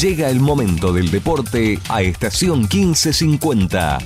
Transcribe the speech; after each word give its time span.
Llega 0.00 0.30
el 0.30 0.40
momento 0.40 0.92
del 0.92 1.10
deporte 1.10 1.78
a 1.90 2.00
estación 2.00 2.60
1550. 2.60 3.98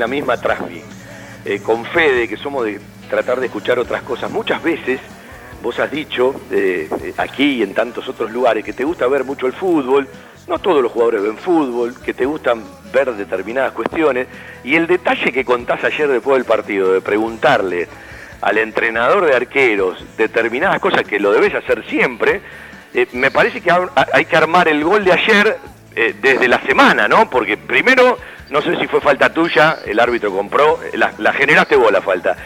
La 0.00 0.06
misma 0.08 0.36
Trasmi, 0.38 0.82
eh, 1.44 1.60
con 1.60 1.84
Fede, 1.84 2.26
que 2.28 2.36
somos 2.36 2.64
de 2.64 2.80
tratar 3.08 3.38
de 3.38 3.46
escuchar 3.46 3.78
otras 3.78 4.02
cosas. 4.02 4.30
Muchas 4.30 4.62
veces 4.62 4.98
vos 5.62 5.78
has 5.78 5.90
dicho, 5.90 6.34
eh, 6.50 6.88
eh, 7.02 7.14
aquí 7.18 7.56
y 7.58 7.62
en 7.62 7.74
tantos 7.74 8.08
otros 8.08 8.30
lugares, 8.32 8.64
que 8.64 8.72
te 8.72 8.82
gusta 8.84 9.06
ver 9.06 9.24
mucho 9.24 9.46
el 9.46 9.52
fútbol, 9.52 10.08
no 10.48 10.58
todos 10.58 10.82
los 10.82 10.90
jugadores 10.90 11.22
ven 11.22 11.36
fútbol, 11.36 11.94
que 12.02 12.14
te 12.14 12.24
gustan 12.24 12.62
ver 12.92 13.12
determinadas 13.14 13.72
cuestiones, 13.72 14.26
y 14.64 14.74
el 14.74 14.86
detalle 14.86 15.30
que 15.32 15.44
contás 15.44 15.84
ayer 15.84 16.08
después 16.08 16.38
del 16.38 16.46
partido, 16.46 16.92
de 16.92 17.00
preguntarle 17.02 17.86
al 18.40 18.56
entrenador 18.56 19.26
de 19.26 19.36
arqueros 19.36 20.02
determinadas 20.16 20.80
cosas 20.80 21.02
que 21.02 21.20
lo 21.20 21.30
debes 21.30 21.54
hacer 21.54 21.84
siempre, 21.88 22.40
eh, 22.94 23.06
me 23.12 23.30
parece 23.30 23.60
que 23.60 23.70
ha- 23.70 23.90
hay 24.14 24.24
que 24.24 24.36
armar 24.36 24.66
el 24.66 24.82
gol 24.82 25.04
de 25.04 25.12
ayer 25.12 25.58
desde 26.22 26.48
la 26.48 26.60
semana, 26.62 27.08
¿no? 27.08 27.28
Porque 27.28 27.56
primero, 27.58 28.16
no 28.50 28.60
sé 28.62 28.76
si 28.76 28.86
fue 28.86 29.00
falta 29.00 29.32
tuya, 29.32 29.78
el 29.86 29.98
árbitro 30.00 30.32
compró, 30.32 30.78
la, 30.94 31.12
la 31.18 31.32
generaste 31.32 31.76
vos 31.76 31.92
la 31.92 32.02
falta. 32.02 32.36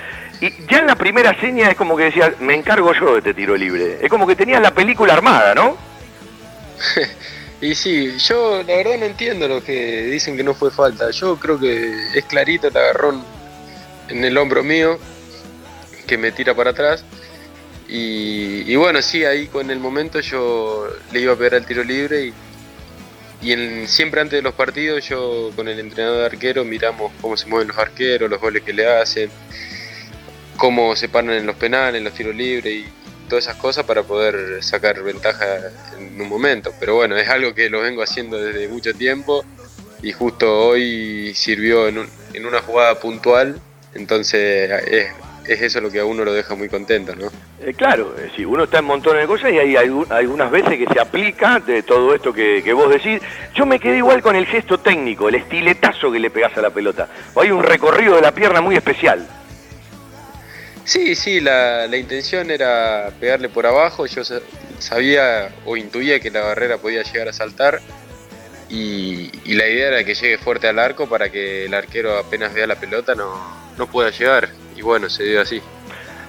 Y 0.41 0.53
ya 0.69 0.79
en 0.81 0.87
la 0.87 0.97
primera 0.97 1.39
seña 1.41 1.71
es 1.71 1.77
como 1.77 1.97
que 1.97 2.05
decías, 2.05 2.39
me 2.41 2.55
encargo 2.55 2.93
yo 2.93 3.13
de 3.13 3.19
este 3.19 3.35
tiro 3.35 3.57
libre. 3.57 3.99
Es 4.03 4.11
como 4.11 4.27
que 4.27 4.37
tenías 4.37 4.61
la 4.61 4.73
película 4.73 5.15
armada, 5.15 5.55
¿no? 5.55 5.77
Y 7.61 7.75
sí, 7.75 8.19
yo 8.19 8.59
la 8.59 8.77
verdad 8.77 8.99
no 8.99 9.07
entiendo 9.07 9.49
lo 9.49 9.65
que 9.65 10.03
dicen 10.03 10.37
que 10.37 10.43
no 10.43 10.53
fue 10.53 10.71
falta. 10.71 11.11
Yo 11.13 11.37
creo 11.37 11.59
que 11.59 11.95
es 12.15 12.25
clarito 12.27 12.69
el 12.69 12.77
agarrón 12.77 13.25
en 14.09 14.23
el 14.23 14.37
hombro 14.37 14.63
mío 14.63 14.99
que 16.07 16.19
me 16.19 16.31
tira 16.31 16.53
para 16.55 16.71
atrás. 16.71 17.05
Y, 17.89 18.71
y 18.71 18.77
bueno, 18.77 19.01
sí, 19.01 19.25
ahí 19.25 19.47
con 19.47 19.71
el 19.71 19.79
momento 19.79 20.21
yo 20.21 20.89
le 21.11 21.21
iba 21.21 21.33
a 21.33 21.37
pegar 21.37 21.55
el 21.55 21.65
tiro 21.65 21.83
libre 21.85 22.27
y, 22.27 22.35
y 23.45 23.53
en- 23.53 23.87
siempre 23.89 24.21
antes 24.21 24.39
de 24.39 24.43
los 24.43 24.55
partidos 24.55 25.07
yo 25.09 25.51
con 25.55 25.69
el 25.69 25.79
entrenador 25.79 26.21
de 26.21 26.27
arquero 26.27 26.65
miramos 26.65 27.13
cómo 27.21 27.37
se 27.37 27.47
mueven 27.47 27.69
los 27.69 27.79
arqueros, 27.79 28.31
los 28.31 28.41
goles 28.41 28.63
que 28.63 28.73
le 28.73 28.87
hacen, 28.87 29.31
cómo 30.57 30.97
se 30.97 31.09
paran 31.09 31.31
en 31.33 31.47
los 31.47 31.57
penales, 31.57 31.99
en 31.99 32.05
los 32.05 32.15
tiros 32.15 32.35
libres 32.35 32.73
y 32.73 32.85
todas 33.29 33.45
esas 33.45 33.57
cosas 33.57 33.85
para 33.85 34.03
poder 34.03 34.63
sacar 34.63 35.03
ventaja 35.03 35.47
en 35.99 36.21
un 36.21 36.29
momento. 36.29 36.73
Pero 36.79 36.95
bueno, 36.97 37.17
es 37.17 37.29
algo 37.29 37.55
que 37.55 37.69
lo 37.71 37.81
vengo 37.81 38.03
haciendo 38.03 38.39
desde 38.43 38.69
mucho 38.69 38.95
tiempo 38.95 39.45
y 40.03 40.13
justo 40.13 40.67
hoy 40.69 41.33
sirvió 41.35 41.89
en, 41.89 41.99
un- 41.99 42.11
en 42.35 42.47
una 42.47 42.61
jugada 42.61 42.99
puntual, 43.01 43.59
entonces 43.95 44.71
es, 44.87 45.07
es 45.47 45.61
eso 45.63 45.81
lo 45.81 45.91
que 45.91 46.01
a 46.01 46.05
uno 46.05 46.25
lo 46.25 46.33
deja 46.33 46.55
muy 46.55 46.69
contento, 46.69 47.15
¿no? 47.15 47.27
Eh, 47.61 47.75
claro, 47.75 48.15
es 48.17 48.25
decir, 48.31 48.47
uno 48.47 48.65
está 48.65 48.79
en 48.79 48.85
montones 48.87 49.23
de 49.23 49.27
cosas 49.27 49.53
y 49.53 49.59
hay 49.59 49.75
algu- 49.75 50.11
algunas 50.11 50.51
veces 50.51 50.79
que 50.79 50.87
se 50.93 51.01
aplica 51.01 51.61
de 51.61 51.83
todo 51.83 52.15
esto 52.15 52.33
que, 52.33 52.63
que 52.65 52.73
vos 52.73 52.91
decís. 52.91 53.21
Yo 53.55 53.67
me 53.67 53.79
quedé 53.79 53.99
igual 53.99 54.23
con 54.23 54.37
el 54.37 54.47
gesto 54.47 54.79
técnico, 54.79 55.29
el 55.29 55.37
estiletazo 55.37 56.11
que 56.11 56.19
le 56.19 56.31
pegás 56.31 56.57
a 56.57 56.63
la 56.63 56.71
pelota. 56.71 57.09
Hay 57.37 57.51
un 57.51 57.63
recorrido 57.63 58.17
de 58.17 58.23
la 58.23 58.33
pierna 58.33 58.61
muy 58.61 58.77
especial. 58.77 59.27
Sí, 60.85 61.15
sí, 61.15 61.41
la, 61.41 61.87
la 61.87 61.97
intención 61.97 62.51
era 62.51 63.11
pegarle 63.19 63.49
por 63.49 63.67
abajo, 63.67 64.05
yo 64.07 64.23
sa- 64.25 64.41
sabía 64.79 65.49
o 65.65 65.77
intuía 65.77 66.21
que 66.21 66.31
la 66.31 66.41
barrera 66.43 66.77
podía 66.79 67.03
llegar 67.03 67.29
a 67.29 67.33
saltar 67.33 67.81
y, 68.69 69.31
y 69.45 69.55
la 69.55 69.67
idea 69.69 69.89
era 69.89 70.05
que 70.05 70.15
llegue 70.15 70.37
fuerte 70.37 70.69
al 70.69 70.79
arco 70.79 71.09
para 71.09 71.31
que 71.31 71.65
el 71.67 71.75
arquero 71.75 72.19
apenas 72.19 72.53
vea 72.53 72.67
la 72.67 72.77
pelota 72.77 73.15
no, 73.15 73.35
no 73.79 73.87
pueda 73.87 74.11
llegar 74.11 74.49
y 74.77 74.83
bueno, 74.83 75.09
se 75.09 75.25
dio 75.25 75.41
así. 75.41 75.61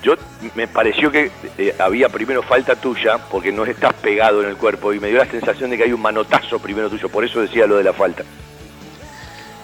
Yo 0.04 0.16
me 0.54 0.68
pareció 0.68 1.12
que 1.12 1.32
eh, 1.58 1.76
había 1.80 2.10
primero 2.10 2.44
falta 2.44 2.76
tuya 2.76 3.18
porque 3.30 3.52
no 3.52 3.66
estás 3.66 3.94
pegado 3.94 4.44
en 4.44 4.50
el 4.50 4.56
cuerpo 4.56 4.94
y 4.94 5.00
me 5.00 5.08
dio 5.08 5.18
la 5.18 5.26
sensación 5.26 5.72
de 5.72 5.78
que 5.78 5.84
hay 5.84 5.94
un 5.94 6.02
manotazo 6.02 6.60
primero 6.60 6.90
tuyo, 6.90 7.10
por 7.10 7.26
eso 7.26 7.42
decía 7.42 7.66
lo 7.66 7.78
de 7.78 7.84
la 7.84 7.94
falta. 7.94 8.24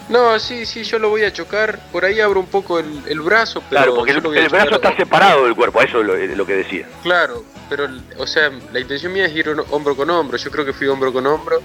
No, 0.09 0.39
sí, 0.39 0.65
sí, 0.65 0.83
yo 0.83 0.99
lo 0.99 1.09
voy 1.09 1.23
a 1.23 1.31
chocar, 1.31 1.79
por 1.91 2.03
ahí 2.03 2.19
abro 2.19 2.39
un 2.39 2.47
poco 2.47 2.79
el, 2.79 3.03
el 3.07 3.21
brazo, 3.21 3.61
pero 3.69 3.81
claro, 3.83 3.95
porque 3.95 4.11
el, 4.11 4.49
brazo 4.49 4.75
está 4.75 4.95
separado 4.97 5.45
del 5.45 5.55
cuerpo, 5.55 5.81
eso 5.81 6.01
es 6.01 6.07
lo, 6.07 6.15
es 6.15 6.35
lo 6.35 6.45
que 6.45 6.55
decía. 6.55 6.85
Claro, 7.03 7.45
pero, 7.71 7.87
o 8.17 8.27
sea, 8.27 8.51
la 8.73 8.81
intención 8.81 9.13
mía 9.13 9.27
es 9.27 9.33
ir 9.33 9.47
hombro 9.69 9.95
con 9.95 10.09
hombro. 10.09 10.37
Yo 10.37 10.51
creo 10.51 10.65
que 10.65 10.73
fui 10.73 10.87
hombro 10.87 11.13
con 11.13 11.25
hombro. 11.25 11.61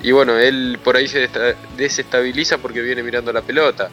Y 0.00 0.12
bueno, 0.12 0.38
él 0.38 0.78
por 0.84 0.96
ahí 0.96 1.08
se 1.08 1.28
desestabiliza 1.76 2.58
porque 2.58 2.80
viene 2.80 3.02
mirando 3.02 3.32
la 3.32 3.42
pelota. 3.42 3.90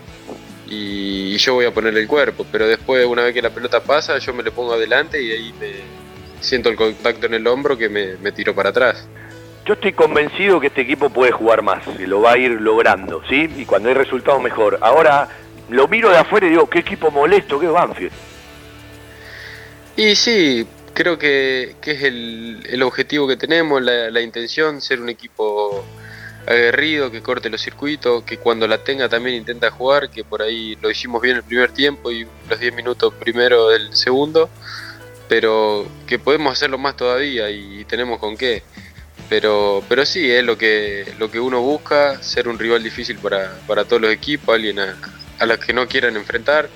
Y, 0.71 1.37
yo 1.37 1.55
voy 1.55 1.65
a 1.65 1.73
ponerle 1.73 1.99
el 1.99 2.07
cuerpo. 2.07 2.45
Pero 2.49 2.65
después, 2.67 3.05
una 3.05 3.23
vez 3.23 3.33
que 3.33 3.41
la 3.41 3.49
pelota 3.49 3.83
pasa, 3.83 4.17
yo 4.19 4.33
me 4.33 4.41
le 4.41 4.51
pongo 4.51 4.73
adelante 4.73 5.21
y 5.21 5.31
ahí 5.31 5.53
me 5.59 5.71
siento 6.39 6.69
el 6.69 6.75
contacto 6.75 7.25
en 7.25 7.33
el 7.33 7.45
hombro 7.45 7.77
que 7.77 7.89
me, 7.89 8.15
me 8.17 8.31
tiro 8.31 8.55
para 8.55 8.69
atrás. 8.69 9.07
Yo 9.65 9.73
estoy 9.73 9.93
convencido 9.93 10.59
que 10.59 10.67
este 10.67 10.81
equipo 10.81 11.09
puede 11.09 11.31
jugar 11.31 11.61
más 11.61 11.83
y 11.99 12.05
lo 12.05 12.21
va 12.21 12.31
a 12.33 12.37
ir 12.37 12.51
logrando, 12.51 13.21
¿sí? 13.29 13.49
Y 13.57 13.65
cuando 13.65 13.89
hay 13.89 13.95
resultados 13.95 14.41
mejor. 14.41 14.79
Ahora 14.81 15.27
lo 15.69 15.87
miro 15.87 16.09
de 16.09 16.17
afuera 16.17 16.47
y 16.47 16.51
digo, 16.51 16.69
qué 16.69 16.79
equipo 16.79 17.11
molesto, 17.11 17.59
qué 17.59 17.67
Banfield. 17.67 18.13
Y 19.97 20.15
sí, 20.15 20.65
creo 20.93 21.17
que, 21.17 21.75
que 21.81 21.91
es 21.91 22.03
el, 22.03 22.63
el 22.69 22.81
objetivo 22.81 23.27
que 23.27 23.37
tenemos, 23.37 23.81
la, 23.81 24.09
la 24.09 24.21
intención, 24.21 24.81
ser 24.81 25.01
un 25.01 25.09
equipo 25.09 25.83
aguerrido, 26.47 27.11
que 27.11 27.21
corte 27.21 27.49
los 27.49 27.61
circuitos, 27.61 28.23
que 28.23 28.37
cuando 28.37 28.67
la 28.67 28.77
tenga 28.79 29.07
también 29.09 29.35
intenta 29.37 29.69
jugar, 29.71 30.09
que 30.09 30.23
por 30.23 30.41
ahí 30.41 30.75
lo 30.81 30.89
hicimos 30.89 31.21
bien 31.21 31.37
el 31.37 31.43
primer 31.43 31.71
tiempo 31.71 32.11
y 32.11 32.27
los 32.49 32.59
10 32.59 32.73
minutos 32.73 33.13
primero 33.19 33.69
del 33.69 33.93
segundo, 33.95 34.49
pero 35.27 35.87
que 36.07 36.19
podemos 36.19 36.53
hacerlo 36.53 36.77
más 36.77 36.95
todavía 36.97 37.49
y 37.49 37.85
tenemos 37.85 38.19
con 38.19 38.35
qué. 38.35 38.63
Pero, 39.29 39.81
pero 39.87 40.05
sí, 40.05 40.29
es 40.29 40.43
lo 40.43 40.57
que, 40.57 41.13
lo 41.17 41.31
que 41.31 41.39
uno 41.39 41.61
busca, 41.61 42.21
ser 42.21 42.49
un 42.49 42.59
rival 42.59 42.83
difícil 42.83 43.17
para, 43.17 43.53
para 43.65 43.85
todos 43.85 44.01
los 44.01 44.11
equipos, 44.11 44.53
alguien 44.53 44.79
a, 44.79 44.97
a 45.39 45.45
los 45.45 45.57
que 45.57 45.71
no 45.73 45.87
quieran 45.87 46.17
enfrentar 46.17 46.69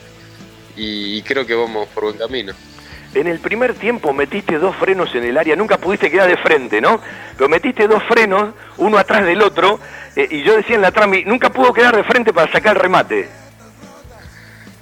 y- 0.78 1.18
y 1.18 1.22
creo 1.22 1.46
que 1.46 1.54
vamos 1.56 1.88
por 1.90 2.06
buen 2.06 2.18
camino. 2.18 2.54
En 3.16 3.28
el 3.28 3.40
primer 3.40 3.74
tiempo 3.74 4.14
metiste 4.14 4.58
dos 4.58 4.76
frenos 4.76 5.16
en 5.16 5.24
el 5.24 5.38
área, 5.38 5.56
nunca 5.56 5.78
pudiste 5.78 6.12
quedar 6.12 6.28
de 6.28 6.38
frente, 6.38 6.82
¿no? 6.82 7.02
Pero 7.38 7.50
metiste 7.50 7.88
dos 7.88 8.04
frenos, 8.04 8.54
uno 8.78 8.98
atrás 8.98 9.26
del 9.26 9.42
otro, 9.42 9.80
eh, 10.16 10.28
y 10.30 10.44
yo 10.44 10.56
decía 10.56 10.76
en 10.76 10.82
la 10.82 10.92
trami, 10.92 11.24
nunca 11.24 11.50
pudo 11.50 11.74
quedar 11.74 11.96
de 11.96 12.04
frente 12.04 12.34
para 12.34 12.52
sacar 12.52 12.76
el 12.76 12.82
remate. 12.82 13.30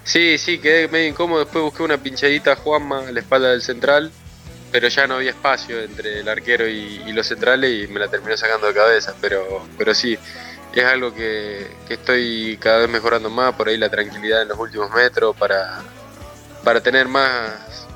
Sí, 0.04 0.38
sí, 0.38 0.58
quedé 0.58 0.88
medio 0.88 1.10
incómodo. 1.10 1.40
Después 1.40 1.64
busqué 1.64 1.84
una 1.84 1.98
pinchadita 1.98 2.54
a 2.54 2.56
Juanma 2.56 3.08
a 3.08 3.12
la 3.12 3.20
espalda 3.20 3.52
del 3.52 3.62
central, 3.62 4.12
pero 4.72 4.88
ya 4.88 5.08
no 5.08 5.16
había 5.16 5.30
espacio 5.30 5.80
entre 5.80 6.20
el 6.20 6.28
arquero 6.28 6.68
y, 6.68 7.04
y 7.06 7.14
los 7.14 7.28
centrales 7.28 7.88
y 7.88 7.88
me 7.88 8.00
la 8.00 8.10
terminó 8.10 8.36
sacando 8.36 8.68
de 8.68 8.74
cabeza. 8.74 9.14
Pero, 9.22 9.66
pero 9.78 9.94
sí, 9.94 10.18
es 10.74 10.84
algo 10.84 11.14
que, 11.14 11.68
que 11.88 11.94
estoy 11.94 12.58
cada 12.60 12.80
vez 12.80 12.90
mejorando 12.90 13.30
más. 13.30 13.54
Por 13.54 13.70
ahí 13.70 13.78
la 13.78 13.90
tranquilidad 13.90 14.42
en 14.42 14.50
los 14.50 14.60
últimos 14.60 14.92
metros 14.92 15.36
para, 15.38 15.82
para 16.64 16.82
tener 16.82 17.08
más, 17.08 17.52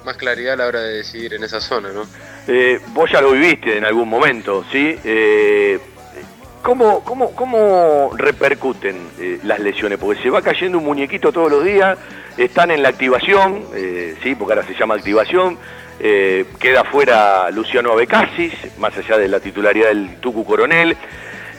más 0.08 0.16
claridad 0.16 0.54
a 0.54 0.56
la 0.56 0.68
hora 0.68 0.82
de 0.82 0.94
decidir 1.00 1.34
en 1.34 1.44
esa 1.44 1.60
zona, 1.60 1.90
¿no? 1.92 2.04
Eh, 2.48 2.80
vos 2.94 3.12
ya 3.12 3.20
lo 3.20 3.32
viviste 3.34 3.78
en 3.78 3.84
algún 3.84 4.08
momento, 4.08 4.64
¿sí? 4.72 4.98
Eh, 5.04 5.78
¿cómo, 6.62 7.04
cómo, 7.04 7.36
cómo 7.36 8.12
repercuten 8.16 8.96
eh, 9.20 9.40
las 9.44 9.60
lesiones? 9.60 10.00
Porque 10.00 10.24
se 10.24 10.30
va 10.30 10.42
cayendo 10.42 10.78
un 10.78 10.86
muñequito 10.86 11.34
todos 11.34 11.52
los 11.52 11.62
días, 11.66 11.98
están 12.38 12.72
en 12.72 12.84
la 12.84 12.90
activación, 12.90 13.66
eh, 13.76 14.16
¿sí? 14.24 14.34
Porque 14.34 14.54
ahora 14.54 14.66
se 14.66 14.76
llama 14.76 14.96
activación, 14.96 15.58
queda 16.00 16.84
fuera 16.86 17.52
Luciano 17.52 17.92
Abecasis, 17.92 18.54
más 18.78 18.96
allá 18.96 19.18
de 19.18 19.28
la 19.28 19.42
titularidad 19.42 19.88
del 19.90 20.22
Tucu 20.22 20.46
Coronel. 20.46 20.96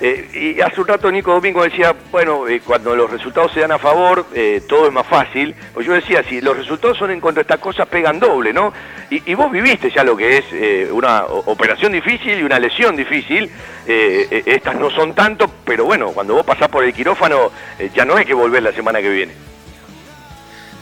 Eh, 0.01 0.55
y 0.57 0.61
hace 0.61 0.81
un 0.81 0.87
rato 0.87 1.11
Nico 1.11 1.33
Domingo 1.33 1.65
decía, 1.65 1.95
bueno, 2.13 2.47
eh, 2.47 2.61
cuando 2.65 2.95
los 2.95 3.11
resultados 3.11 3.53
se 3.53 3.61
dan 3.61 3.73
a 3.73 3.79
favor, 3.79 4.27
eh, 4.33 4.63
todo 4.69 4.87
es 4.87 4.93
más 4.93 5.07
fácil. 5.07 5.55
Pues 5.75 5.87
yo 5.87 5.93
decía, 5.93 6.23
si 6.23 6.41
los 6.41 6.57
resultados 6.57 6.99
son 6.99 7.11
en 7.11 7.21
contra 7.21 7.41
de 7.41 7.43
estas 7.43 7.59
cosas, 7.59 7.89
pegan 7.89 8.21
doble, 8.21 8.53
¿no? 8.53 8.73
Y, 9.11 9.35
vos 9.35 9.51
viviste 9.51 9.91
ya 9.91 10.05
lo 10.05 10.17
que 10.17 10.37
es 10.37 10.91
una 10.93 11.25
operación 11.25 11.93
difícil 11.93 12.39
y 12.39 12.43
una 12.43 12.59
lesión 12.59 12.95
difícil. 12.95 13.51
estas 13.87 14.77
no 14.77 14.91
son 14.91 15.15
tanto, 15.15 15.51
pero 15.65 15.87
bueno, 15.87 16.13
cuando 16.13 16.35
vos 16.35 16.45
pasás 16.45 16.69
por 16.69 16.85
el 16.85 16.93
quirófano, 16.93 17.51
ya 17.95 18.05
no 18.05 18.17
hay 18.17 18.27
que 18.27 18.35
volver 18.35 18.63
la 18.63 18.73
semana 18.73 19.01
que 19.01 19.09
viene. 19.09 19.33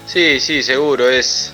Sí, 0.07 0.41
sí, 0.41 0.61
seguro, 0.65 1.09
es... 1.09 1.53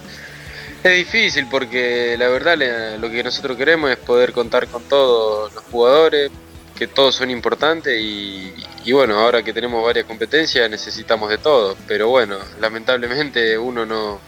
Es 0.82 0.96
difícil 0.96 1.46
porque 1.48 2.16
la 2.18 2.28
verdad 2.28 2.56
lo 2.98 3.08
que 3.08 3.22
nosotros 3.22 3.56
queremos 3.56 3.90
es 3.90 3.98
poder 3.98 4.32
contar 4.32 4.66
con 4.66 4.82
todos 4.82 5.54
los 5.54 5.62
jugadores, 5.64 6.32
que 6.76 6.86
todos 6.86 7.14
son 7.14 7.30
importantes 7.30 7.98
y, 8.00 8.92
bueno, 8.92 9.18
ahora 9.18 9.42
que 9.42 9.52
tenemos 9.52 9.84
varias 9.84 10.06
competencias 10.06 10.68
necesitamos 10.70 11.30
de 11.30 11.38
todo, 11.38 11.76
pero 11.86 12.08
bueno, 12.08 12.38
lamentablemente 12.60 13.56
uno 13.58 13.86
no, 13.86 14.20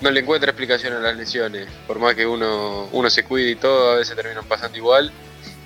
no 0.00 0.10
le 0.10 0.20
encuentra 0.20 0.50
explicación 0.50 0.94
a 0.94 1.00
las 1.00 1.16
lesiones, 1.16 1.68
por 1.86 1.98
más 1.98 2.14
que 2.14 2.26
uno, 2.26 2.88
uno 2.92 3.10
se 3.10 3.24
cuide 3.24 3.50
y 3.50 3.56
todo, 3.56 3.92
a 3.92 3.96
veces 3.96 4.16
terminan 4.16 4.44
pasando 4.46 4.76
igual 4.76 5.12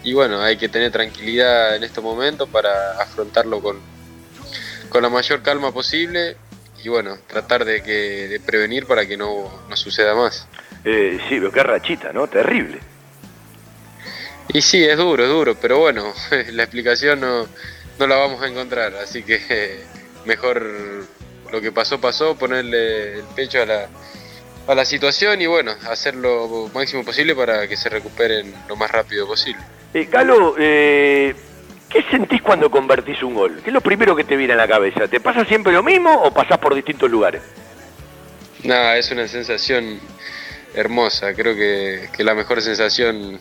y 0.02 0.12
bueno, 0.12 0.40
hay 0.40 0.56
que 0.56 0.68
tener 0.68 0.92
tranquilidad 0.92 1.76
en 1.76 1.84
estos 1.84 2.04
momentos 2.04 2.48
para 2.48 3.00
afrontarlo 3.00 3.60
con, 3.60 3.80
con 4.90 5.02
la 5.02 5.08
mayor 5.08 5.42
calma 5.42 5.72
posible 5.72 6.36
y 6.84 6.88
bueno, 6.90 7.16
tratar 7.26 7.64
de, 7.64 7.82
que, 7.82 8.28
de 8.28 8.40
prevenir 8.40 8.86
para 8.86 9.06
que 9.06 9.16
no, 9.16 9.50
no 9.68 9.76
suceda 9.76 10.14
más. 10.14 10.46
Eh, 10.84 11.18
sí, 11.28 11.36
pero 11.38 11.50
qué 11.50 11.62
rachita, 11.62 12.12
¿no? 12.12 12.26
Terrible. 12.26 12.78
Y 14.48 14.60
sí, 14.60 14.84
es 14.84 14.96
duro, 14.96 15.24
es 15.24 15.30
duro, 15.30 15.54
pero 15.54 15.78
bueno, 15.78 16.12
la 16.52 16.62
explicación 16.62 17.20
no, 17.20 17.46
no 17.98 18.06
la 18.06 18.16
vamos 18.16 18.42
a 18.42 18.48
encontrar, 18.48 18.94
así 18.96 19.22
que 19.22 19.80
mejor 20.24 20.64
lo 21.50 21.60
que 21.60 21.72
pasó, 21.72 22.00
pasó, 22.00 22.36
ponerle 22.36 23.14
el 23.14 23.24
pecho 23.34 23.62
a 23.62 23.66
la, 23.66 23.88
a 24.66 24.74
la 24.74 24.84
situación 24.84 25.40
y 25.40 25.46
bueno, 25.46 25.72
hacer 25.88 26.14
lo 26.14 26.70
máximo 26.74 27.04
posible 27.04 27.34
para 27.34 27.68
que 27.68 27.76
se 27.76 27.88
recuperen 27.88 28.54
lo 28.68 28.76
más 28.76 28.90
rápido 28.90 29.26
posible. 29.26 29.62
Eh, 29.92 30.06
Calo, 30.06 30.56
eh, 30.58 31.34
¿qué 31.88 32.02
sentís 32.10 32.42
cuando 32.42 32.70
convertís 32.70 33.22
un 33.22 33.34
gol? 33.34 33.60
¿Qué 33.62 33.70
es 33.70 33.74
lo 33.74 33.80
primero 33.80 34.16
que 34.16 34.24
te 34.24 34.36
viene 34.36 34.54
a 34.54 34.56
la 34.56 34.66
cabeza? 34.66 35.06
¿Te 35.06 35.20
pasa 35.20 35.44
siempre 35.44 35.72
lo 35.72 35.82
mismo 35.82 36.12
o 36.12 36.32
pasás 36.32 36.58
por 36.58 36.74
distintos 36.74 37.10
lugares? 37.10 37.42
Nada, 38.64 38.96
es 38.96 39.10
una 39.10 39.28
sensación 39.28 40.00
hermosa, 40.74 41.34
creo 41.34 41.54
que, 41.54 42.08
que 42.12 42.24
la 42.24 42.34
mejor 42.34 42.60
sensación 42.60 43.38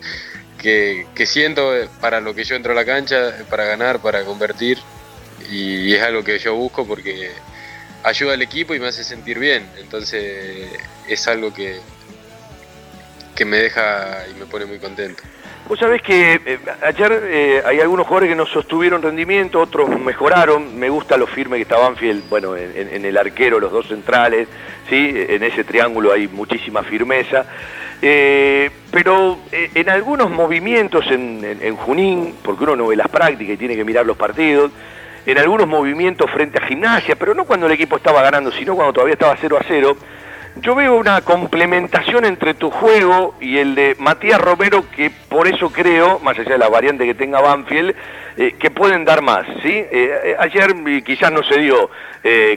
que, 0.60 1.26
siento 1.26 1.72
para 2.00 2.20
lo 2.20 2.34
que 2.34 2.44
yo 2.44 2.54
entro 2.54 2.72
a 2.72 2.74
la 2.74 2.84
cancha, 2.84 3.34
para 3.48 3.64
ganar, 3.64 4.00
para 4.00 4.24
convertir, 4.24 4.78
y, 5.50 5.94
es 5.94 6.02
algo 6.02 6.22
que 6.22 6.38
yo 6.38 6.54
busco 6.54 6.86
porque 6.86 7.30
ayuda 8.02 8.34
al 8.34 8.42
equipo 8.42 8.74
y 8.74 8.80
me 8.80 8.86
hace 8.86 9.04
sentir 9.04 9.38
bien, 9.38 9.68
entonces 9.78 10.68
es 11.08 11.28
algo 11.28 11.52
que, 11.52 11.80
que 13.34 13.44
me 13.44 13.56
deja 13.56 14.24
y 14.30 14.38
me 14.38 14.46
pone 14.46 14.66
muy 14.66 14.78
contento. 14.78 15.22
Vos 15.68 15.78
sabés 15.78 16.02
que 16.02 16.40
eh, 16.44 16.58
ayer 16.82 17.22
eh, 17.26 17.62
hay 17.64 17.78
algunos 17.78 18.04
jugadores 18.06 18.30
que 18.30 18.34
no 18.34 18.44
sostuvieron 18.44 19.02
rendimiento, 19.02 19.60
otros 19.60 19.88
mejoraron. 20.00 20.76
Me 20.76 20.88
gusta 20.88 21.16
lo 21.16 21.28
firme 21.28 21.58
que 21.58 21.62
está 21.62 21.78
Banfield, 21.78 22.28
bueno, 22.28 22.56
en, 22.56 23.04
el 23.04 23.16
arquero, 23.16 23.60
los 23.60 23.70
dos 23.70 23.86
centrales, 23.86 24.48
¿sí? 24.88 25.12
en 25.14 25.44
ese 25.44 25.62
triángulo 25.62 26.12
hay 26.12 26.26
muchísima 26.26 26.82
firmeza. 26.82 27.46
Eh, 28.02 28.70
pero 28.90 29.38
eh, 29.52 29.70
en 29.74 29.90
algunos 29.90 30.30
movimientos 30.30 31.04
en, 31.10 31.76
Junín, 31.76 32.34
porque 32.42 32.64
uno 32.64 32.76
no 32.76 32.86
ve 32.88 32.96
las 32.96 33.08
prácticas 33.08 33.54
y 33.54 33.56
tiene 33.56 33.76
que 33.76 33.84
mirar 33.84 34.06
los 34.06 34.16
partidos, 34.16 34.72
en 35.26 35.38
algunos 35.38 35.68
movimientos 35.68 36.30
frente 36.30 36.58
a 36.58 36.66
gimnasia, 36.66 37.14
pero 37.16 37.34
no 37.34 37.44
cuando 37.44 37.66
el 37.66 37.72
equipo 37.72 37.96
estaba 37.96 38.22
ganando, 38.22 38.50
sino 38.52 38.74
cuando 38.74 38.94
todavía 38.94 39.14
estaba 39.14 39.36
0 39.38 39.58
a 39.60 39.64
0, 39.66 39.96
yo 40.56 40.74
veo 40.74 40.96
una 40.96 41.20
complementación 41.22 42.24
entre 42.24 42.54
tu 42.54 42.70
juego 42.70 43.34
y 43.40 43.58
el 43.58 43.74
de 43.74 43.96
Matías 43.98 44.40
Romero, 44.40 44.84
que 44.90 45.10
por 45.10 45.46
eso 45.46 45.70
creo, 45.70 46.18
más 46.18 46.38
allá 46.38 46.52
de 46.52 46.58
la 46.58 46.68
variante 46.68 47.06
que 47.06 47.14
tenga 47.14 47.40
Banfield, 47.40 47.94
eh, 48.36 48.56
que 48.58 48.70
pueden 48.70 49.04
dar 49.04 49.22
más. 49.22 49.46
¿sí? 49.62 49.70
Eh, 49.70 49.88
eh, 49.90 50.36
ayer 50.38 50.74
quizás 51.04 51.32
no 51.32 51.42
se 51.42 51.58
dio 51.58 51.90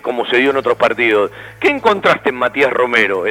como 0.02 0.26
se 0.26 0.38
dio 0.38 0.50
en 0.50 0.58
otros 0.58 0.78
partidos. 0.78 1.32
¿Qué 1.58 1.70
encontraste 1.70 2.30
en 2.30 2.36
Matías 2.36 2.72
Romero? 2.74 3.24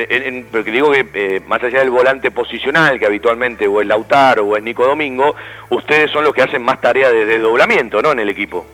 porque 0.51 0.71
digo 0.71 0.91
que 0.91 1.43
más 1.47 1.63
allá 1.63 1.81
del 1.81 1.91
volante 1.91 2.31
posicional, 2.31 2.99
que 2.99 3.05
habitualmente 3.05 3.67
o 3.67 3.83
es 3.83 3.87
Lautaro 3.87 4.47
o 4.47 4.57
es 4.57 4.63
Nico 4.63 4.87
Domingo, 4.87 5.35
ustedes 5.69 6.11
son 6.11 6.25
los 6.25 6.33
que 6.33 6.41
hacen 6.41 6.63
más 6.63 6.81
tarea 6.81 7.11
de 7.11 7.27
desdoblamiento 7.27 8.01
¿no? 8.01 8.13
en 8.13 8.21
el 8.21 8.31
equipo. 8.31 8.65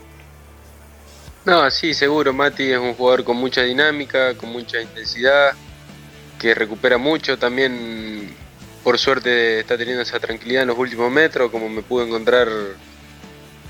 No, 1.43 1.69
sí, 1.69 1.93
seguro. 1.93 2.31
Mati 2.31 2.71
es 2.71 2.77
un 2.77 2.93
jugador 2.93 3.25
con 3.25 3.35
mucha 3.35 3.63
dinámica, 3.63 4.37
con 4.37 4.49
mucha 4.49 4.81
intensidad 4.81 5.51
que 6.39 6.55
recupera 6.55 6.97
mucho, 6.97 7.37
también 7.37 8.35
por 8.83 8.97
suerte 8.97 9.59
está 9.59 9.77
teniendo 9.77 10.01
esa 10.01 10.19
tranquilidad 10.19 10.63
en 10.63 10.69
los 10.69 10.77
últimos 10.77 11.11
metros, 11.11 11.51
como 11.51 11.69
me 11.69 11.83
pude 11.83 12.07
encontrar 12.07 12.47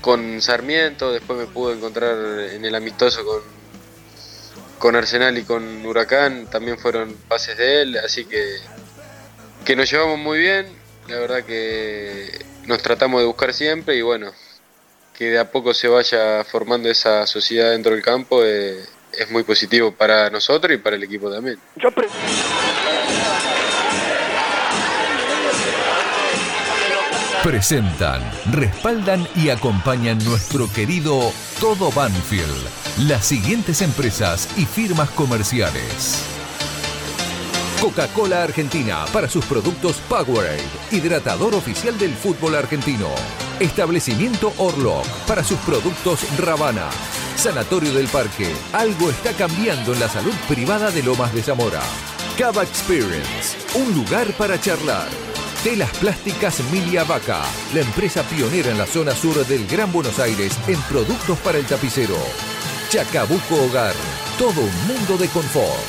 con 0.00 0.40
Sarmiento, 0.40 1.12
después 1.12 1.38
me 1.38 1.46
pude 1.46 1.74
encontrar 1.74 2.16
en 2.52 2.64
el 2.64 2.74
amistoso 2.74 3.24
con, 3.24 3.42
con 4.78 4.96
Arsenal 4.96 5.36
y 5.36 5.42
con 5.42 5.84
Huracán, 5.84 6.46
también 6.46 6.78
fueron 6.78 7.14
pases 7.28 7.58
de 7.58 7.82
él, 7.82 7.98
así 7.98 8.24
que, 8.24 8.56
que 9.64 9.76
nos 9.76 9.90
llevamos 9.90 10.18
muy 10.18 10.38
bien, 10.38 10.66
la 11.08 11.18
verdad 11.18 11.44
que 11.44 12.30
nos 12.66 12.80
tratamos 12.80 13.20
de 13.20 13.26
buscar 13.26 13.52
siempre 13.52 13.96
y 13.96 14.02
bueno, 14.02 14.32
que 15.20 15.30
de 15.30 15.38
a 15.38 15.50
poco 15.50 15.74
se 15.74 15.88
vaya 15.88 16.44
formando 16.44 16.88
esa 16.88 17.26
sociedad 17.26 17.72
dentro 17.72 17.92
del 17.92 18.02
campo. 18.02 18.42
Eh, 18.42 18.80
es 19.12 19.30
muy 19.30 19.42
positivo 19.42 19.92
para 19.92 20.30
nosotros 20.30 20.74
y 20.74 20.78
para 20.78 20.96
el 20.96 21.02
equipo 21.02 21.30
también. 21.30 21.58
Presentan, 27.42 28.22
respaldan 28.52 29.26
y 29.34 29.48
acompañan 29.48 30.22
nuestro 30.24 30.70
querido 30.70 31.32
Todo 31.58 31.90
Banfield, 31.90 33.08
las 33.08 33.24
siguientes 33.24 33.80
empresas 33.80 34.46
y 34.58 34.66
firmas 34.66 35.08
comerciales. 35.10 36.22
Coca-Cola 37.80 38.42
Argentina 38.42 39.06
para 39.10 39.26
sus 39.26 39.46
productos 39.46 39.96
Powerade, 40.06 40.62
hidratador 40.90 41.54
oficial 41.54 41.98
del 41.98 42.12
fútbol 42.12 42.56
argentino. 42.56 43.08
Establecimiento 43.58 44.52
Orlock 44.58 45.06
para 45.26 45.42
sus 45.42 45.58
productos 45.60 46.20
Ravana. 46.38 46.90
Sanatorio 47.40 47.94
del 47.94 48.06
Parque. 48.08 48.54
Algo 48.74 49.08
está 49.08 49.32
cambiando 49.32 49.94
en 49.94 50.00
la 50.00 50.10
salud 50.10 50.34
privada 50.46 50.90
de 50.90 51.02
Lomas 51.02 51.32
de 51.32 51.42
Zamora. 51.42 51.80
Cava 52.36 52.62
Experience. 52.62 53.56
Un 53.74 53.94
lugar 53.94 54.30
para 54.34 54.60
charlar. 54.60 55.08
Telas 55.64 55.88
Plásticas 55.96 56.60
Milia 56.70 57.04
Vaca, 57.04 57.40
la 57.72 57.80
empresa 57.80 58.22
pionera 58.24 58.70
en 58.70 58.76
la 58.76 58.84
zona 58.84 59.14
sur 59.14 59.46
del 59.46 59.66
Gran 59.66 59.90
Buenos 59.90 60.18
Aires 60.18 60.52
en 60.68 60.78
productos 60.82 61.38
para 61.38 61.56
el 61.56 61.64
tapicero. 61.64 62.18
Chacabuco 62.90 63.64
Hogar, 63.64 63.94
todo 64.38 64.60
un 64.60 64.86
mundo 64.86 65.16
de 65.16 65.28
confort. 65.28 65.80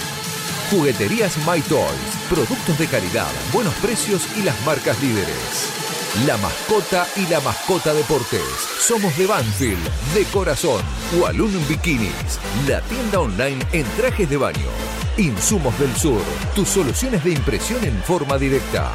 Jugueterías 0.69 1.37
My 1.39 1.59
Toys, 1.63 2.15
productos 2.29 2.79
de 2.79 2.87
calidad, 2.87 3.31
buenos 3.51 3.73
precios 3.75 4.25
y 4.37 4.43
las 4.43 4.55
marcas 4.65 5.01
líderes. 5.01 5.80
La 6.27 6.35
mascota 6.37 7.07
y 7.15 7.25
la 7.27 7.39
mascota 7.39 7.93
deportes. 7.93 8.43
Somos 8.81 9.17
de 9.17 9.25
Banfield, 9.27 9.79
de 10.13 10.25
corazón. 10.25 10.81
Walloon 11.17 11.65
Bikinis, 11.69 12.37
la 12.67 12.81
tienda 12.81 13.21
online 13.21 13.65
en 13.71 13.85
trajes 13.95 14.29
de 14.29 14.35
baño. 14.35 14.67
Insumos 15.15 15.79
del 15.79 15.95
Sur, 15.95 16.21
tus 16.53 16.67
soluciones 16.67 17.23
de 17.23 17.31
impresión 17.31 17.81
en 17.85 17.97
forma 18.03 18.37
directa. 18.37 18.91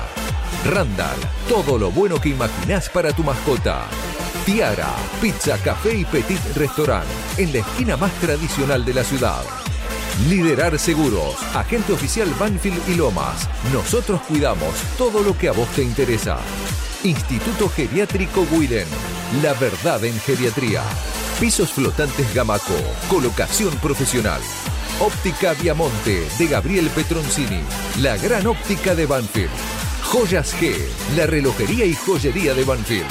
Randall, 0.67 1.17
todo 1.49 1.79
lo 1.79 1.91
bueno 1.91 2.21
que 2.21 2.29
imaginás 2.29 2.91
para 2.91 3.13
tu 3.13 3.25
mascota. 3.25 3.87
Tiara, 4.45 4.95
pizza, 5.23 5.57
café 5.57 5.97
y 5.97 6.05
petit 6.05 6.41
restaurant, 6.55 7.07
en 7.39 7.51
la 7.51 7.61
esquina 7.61 7.97
más 7.97 8.13
tradicional 8.21 8.85
de 8.85 8.93
la 8.93 9.05
ciudad. 9.05 9.43
Liderar 10.29 10.79
Seguros, 10.79 11.37
agente 11.55 11.95
oficial 11.95 12.29
Banfield 12.39 12.87
y 12.91 12.95
Lomas. 12.95 13.49
Nosotros 13.73 14.21
cuidamos 14.29 14.75
todo 14.99 15.23
lo 15.23 15.37
que 15.37 15.49
a 15.49 15.53
vos 15.53 15.69
te 15.69 15.83
interesa. 15.83 16.37
Instituto 17.05 17.69
Geriátrico 17.69 18.47
Guiden. 18.51 18.87
La 19.43 19.53
verdad 19.55 20.05
en 20.05 20.19
geriatría. 20.21 20.83
Pisos 21.41 21.73
flotantes 21.73 22.35
Gamaco. 22.35 22.75
Colocación 23.09 23.75
profesional. 23.79 24.41
Óptica 25.01 25.53
Viamonte 25.55 26.27
de 26.39 26.47
Gabriel 26.47 26.89
Petroncini. 26.91 27.61
La 28.01 28.17
gran 28.17 28.47
óptica 28.47 28.95
de 28.95 29.07
Banfield. 29.07 29.51
Joyas 30.05 30.55
G. 30.57 30.75
La 31.17 31.27
relojería 31.27 31.85
y 31.85 31.95
joyería 31.95 32.55
de 32.55 32.65
Banfield. 32.65 33.07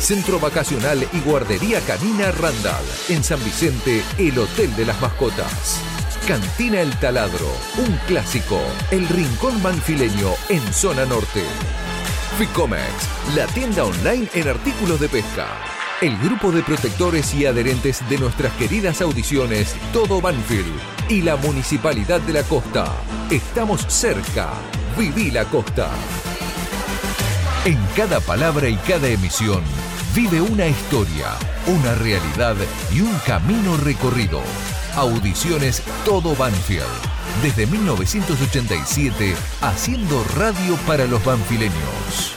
Centro 0.00 0.38
Vacacional 0.40 1.06
y 1.12 1.20
Guardería 1.20 1.80
Canina 1.80 2.30
Randall. 2.32 2.84
En 3.08 3.22
San 3.22 3.42
Vicente, 3.44 4.02
el 4.16 4.38
Hotel 4.38 4.74
de 4.76 4.86
las 4.86 5.00
Mascotas. 5.00 5.80
Cantina 6.26 6.82
El 6.82 6.90
Taladro, 6.98 7.50
un 7.78 7.98
clásico, 8.06 8.60
el 8.90 9.08
rincón 9.08 9.62
manfileño 9.62 10.34
en 10.50 10.60
zona 10.74 11.06
norte. 11.06 11.42
Ficomex, 12.38 13.34
la 13.34 13.46
tienda 13.48 13.82
online 13.82 14.28
en 14.32 14.46
artículos 14.46 15.00
de 15.00 15.08
pesca. 15.08 15.48
el 16.00 16.16
grupo 16.18 16.52
de 16.52 16.62
protectores 16.62 17.34
y 17.34 17.46
adherentes 17.46 18.08
de 18.08 18.16
nuestras 18.18 18.52
queridas 18.52 19.00
audiciones 19.00 19.74
Todo 19.92 20.20
Banfield 20.20 20.72
y 21.08 21.22
la 21.22 21.34
Municipalidad 21.34 22.20
de 22.20 22.34
la 22.34 22.44
Costa. 22.44 22.92
Estamos 23.28 23.84
cerca. 23.88 24.50
Viví 24.96 25.32
la 25.32 25.46
Costa. 25.46 25.90
En 27.64 27.78
cada 27.96 28.20
palabra 28.20 28.68
y 28.68 28.76
cada 28.76 29.08
emisión 29.08 29.64
vive 30.14 30.40
una 30.40 30.68
historia, 30.68 31.32
una 31.66 31.96
realidad 31.96 32.54
y 32.92 33.00
un 33.00 33.18
camino 33.26 33.76
recorrido. 33.78 34.40
Audiciones 34.94 35.82
Todo 36.04 36.36
Banfield. 36.36 37.17
Desde 37.42 37.68
1987, 37.68 39.36
haciendo 39.60 40.24
radio 40.36 40.74
para 40.88 41.06
los 41.06 41.24
banfileños. 41.24 42.34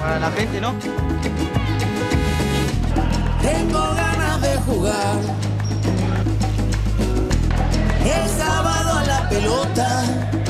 Para 0.00 0.18
la 0.18 0.32
gente, 0.32 0.60
¿no? 0.60 0.74
Tengo 3.40 3.94
ganas 3.94 4.40
de 4.40 4.56
jugar. 4.66 5.20
El 8.04 8.28
sábado 8.30 8.92
a 8.92 9.04
la 9.04 9.28
pelota. 9.28 10.45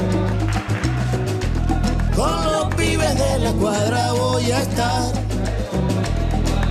De 3.15 3.39
la 3.39 3.53
cuadra 3.53 4.13
voy 4.13 4.51
a 4.51 4.61
estar. 4.61 5.13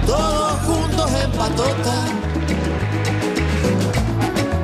Todos 0.05 0.53
juntos 0.61 1.11
en 1.23 1.31
patota. 1.31 1.95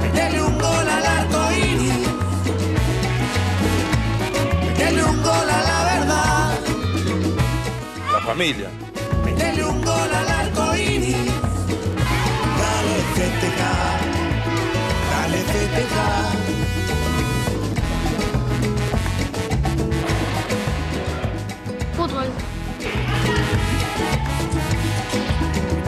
Metele 0.02 0.42
un 0.42 0.58
gol 0.58 0.90
al 0.90 1.06
arco 1.06 1.52
iris. 1.52 2.08
Metele 4.66 5.04
un 5.04 5.24
gol 5.24 5.50
a 5.58 5.62
la 5.70 5.84
verdad. 5.92 6.60
La 8.14 8.20
familia. 8.20 8.70
Metele 9.24 9.66
un 9.66 9.82
gol 9.82 10.12
al 10.20 10.30
arco 10.42 10.76
iris. 10.76 11.26
Dale 12.60 12.98
festejar. 13.16 14.00
Dale 15.12 15.38
festejar. 15.54 16.32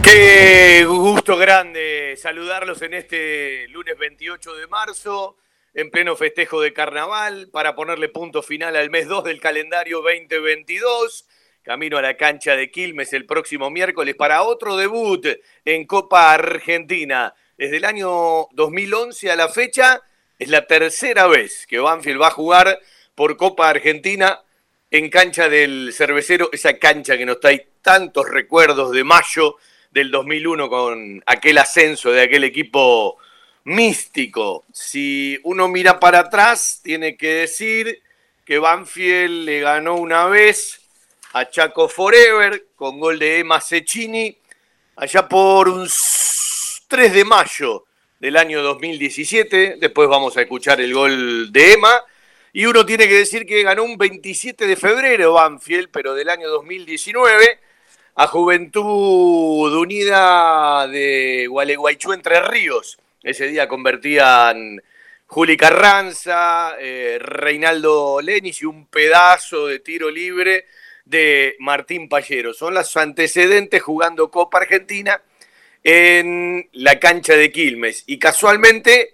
Qué 0.04 0.86
gusto 0.86 1.38
grande 1.38 2.16
saludarlos 2.18 2.82
en 2.82 2.94
este 2.94 3.68
lunes 3.70 3.98
28 3.98 4.56
de 4.56 4.68
marzo, 4.68 5.38
en 5.74 5.90
pleno 5.90 6.16
festejo 6.16 6.62
de 6.62 6.72
carnaval, 6.72 7.50
para 7.52 7.76
ponerle 7.76 8.10
punto 8.10 8.44
final 8.44 8.76
al 8.76 8.90
mes 8.90 9.08
2 9.08 9.24
del 9.24 9.42
calendario 9.42 10.02
2022. 10.02 11.26
Camino 11.64 11.98
a 11.98 12.02
la 12.02 12.16
cancha 12.16 12.56
de 12.56 12.70
Quilmes 12.70 13.14
el 13.14 13.26
próximo 13.26 13.70
miércoles 13.70 14.16
para 14.16 14.44
otro 14.44 14.78
debut 14.78 15.26
en 15.66 15.86
Copa 15.88 16.34
Argentina. 16.34 17.34
Desde 17.58 17.78
el 17.78 17.86
año 17.86 18.48
2011 18.52 19.32
a 19.32 19.36
la 19.36 19.50
fecha 19.50 20.02
es 20.38 20.50
la 20.50 20.68
tercera 20.68 21.28
vez 21.28 21.66
que 21.68 21.80
Banfield 21.80 22.22
va 22.22 22.28
a 22.28 22.32
jugar 22.32 22.80
por 23.16 23.38
Copa 23.38 23.70
Argentina 23.70 24.44
en 24.94 25.10
cancha 25.10 25.50
del 25.50 25.92
cervecero, 25.92 26.50
esa 26.54 26.78
cancha 26.78 27.18
que 27.18 27.26
nos 27.26 27.40
trae 27.40 27.68
tantos 27.82 28.30
recuerdos 28.30 28.92
de 28.92 29.04
mayo 29.04 29.58
del 29.90 30.12
2001 30.12 30.70
con 30.70 31.24
aquel 31.26 31.58
ascenso 31.58 32.12
de 32.12 32.22
aquel 32.22 32.44
equipo 32.44 33.18
místico. 33.64 34.66
Si 34.72 35.40
uno 35.46 35.68
mira 35.68 36.00
para 36.00 36.20
atrás, 36.20 36.80
tiene 36.84 37.18
que 37.18 37.34
decir 37.34 38.04
que 38.46 38.60
Banfield 38.60 39.46
le 39.46 39.62
ganó 39.62 39.96
una 39.96 40.28
vez 40.28 40.80
a 41.34 41.50
Chaco 41.50 41.90
Forever 41.90 42.68
con 42.76 43.00
gol 43.00 43.18
de 43.18 43.40
Emma 43.40 43.60
Cecchini 43.62 44.38
allá 44.96 45.28
por 45.28 45.70
un 45.70 45.90
3 46.88 47.14
de 47.14 47.26
mayo 47.26 47.86
del 48.20 48.38
año 48.38 48.62
2017. 48.62 49.78
Después 49.80 50.08
vamos 50.08 50.38
a 50.38 50.42
escuchar 50.42 50.80
el 50.82 50.94
gol 50.94 51.52
de 51.52 51.74
Emma. 51.74 52.04
Y 52.56 52.68
uno 52.68 52.86
tiene 52.86 53.08
que 53.08 53.16
decir 53.16 53.48
que 53.48 53.64
ganó 53.64 53.84
un 53.84 53.98
27 53.98 54.68
de 54.68 54.76
febrero 54.76 55.34
Banfield, 55.34 55.90
pero 55.92 56.14
del 56.14 56.30
año 56.30 56.48
2019, 56.50 57.60
a 58.14 58.28
Juventud 58.28 59.76
Unida 59.76 60.88
de 60.88 61.48
Gualeguaychú 61.50 62.14
Entre 62.14 62.40
Ríos. 62.44 63.00
Ese 63.24 63.48
día 63.48 63.68
convertían 63.68 64.80
Juli 65.26 65.58
Carranza, 65.58 66.76
eh, 66.80 67.18
Reinaldo 67.20 68.22
Lenis 68.22 68.62
y 68.62 68.66
un 68.66 68.86
pedazo 68.86 69.66
de 69.66 69.80
tiro 69.80 70.12
libre 70.12 70.68
de 71.06 71.56
Martín 71.58 72.08
Pallero. 72.08 72.54
Son 72.54 72.76
los 72.76 72.96
antecedentes 72.98 73.82
jugando 73.82 74.30
Copa 74.30 74.60
Argentina 74.60 75.20
en 75.84 76.70
la 76.74 77.00
cancha 77.00 77.34
de 77.34 77.52
Quilmes. 77.52 78.04
Y 78.06 78.20
casualmente 78.20 79.13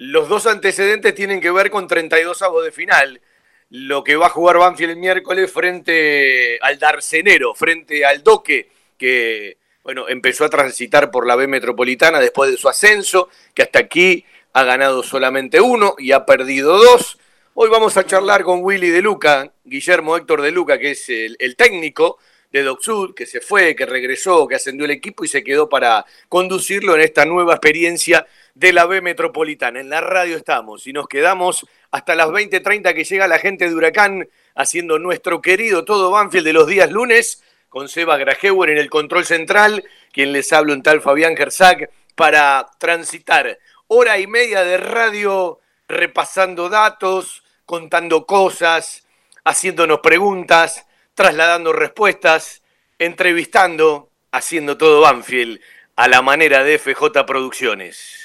los 0.00 0.30
dos 0.30 0.46
antecedentes 0.46 1.14
tienen 1.14 1.42
que 1.42 1.50
ver 1.50 1.70
con 1.70 1.86
32 1.86 2.40
avos 2.40 2.64
de 2.64 2.72
final. 2.72 3.20
Lo 3.68 4.02
que 4.02 4.16
va 4.16 4.28
a 4.28 4.30
jugar 4.30 4.56
Banfield 4.56 4.92
el 4.92 4.96
miércoles 4.96 5.52
frente 5.52 6.58
al 6.62 6.78
Darcenero, 6.78 7.54
frente 7.54 8.06
al 8.06 8.22
Doque, 8.22 8.70
que 8.96 9.58
bueno, 9.82 10.08
empezó 10.08 10.46
a 10.46 10.48
transitar 10.48 11.10
por 11.10 11.26
la 11.26 11.36
B 11.36 11.46
Metropolitana 11.48 12.18
después 12.18 12.50
de 12.50 12.56
su 12.56 12.70
ascenso, 12.70 13.28
que 13.52 13.60
hasta 13.60 13.80
aquí 13.80 14.24
ha 14.54 14.64
ganado 14.64 15.02
solamente 15.02 15.60
uno 15.60 15.96
y 15.98 16.12
ha 16.12 16.24
perdido 16.24 16.78
dos. 16.78 17.18
Hoy 17.52 17.68
vamos 17.68 17.98
a 17.98 18.06
charlar 18.06 18.42
con 18.42 18.64
Willy 18.64 18.88
De 18.88 19.02
Luca, 19.02 19.52
Guillermo 19.64 20.16
Héctor 20.16 20.40
De 20.40 20.50
Luca, 20.50 20.78
que 20.78 20.92
es 20.92 21.10
el, 21.10 21.36
el 21.38 21.56
técnico 21.56 22.16
de 22.50 22.62
Doc 22.62 22.80
Sud, 22.80 23.14
que 23.14 23.26
se 23.26 23.42
fue, 23.42 23.76
que 23.76 23.84
regresó, 23.84 24.48
que 24.48 24.54
ascendió 24.54 24.86
el 24.86 24.92
equipo 24.92 25.26
y 25.26 25.28
se 25.28 25.44
quedó 25.44 25.68
para 25.68 26.06
conducirlo 26.30 26.94
en 26.94 27.02
esta 27.02 27.26
nueva 27.26 27.52
experiencia 27.52 28.26
de 28.54 28.72
la 28.72 28.86
B 28.86 29.00
Metropolitana. 29.00 29.80
En 29.80 29.90
la 29.90 30.00
radio 30.00 30.36
estamos 30.36 30.86
y 30.86 30.92
nos 30.92 31.08
quedamos 31.08 31.66
hasta 31.90 32.14
las 32.14 32.28
20.30 32.28 32.94
que 32.94 33.04
llega 33.04 33.28
la 33.28 33.38
gente 33.38 33.68
de 33.68 33.74
Huracán 33.74 34.28
haciendo 34.54 34.98
nuestro 34.98 35.40
querido 35.40 35.84
todo 35.84 36.10
Banfield 36.10 36.46
de 36.46 36.52
los 36.52 36.66
días 36.66 36.90
lunes 36.90 37.42
con 37.68 37.88
Seba 37.88 38.16
Grajeuer 38.18 38.70
en 38.70 38.78
el 38.78 38.90
control 38.90 39.24
central, 39.24 39.84
quien 40.12 40.32
les 40.32 40.52
habla 40.52 40.74
un 40.74 40.82
tal 40.82 41.00
Fabián 41.00 41.36
Gersac, 41.36 41.90
para 42.16 42.68
transitar 42.78 43.58
hora 43.86 44.18
y 44.18 44.26
media 44.26 44.62
de 44.64 44.76
radio 44.76 45.60
repasando 45.88 46.68
datos, 46.68 47.42
contando 47.64 48.26
cosas, 48.26 49.06
haciéndonos 49.44 50.00
preguntas, 50.00 50.84
trasladando 51.14 51.72
respuestas, 51.72 52.62
entrevistando, 52.98 54.10
haciendo 54.32 54.76
todo 54.76 55.00
Banfield 55.00 55.60
a 55.96 56.08
la 56.08 56.22
manera 56.22 56.64
de 56.64 56.78
FJ 56.78 57.24
Producciones. 57.26 58.19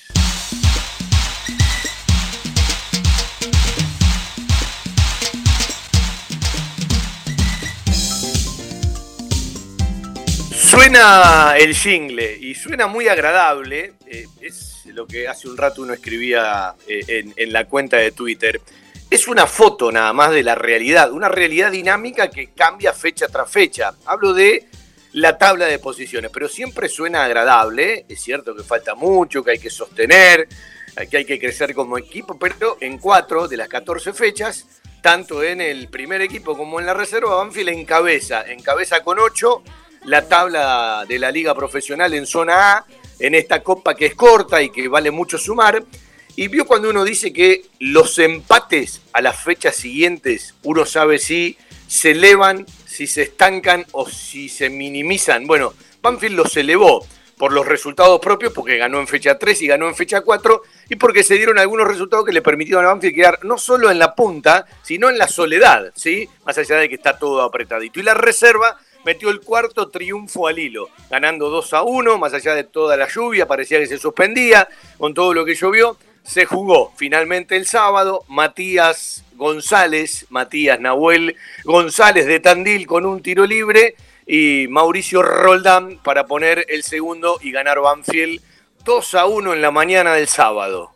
Suena 10.76 11.56
el 11.58 11.74
jingle 11.74 12.38
y 12.38 12.54
suena 12.54 12.88
muy 12.88 13.08
agradable. 13.08 13.94
eh, 14.08 14.28
es 14.42 14.86
lo 14.88 15.08
que 15.08 15.26
hace 15.26 15.48
un 15.48 15.56
rato 15.56 15.82
uno 15.82 15.94
escribía 15.94 16.76
eh, 16.86 17.32
en, 17.34 17.54
la 17.54 17.64
cuenta 17.64 17.96
de 17.96 18.12
Twitter. 18.12 18.60
Es 19.10 19.30
una 19.30 19.48
foto 19.48 19.90
nada 19.90 20.12
más 20.12 20.32
de 20.32 20.44
la 20.44 20.54
realidad, 20.54 21.14
una 21.14 21.30
realidad 21.30 21.72
dinámica 21.72 22.30
que 22.30 22.52
cambia 22.52 22.92
fecha 22.92 23.30
tras 23.30 23.50
fecha. 23.50 23.94
Hablo 24.06 24.34
de 24.34 24.68
la 25.14 25.38
tabla 25.38 25.66
de 25.66 25.80
posiciones, 25.80 26.30
pero 26.30 26.50
siempre 26.50 26.90
suena 26.90 27.24
agradable. 27.24 28.06
Es 28.10 28.20
cierto 28.22 28.54
que 28.54 28.64
falta 28.64 28.96
mucho, 28.96 29.46
que 29.46 29.52
hay 29.52 29.60
que 29.60 29.70
sostener, 29.70 30.50
que 31.10 31.18
hay 31.18 31.26
que 31.26 31.40
crecer 31.40 31.74
como 31.74 31.98
equipo, 31.98 32.38
pero 32.38 32.78
en 32.82 32.98
cuatro 32.98 33.48
de 33.48 33.56
las 33.56 33.70
14 33.70 34.12
fechas, 34.12 34.68
tanto 35.02 35.42
en 35.42 35.62
el 35.62 35.88
primer 35.88 36.22
equipo 36.22 36.58
como 36.58 36.82
en 36.82 36.86
la 36.86 36.94
reserva, 36.94 37.36
Banfield 37.36 37.70
encabeza, 37.70 38.44
encabeza 38.52 39.02
con 39.04 39.20
8 39.20 39.64
la 40.06 40.28
tabla 40.28 41.06
de 41.08 41.20
la 41.20 41.32
liga 41.32 41.56
profesional 41.56 42.14
en 42.14 42.26
zona 42.26 42.74
A, 42.74 42.86
en 43.20 43.36
esta 43.36 43.64
copa 43.64 43.96
que 43.96 44.08
es 44.08 44.16
corta 44.16 44.62
y 44.62 44.70
que 44.70 44.88
vale 44.88 45.12
mucho 45.12 45.38
sumar. 45.38 45.84
Y 46.36 46.48
vio 46.50 46.66
cuando 46.66 46.90
uno 46.90 47.04
dice 47.04 47.32
que 47.32 47.66
los 47.80 48.20
empates 48.20 49.02
a 49.14 49.22
las 49.22 49.42
fechas 49.42 49.76
siguientes, 49.76 50.54
uno 50.64 50.86
sabe 50.86 51.18
si 51.18 51.58
se 51.88 52.12
elevan, 52.12 52.66
si 52.86 53.08
se 53.08 53.24
estancan 53.24 53.86
o 53.92 54.08
si 54.10 54.50
se 54.50 54.70
minimizan. 54.70 55.48
Bueno, 55.48 55.74
Banfield 56.02 56.36
los 56.36 56.56
elevó 56.58 57.06
por 57.38 57.52
los 57.52 57.66
resultados 57.66 58.20
propios, 58.20 58.54
porque 58.54 58.78
ganó 58.78 59.00
en 59.00 59.08
fecha 59.08 59.38
3 59.38 59.62
y 59.62 59.68
ganó 59.68 59.88
en 59.88 59.96
fecha 59.96 60.22
4, 60.22 60.64
y 60.90 60.96
porque 60.96 61.24
se 61.24 61.36
dieron 61.36 61.60
algunos 61.60 61.88
resultados 61.88 62.26
que 62.26 62.32
le 62.32 62.42
permitieron 62.42 62.86
a 62.86 62.90
Banfield 62.90 63.16
quedar 63.16 63.40
no 63.44 63.58
solo 63.58 63.92
en 63.92 64.00
la 64.00 64.16
punta, 64.16 64.66
sino 64.84 65.10
en 65.10 65.18
la 65.18 65.28
soledad, 65.28 65.92
¿sí? 65.96 66.30
Más 66.46 66.58
allá 66.58 66.78
de 66.78 66.90
que 66.90 66.96
está 66.96 67.18
todo 67.18 67.42
apretadito. 67.42 68.00
Y 68.00 68.04
la 68.04 68.14
reserva 68.14 68.78
metió 69.06 69.30
el 69.30 69.40
cuarto 69.40 69.90
triunfo 69.90 70.48
al 70.48 70.58
hilo, 70.58 70.90
ganando 71.10 71.50
2 71.50 71.74
a 71.74 71.84
1, 71.84 72.18
más 72.18 72.34
allá 72.34 72.56
de 72.56 72.64
toda 72.64 72.98
la 72.98 73.08
lluvia, 73.08 73.48
parecía 73.48 73.80
que 73.80 73.86
se 73.86 74.00
suspendía 74.00 74.68
con 74.98 75.14
todo 75.14 75.34
lo 75.34 75.46
que 75.46 75.56
llovió. 75.56 75.98
Se 76.24 76.46
jugó 76.46 76.92
finalmente 76.98 77.56
el 77.56 77.68
sábado, 77.68 78.26
Matías 78.28 79.24
González, 79.36 80.26
Matías 80.30 80.80
Nahuel 80.80 81.36
González 81.64 82.26
de 82.26 82.40
Tandil 82.40 82.88
con 82.88 83.06
un 83.06 83.22
tiro 83.22 83.46
libre 83.46 83.96
y 84.26 84.66
Mauricio 84.70 85.22
Roldán 85.22 86.00
para 86.04 86.26
poner 86.26 86.66
el 86.68 86.82
segundo 86.82 87.38
y 87.42 87.52
ganar 87.52 87.80
Banfield 87.80 88.42
2 88.84 89.14
a 89.14 89.26
1 89.28 89.54
en 89.54 89.62
la 89.62 89.70
mañana 89.70 90.16
del 90.16 90.28
sábado. 90.28 90.96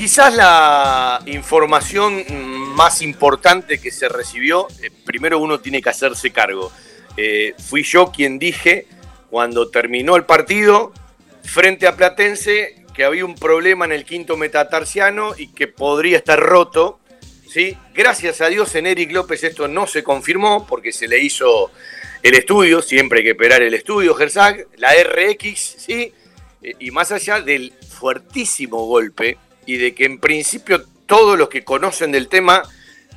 Quizás 0.00 0.34
la 0.34 1.20
información 1.26 2.24
más 2.80 3.02
importante 3.02 3.78
que 3.78 3.90
se 3.90 4.08
recibió, 4.08 4.66
eh, 4.80 4.90
primero 5.04 5.38
uno 5.38 5.60
tiene 5.60 5.82
que 5.82 5.90
hacerse 5.90 6.30
cargo. 6.30 6.72
Eh, 7.14 7.52
fui 7.58 7.82
yo 7.82 8.10
quien 8.10 8.38
dije 8.38 8.86
cuando 9.28 9.68
terminó 9.68 10.16
el 10.16 10.24
partido 10.24 10.90
frente 11.44 11.86
a 11.86 11.94
Platense 11.94 12.86
que 12.94 13.04
había 13.04 13.26
un 13.26 13.34
problema 13.34 13.84
en 13.84 13.92
el 13.92 14.06
quinto 14.06 14.38
metatarsiano 14.38 15.34
y 15.36 15.48
que 15.48 15.68
podría 15.68 16.16
estar 16.16 16.40
roto. 16.40 17.00
¿sí? 17.46 17.76
Gracias 17.92 18.40
a 18.40 18.46
Dios 18.46 18.74
en 18.74 18.86
Eric 18.86 19.12
López 19.12 19.44
esto 19.44 19.68
no 19.68 19.86
se 19.86 20.02
confirmó 20.02 20.66
porque 20.66 20.90
se 20.90 21.06
le 21.06 21.18
hizo 21.18 21.70
el 22.22 22.32
estudio, 22.32 22.80
siempre 22.80 23.18
hay 23.18 23.24
que 23.24 23.32
esperar 23.32 23.60
el 23.60 23.74
estudio, 23.74 24.14
Gersag, 24.14 24.68
la 24.78 24.92
RX, 24.94 25.58
¿sí? 25.58 26.14
Eh, 26.62 26.76
y 26.78 26.90
más 26.92 27.12
allá 27.12 27.42
del 27.42 27.74
fuertísimo 27.90 28.86
golpe 28.86 29.36
y 29.66 29.76
de 29.76 29.94
que 29.94 30.06
en 30.06 30.18
principio 30.18 30.82
todos 31.10 31.36
los 31.36 31.48
que 31.48 31.64
conocen 31.64 32.12
del 32.12 32.28
tema 32.28 32.62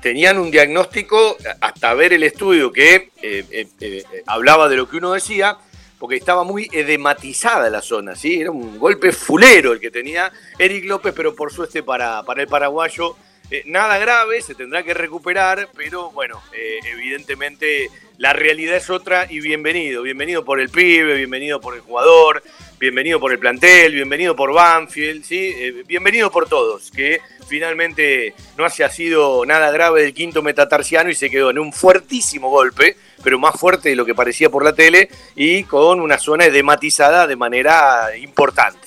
tenían 0.02 0.40
un 0.40 0.50
diagnóstico 0.50 1.38
hasta 1.62 1.94
ver 1.94 2.12
el 2.12 2.24
estudio 2.24 2.72
que 2.72 3.12
eh, 3.22 3.68
eh, 3.80 4.04
hablaba 4.26 4.68
de 4.68 4.78
lo 4.78 4.90
que 4.90 4.98
uno 4.98 5.14
decía, 5.14 5.60
porque 6.00 6.16
estaba 6.16 6.44
muy 6.44 6.68
edematizada 6.74 7.70
la 7.70 7.84
zona, 7.84 8.16
¿sí? 8.16 8.42
Era 8.42 8.50
un 8.50 8.80
golpe 8.80 9.12
fulero 9.12 9.74
el 9.74 9.80
que 9.80 9.92
tenía 9.92 10.32
Eric 10.58 10.86
López, 10.86 11.14
pero 11.16 11.36
por 11.36 11.54
suerte 11.54 11.84
para 11.84 12.24
el 12.36 12.48
paraguayo 12.48 13.16
nada 13.65 13.98
grave, 13.98 14.41
se 14.41 14.55
tendrá 14.55 14.83
que 14.83 14.93
recuperar, 14.93 15.69
pero 15.75 16.12
bueno, 16.12 16.41
evidentemente 16.53 17.89
la 18.17 18.33
realidad 18.33 18.77
es 18.77 18.89
otra 18.89 19.27
y 19.29 19.39
bienvenido, 19.39 20.01
bienvenido 20.01 20.45
por 20.45 20.60
el 20.60 20.69
pibe, 20.69 21.15
bienvenido 21.15 21.60
por 21.60 21.75
el 21.75 21.81
jugador, 21.81 22.43
bienvenido 22.79 23.19
por 23.19 23.31
el 23.31 23.39
plantel, 23.39 23.93
bienvenido 23.93 24.36
por 24.36 24.53
Banfield, 24.53 25.24
¿sí? 25.24 25.53
Eh, 25.55 25.83
bienvenido 25.88 26.31
por 26.31 26.48
todos, 26.48 26.91
que 26.91 27.19
finalmente 27.48 28.33
no 28.57 28.65
haya 28.65 28.89
sido 28.89 29.45
nada 29.45 29.72
grave 29.72 30.03
del 30.03 30.13
quinto 30.13 30.41
metatarsiano 30.41 31.10
y 31.10 31.15
se 31.15 31.29
quedó 31.29 31.50
en 31.50 31.60
un 31.60 31.74
fuertísimo 31.74 32.50
golpe, 32.50 32.98
pero 33.24 33.39
más 33.39 33.60
fuerte 33.60 33.89
de 33.89 33.95
lo 33.95 34.05
que 34.05 34.15
parecía 34.15 34.50
por 34.50 34.63
la 34.63 34.74
tele 34.74 35.10
y 35.36 35.63
con 35.63 36.00
una 36.00 36.17
zona 36.17 36.45
edematizada 36.45 37.25
de 37.25 37.36
manera 37.36 38.15
importante. 38.17 38.83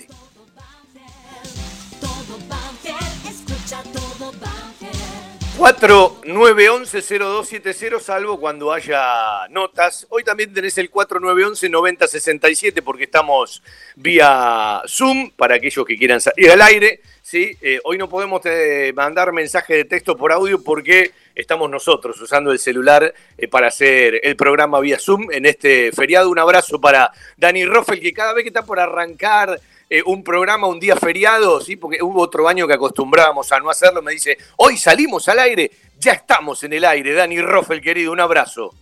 4911-0270, 5.57 7.99
salvo 7.99 8.39
cuando 8.39 8.71
haya 8.71 9.49
notas. 9.49 10.07
Hoy 10.11 10.23
también 10.23 10.53
tenés 10.53 10.77
el 10.77 10.91
4911-9067 10.91 12.83
porque 12.85 13.05
estamos 13.05 13.63
vía 13.95 14.83
Zoom 14.87 15.31
para 15.31 15.55
aquellos 15.55 15.87
que 15.87 15.97
quieran 15.97 16.21
salir 16.21 16.51
al 16.51 16.61
aire. 16.61 17.01
¿sí? 17.23 17.57
Eh, 17.63 17.81
hoy 17.85 17.97
no 17.97 18.07
podemos 18.07 18.43
eh, 18.45 18.93
mandar 18.95 19.33
mensaje 19.33 19.77
de 19.77 19.87
texto 19.87 20.15
por 20.15 20.31
audio 20.31 20.63
porque 20.63 21.13
estamos 21.35 21.71
nosotros 21.71 22.21
usando 22.21 22.53
el 22.53 22.59
celular 22.59 23.15
eh, 23.39 23.49
para 23.49 23.69
hacer 23.69 24.21
el 24.23 24.37
programa 24.37 24.79
vía 24.81 24.99
Zoom 24.99 25.33
en 25.33 25.47
este 25.47 25.91
feriado. 25.93 26.29
Un 26.29 26.39
abrazo 26.39 26.79
para 26.79 27.11
Dani 27.39 27.65
Roffel 27.65 28.01
que 28.01 28.13
cada 28.13 28.35
vez 28.35 28.43
que 28.43 28.51
está 28.51 28.67
por 28.67 28.79
arrancar 28.79 29.59
eh, 29.88 30.02
un 30.05 30.25
programa 30.25 30.66
un 30.66 30.81
día 30.81 30.97
feriado, 30.97 31.61
¿sí? 31.61 31.76
porque 31.76 32.03
hubo 32.03 32.20
otro 32.20 32.49
año 32.49 32.66
que 32.66 32.75
acostumbrábamos 32.75 33.51
a 33.53 33.61
no 33.61 33.70
hacerlo, 33.70 34.03
me 34.03 34.12
dice, 34.12 34.37
hoy 34.57 34.77
salimos 34.77 35.29
al 35.29 35.38
aire, 35.38 35.70
ya 35.99 36.12
estamos 36.12 36.62
en 36.64 36.72
el 36.72 36.85
aire. 36.85 37.12
Dani 37.12 37.40
Roffel, 37.40 37.81
querido, 37.81 38.12
un 38.12 38.20
abrazo. 38.20 38.75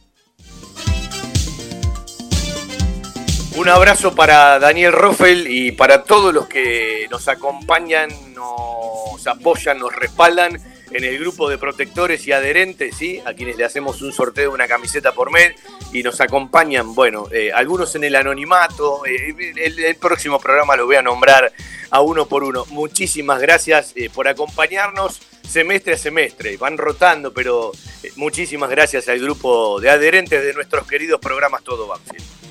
Un 3.57 3.69
abrazo 3.69 4.15
para 4.15 4.59
Daniel 4.59 4.93
Roffel 4.93 5.47
y 5.49 5.71
para 5.71 6.03
todos 6.03 6.35
los 6.35 6.49
que 6.49 7.07
nos 7.09 7.29
acompañan, 7.29 8.09
nos 8.35 9.25
apoyan, 9.27 9.79
nos 9.79 9.95
respaldan 9.95 10.61
en 10.95 11.03
el 11.03 11.19
grupo 11.19 11.51
de 11.51 11.59
protectores 11.59 12.25
y 12.27 12.33
adherentes, 12.33 12.97
¿sí? 12.97 13.21
a 13.27 13.35
quienes 13.35 13.57
le 13.57 13.65
hacemos 13.65 14.01
un 14.01 14.13
sorteo 14.13 14.51
de 14.51 14.55
una 14.55 14.69
camiseta 14.69 15.13
por 15.13 15.33
mes 15.33 15.55
y 15.93 16.05
nos 16.05 16.21
acompañan, 16.21 16.95
bueno, 16.95 17.27
eh, 17.33 17.51
algunos 17.53 17.95
en 17.97 18.05
el 18.05 18.15
anonimato. 18.15 19.05
Eh, 19.05 19.35
el, 19.57 19.97
próximo 19.97 20.39
programa 20.39 20.77
lo 20.77 20.87
voy 20.87 20.95
a 20.95 21.03
nombrar 21.03 21.53
a 21.91 22.01
uno 22.01 22.27
por 22.27 22.45
uno. 22.45 22.65
Muchísimas 22.71 23.41
gracias 23.41 23.93
eh, 23.97 24.09
por 24.09 24.29
acompañarnos 24.29 25.21
semestre 25.43 25.95
a 25.95 25.99
semestre. 25.99 26.57
Van 26.59 26.79
rotando, 26.79 27.33
pero 27.33 27.73
muchísimas 28.15 28.71
gracias 28.71 29.09
al 29.09 29.19
grupo 29.19 29.81
de 29.81 29.91
adherentes 29.91 30.45
de 30.45 30.55
nuestros 30.55 30.87
queridos 30.87 31.21
programas 31.21 31.65
Todo 31.65 31.89
Banfield. 31.89 32.44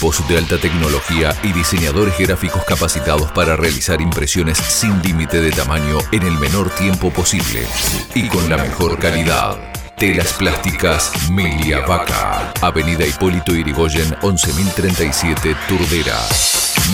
De 0.02 0.36
alta 0.36 0.58
tecnología 0.58 1.32
y 1.44 1.54
diseñadores 1.54 2.18
gráficos 2.18 2.64
capacitados 2.66 3.32
para 3.34 3.56
realizar 3.56 4.02
impresiones 4.02 4.58
sin 4.58 5.00
límite 5.04 5.40
de 5.40 5.52
tamaño 5.52 6.00
en 6.12 6.24
el 6.24 6.40
menor 6.40 6.72
tiempo 6.72 7.12
posible 7.12 7.68
y 8.16 8.28
con 8.28 8.50
la 8.50 8.58
mejor 8.58 8.98
calidad. 8.98 9.60
Telas 9.98 10.34
Plásticas 10.34 11.30
Milia 11.30 11.86
Vaca. 11.86 12.52
Avenida 12.62 13.06
Hipólito 13.06 13.54
Irigoyen 13.54 14.16
11037 14.24 15.56
Turdera. 15.68 16.18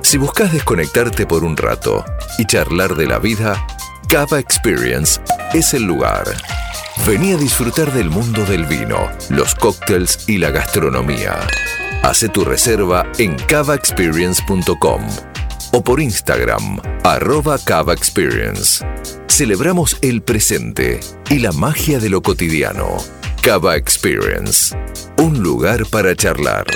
Si 0.00 0.16
buscas 0.16 0.52
desconectarte 0.52 1.26
por 1.26 1.42
un 1.44 1.56
rato 1.56 2.04
y 2.38 2.46
charlar 2.46 2.94
de 2.94 3.06
la 3.06 3.18
vida, 3.18 3.66
Cava 4.08 4.38
Experience 4.38 5.20
es 5.52 5.74
el 5.74 5.82
lugar. 5.82 6.24
Vení 7.06 7.32
a 7.32 7.36
disfrutar 7.36 7.92
del 7.92 8.10
mundo 8.10 8.44
del 8.44 8.66
vino, 8.66 9.10
los 9.30 9.54
cócteles 9.54 10.28
y 10.28 10.38
la 10.38 10.50
gastronomía. 10.50 11.38
Hace 12.02 12.28
tu 12.28 12.44
reserva 12.44 13.10
en 13.18 13.34
cavaexperience.com 13.34 15.02
o 15.72 15.84
por 15.84 16.00
Instagram, 16.00 16.80
arroba 17.04 17.58
Cava 17.58 17.92
Experience. 17.92 18.84
Celebramos 19.26 19.96
el 20.02 20.22
presente 20.22 21.00
y 21.30 21.38
la 21.38 21.52
magia 21.52 21.98
de 21.98 22.08
lo 22.08 22.22
cotidiano. 22.22 22.96
Cava 23.42 23.76
Experience, 23.76 24.76
un 25.18 25.42
lugar 25.42 25.86
para 25.86 26.14
charlar. 26.14 26.66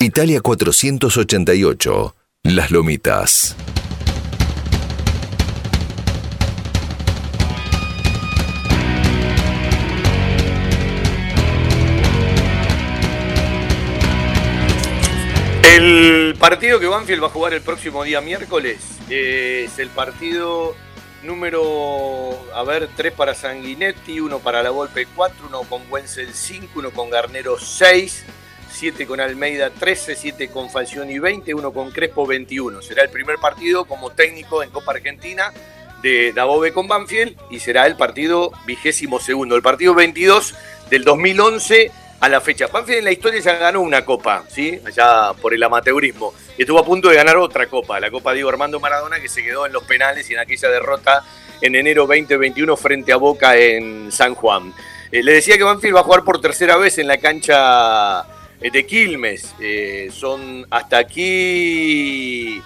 Italia 0.00 0.40
488, 0.40 2.14
Las 2.44 2.70
Lomitas. 2.70 3.56
El 15.68 16.34
partido 16.38 16.80
que 16.80 16.86
Banfield 16.86 17.22
va 17.22 17.26
a 17.26 17.30
jugar 17.30 17.52
el 17.52 17.60
próximo 17.60 18.02
día 18.02 18.22
miércoles 18.22 18.78
es 19.10 19.78
el 19.78 19.90
partido 19.90 20.74
número, 21.22 22.42
a 22.54 22.62
ver, 22.62 22.88
3 22.96 23.12
para 23.12 23.34
Sanguinetti, 23.34 24.18
1 24.18 24.38
para 24.38 24.62
La 24.62 24.70
Volpe 24.70 25.06
4, 25.14 25.46
1 25.46 25.62
con 25.64 25.82
Wenzel 25.90 26.32
5, 26.32 26.72
1 26.74 26.90
con 26.92 27.10
Garnero 27.10 27.58
6, 27.58 28.24
7 28.70 29.06
con 29.06 29.20
Almeida 29.20 29.68
13, 29.68 30.16
7 30.16 30.48
con 30.48 30.70
Falcioni 30.70 31.18
20, 31.18 31.52
1 31.52 31.72
con 31.72 31.90
Crespo 31.90 32.26
21. 32.26 32.80
Será 32.80 33.02
el 33.02 33.10
primer 33.10 33.36
partido 33.36 33.84
como 33.84 34.10
técnico 34.10 34.62
en 34.62 34.70
Copa 34.70 34.92
Argentina 34.92 35.52
de 36.00 36.32
Dabove 36.32 36.72
con 36.72 36.88
Banfield 36.88 37.36
y 37.50 37.60
será 37.60 37.86
el 37.86 37.96
partido 37.96 38.52
vigésimo 38.64 39.20
segundo, 39.20 39.54
el 39.54 39.62
partido 39.62 39.94
22 39.94 40.54
del 40.88 41.04
2011 41.04 41.92
a 42.20 42.28
la 42.28 42.40
fecha. 42.40 42.66
Banfield 42.66 42.98
en 42.98 43.04
la 43.04 43.12
historia 43.12 43.40
ya 43.40 43.56
ganó 43.56 43.80
una 43.80 44.04
copa, 44.04 44.44
¿sí? 44.48 44.78
Allá 44.84 45.32
por 45.40 45.54
el 45.54 45.62
amateurismo. 45.62 46.34
Y 46.56 46.62
estuvo 46.62 46.78
a 46.78 46.84
punto 46.84 47.08
de 47.08 47.16
ganar 47.16 47.36
otra 47.36 47.66
copa, 47.68 48.00
la 48.00 48.10
Copa 48.10 48.32
Diego 48.32 48.48
Armando 48.48 48.80
Maradona, 48.80 49.20
que 49.20 49.28
se 49.28 49.42
quedó 49.42 49.66
en 49.66 49.72
los 49.72 49.84
penales 49.84 50.28
y 50.28 50.34
en 50.34 50.40
aquella 50.40 50.68
derrota 50.68 51.24
en 51.60 51.74
enero 51.74 52.06
2021 52.06 52.76
frente 52.76 53.12
a 53.12 53.16
Boca 53.16 53.56
en 53.56 54.10
San 54.10 54.34
Juan. 54.34 54.74
Eh, 55.10 55.22
le 55.22 55.32
decía 55.32 55.56
que 55.56 55.64
Banfield 55.64 55.96
va 55.96 56.00
a 56.00 56.04
jugar 56.04 56.24
por 56.24 56.40
tercera 56.40 56.76
vez 56.76 56.98
en 56.98 57.06
la 57.06 57.18
cancha 57.18 58.22
eh, 58.60 58.70
de 58.70 58.86
Quilmes. 58.86 59.54
Eh, 59.60 60.10
son 60.12 60.66
hasta 60.70 60.98
aquí 60.98 62.60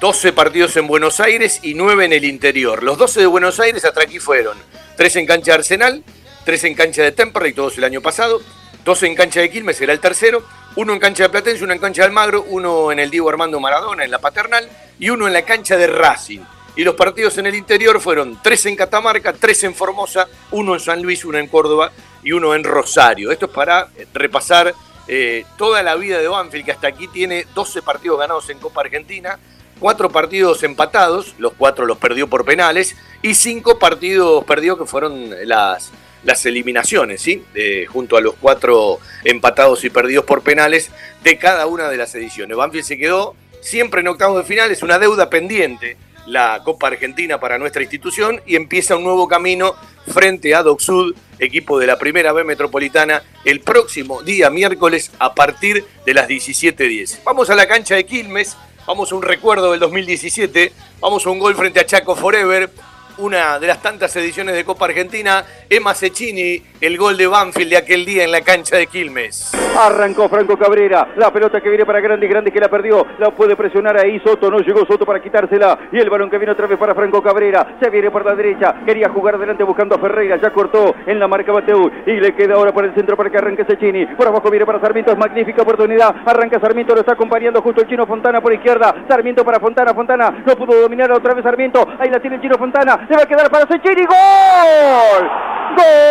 12 0.00 0.32
partidos 0.32 0.76
en 0.76 0.86
Buenos 0.86 1.20
Aires 1.20 1.60
y 1.62 1.74
9 1.74 2.06
en 2.06 2.12
el 2.12 2.24
interior. 2.24 2.82
Los 2.82 2.96
12 2.98 3.20
de 3.20 3.26
Buenos 3.26 3.60
Aires 3.60 3.84
hasta 3.84 4.02
aquí 4.02 4.18
fueron 4.18 4.56
3 4.96 5.16
en 5.16 5.26
cancha 5.26 5.52
de 5.52 5.58
Arsenal, 5.58 6.04
3 6.44 6.64
en 6.64 6.74
cancha 6.74 7.02
de 7.02 7.12
Temperley, 7.12 7.52
todos 7.52 7.76
el 7.76 7.84
año 7.84 8.00
pasado, 8.00 8.40
12 8.86 9.06
en 9.08 9.14
cancha 9.16 9.40
de 9.40 9.50
Quilmes, 9.50 9.76
será 9.76 9.92
el 9.92 9.98
tercero, 9.98 10.44
uno 10.76 10.92
en 10.92 11.00
cancha 11.00 11.24
de 11.24 11.28
Platense, 11.30 11.64
uno 11.64 11.72
en 11.72 11.80
cancha 11.80 12.02
de 12.02 12.06
Almagro, 12.06 12.44
uno 12.48 12.92
en 12.92 13.00
el 13.00 13.10
Diego 13.10 13.28
Armando 13.28 13.58
Maradona, 13.58 14.04
en 14.04 14.12
la 14.12 14.20
Paternal, 14.20 14.70
y 15.00 15.10
uno 15.10 15.26
en 15.26 15.32
la 15.32 15.42
cancha 15.42 15.76
de 15.76 15.88
Racing. 15.88 16.38
Y 16.76 16.84
los 16.84 16.94
partidos 16.94 17.36
en 17.38 17.46
el 17.46 17.56
interior 17.56 18.00
fueron 18.00 18.38
3 18.40 18.66
en 18.66 18.76
Catamarca, 18.76 19.32
3 19.32 19.64
en 19.64 19.74
Formosa, 19.74 20.28
uno 20.52 20.74
en 20.74 20.80
San 20.80 21.02
Luis, 21.02 21.24
uno 21.24 21.36
en 21.36 21.48
Córdoba 21.48 21.90
y 22.22 22.30
uno 22.30 22.54
en 22.54 22.62
Rosario. 22.62 23.32
Esto 23.32 23.46
es 23.46 23.52
para 23.52 23.88
repasar 24.14 24.72
eh, 25.08 25.44
toda 25.58 25.82
la 25.82 25.96
vida 25.96 26.18
de 26.18 26.28
Banfield, 26.28 26.64
que 26.64 26.72
hasta 26.72 26.86
aquí 26.86 27.08
tiene 27.08 27.44
12 27.56 27.82
partidos 27.82 28.20
ganados 28.20 28.48
en 28.50 28.60
Copa 28.60 28.82
Argentina, 28.82 29.36
cuatro 29.80 30.10
partidos 30.10 30.62
empatados, 30.62 31.34
los 31.38 31.54
cuatro 31.54 31.86
los 31.86 31.98
perdió 31.98 32.28
por 32.28 32.44
penales, 32.44 32.94
y 33.20 33.34
cinco 33.34 33.80
partidos 33.80 34.44
perdidos 34.44 34.78
que 34.78 34.86
fueron 34.86 35.34
las, 35.48 35.90
las 36.26 36.44
eliminaciones, 36.44 37.22
¿sí? 37.22 37.42
junto 37.88 38.16
a 38.16 38.20
los 38.20 38.34
cuatro 38.34 38.98
empatados 39.24 39.84
y 39.84 39.90
perdidos 39.90 40.24
por 40.24 40.42
penales 40.42 40.90
de 41.22 41.38
cada 41.38 41.66
una 41.66 41.88
de 41.88 41.96
las 41.96 42.14
ediciones. 42.14 42.56
Banfield 42.56 42.84
se 42.84 42.98
quedó 42.98 43.34
siempre 43.62 44.00
en 44.00 44.08
octavos 44.08 44.38
de 44.38 44.44
final, 44.44 44.70
es 44.70 44.82
una 44.82 44.98
deuda 44.98 45.30
pendiente 45.30 45.96
la 46.26 46.60
Copa 46.64 46.88
Argentina 46.88 47.38
para 47.38 47.56
nuestra 47.56 47.82
institución 47.82 48.42
y 48.44 48.56
empieza 48.56 48.96
un 48.96 49.04
nuevo 49.04 49.28
camino 49.28 49.76
frente 50.08 50.56
a 50.56 50.62
Docsud, 50.64 51.14
equipo 51.38 51.78
de 51.78 51.86
la 51.86 51.98
Primera 51.98 52.32
B 52.32 52.42
Metropolitana, 52.42 53.22
el 53.44 53.60
próximo 53.60 54.22
día 54.22 54.50
miércoles 54.50 55.12
a 55.20 55.34
partir 55.34 55.84
de 56.04 56.14
las 56.14 56.28
17.10. 56.28 57.20
Vamos 57.24 57.48
a 57.48 57.54
la 57.54 57.68
cancha 57.68 57.94
de 57.94 58.04
Quilmes, 58.04 58.56
Vamos 58.86 59.10
a 59.10 59.16
un 59.16 59.22
recuerdo 59.22 59.72
del 59.72 59.80
2017. 59.80 60.72
Vamos 61.00 61.26
a 61.26 61.30
un 61.30 61.40
gol 61.40 61.56
frente 61.56 61.80
a 61.80 61.86
Chaco 61.86 62.14
Forever 62.14 62.70
una 63.18 63.58
de 63.58 63.66
las 63.66 63.80
tantas 63.80 64.14
ediciones 64.16 64.54
de 64.54 64.64
Copa 64.64 64.84
Argentina, 64.86 65.44
Emma 65.68 65.94
Cecchini, 65.94 66.62
el 66.80 66.98
gol 66.98 67.16
de 67.16 67.26
Banfield 67.26 67.70
de 67.70 67.76
aquel 67.78 68.04
día 68.04 68.24
en 68.24 68.30
la 68.30 68.42
cancha 68.42 68.76
de 68.76 68.86
Quilmes. 68.86 69.52
Arrancó 69.78 70.28
Franco 70.28 70.58
Cabrera, 70.58 71.08
la 71.16 71.32
pelota 71.32 71.60
que 71.60 71.68
viene 71.68 71.86
para 71.86 72.00
Grande, 72.00 72.26
Grande 72.26 72.52
que 72.52 72.60
la 72.60 72.68
perdió, 72.68 73.06
la 73.18 73.30
puede 73.30 73.56
presionar 73.56 73.96
ahí 73.96 74.20
Soto, 74.20 74.50
no 74.50 74.58
llegó 74.58 74.86
Soto 74.86 75.06
para 75.06 75.22
quitársela, 75.22 75.78
y 75.92 75.98
el 75.98 76.10
balón 76.10 76.30
que 76.30 76.38
viene 76.38 76.52
otra 76.52 76.66
vez 76.66 76.78
para 76.78 76.94
Franco 76.94 77.22
Cabrera, 77.22 77.76
se 77.80 77.90
viene 77.90 78.10
por 78.10 78.24
la 78.24 78.34
derecha, 78.34 78.74
quería 78.84 79.08
jugar 79.08 79.36
adelante 79.36 79.64
buscando 79.64 79.94
a 79.94 79.98
Ferreira, 79.98 80.38
ya 80.40 80.50
cortó 80.50 80.94
en 81.06 81.18
la 81.18 81.28
marca 81.28 81.52
Bateu, 81.52 81.90
y 82.06 82.12
le 82.12 82.34
queda 82.34 82.54
ahora 82.54 82.72
por 82.72 82.84
el 82.84 82.94
centro 82.94 83.16
para 83.16 83.30
que 83.30 83.38
arranque 83.38 83.64
Cecchini, 83.64 84.06
por 84.06 84.28
abajo 84.28 84.50
viene 84.50 84.66
para 84.66 84.80
Sarmiento, 84.80 85.12
es 85.12 85.18
magnífica 85.18 85.62
oportunidad, 85.62 86.14
arranca 86.26 86.60
Sarmiento, 86.60 86.94
lo 86.94 87.00
está 87.00 87.12
acompañando 87.12 87.62
justo 87.62 87.82
el 87.82 87.88
chino 87.88 88.06
Fontana 88.06 88.40
por 88.40 88.52
izquierda, 88.52 88.94
Sarmiento 89.08 89.44
para 89.44 89.60
Fontana, 89.60 89.94
Fontana, 89.94 90.42
no 90.44 90.56
pudo 90.56 90.80
dominar 90.80 91.10
otra 91.12 91.34
vez 91.34 91.42
Sarmiento, 91.42 91.86
ahí 91.98 92.10
la 92.10 92.20
tiene 92.20 92.36
el 92.36 92.42
chino 92.42 92.56
Fontana, 92.58 93.05
se 93.08 93.16
va 93.16 93.22
a 93.22 93.26
quedar 93.26 93.50
para 93.50 93.66
Sechini. 93.66 94.04
¡Gol! 94.06 95.30
¡Gol! 95.76 96.06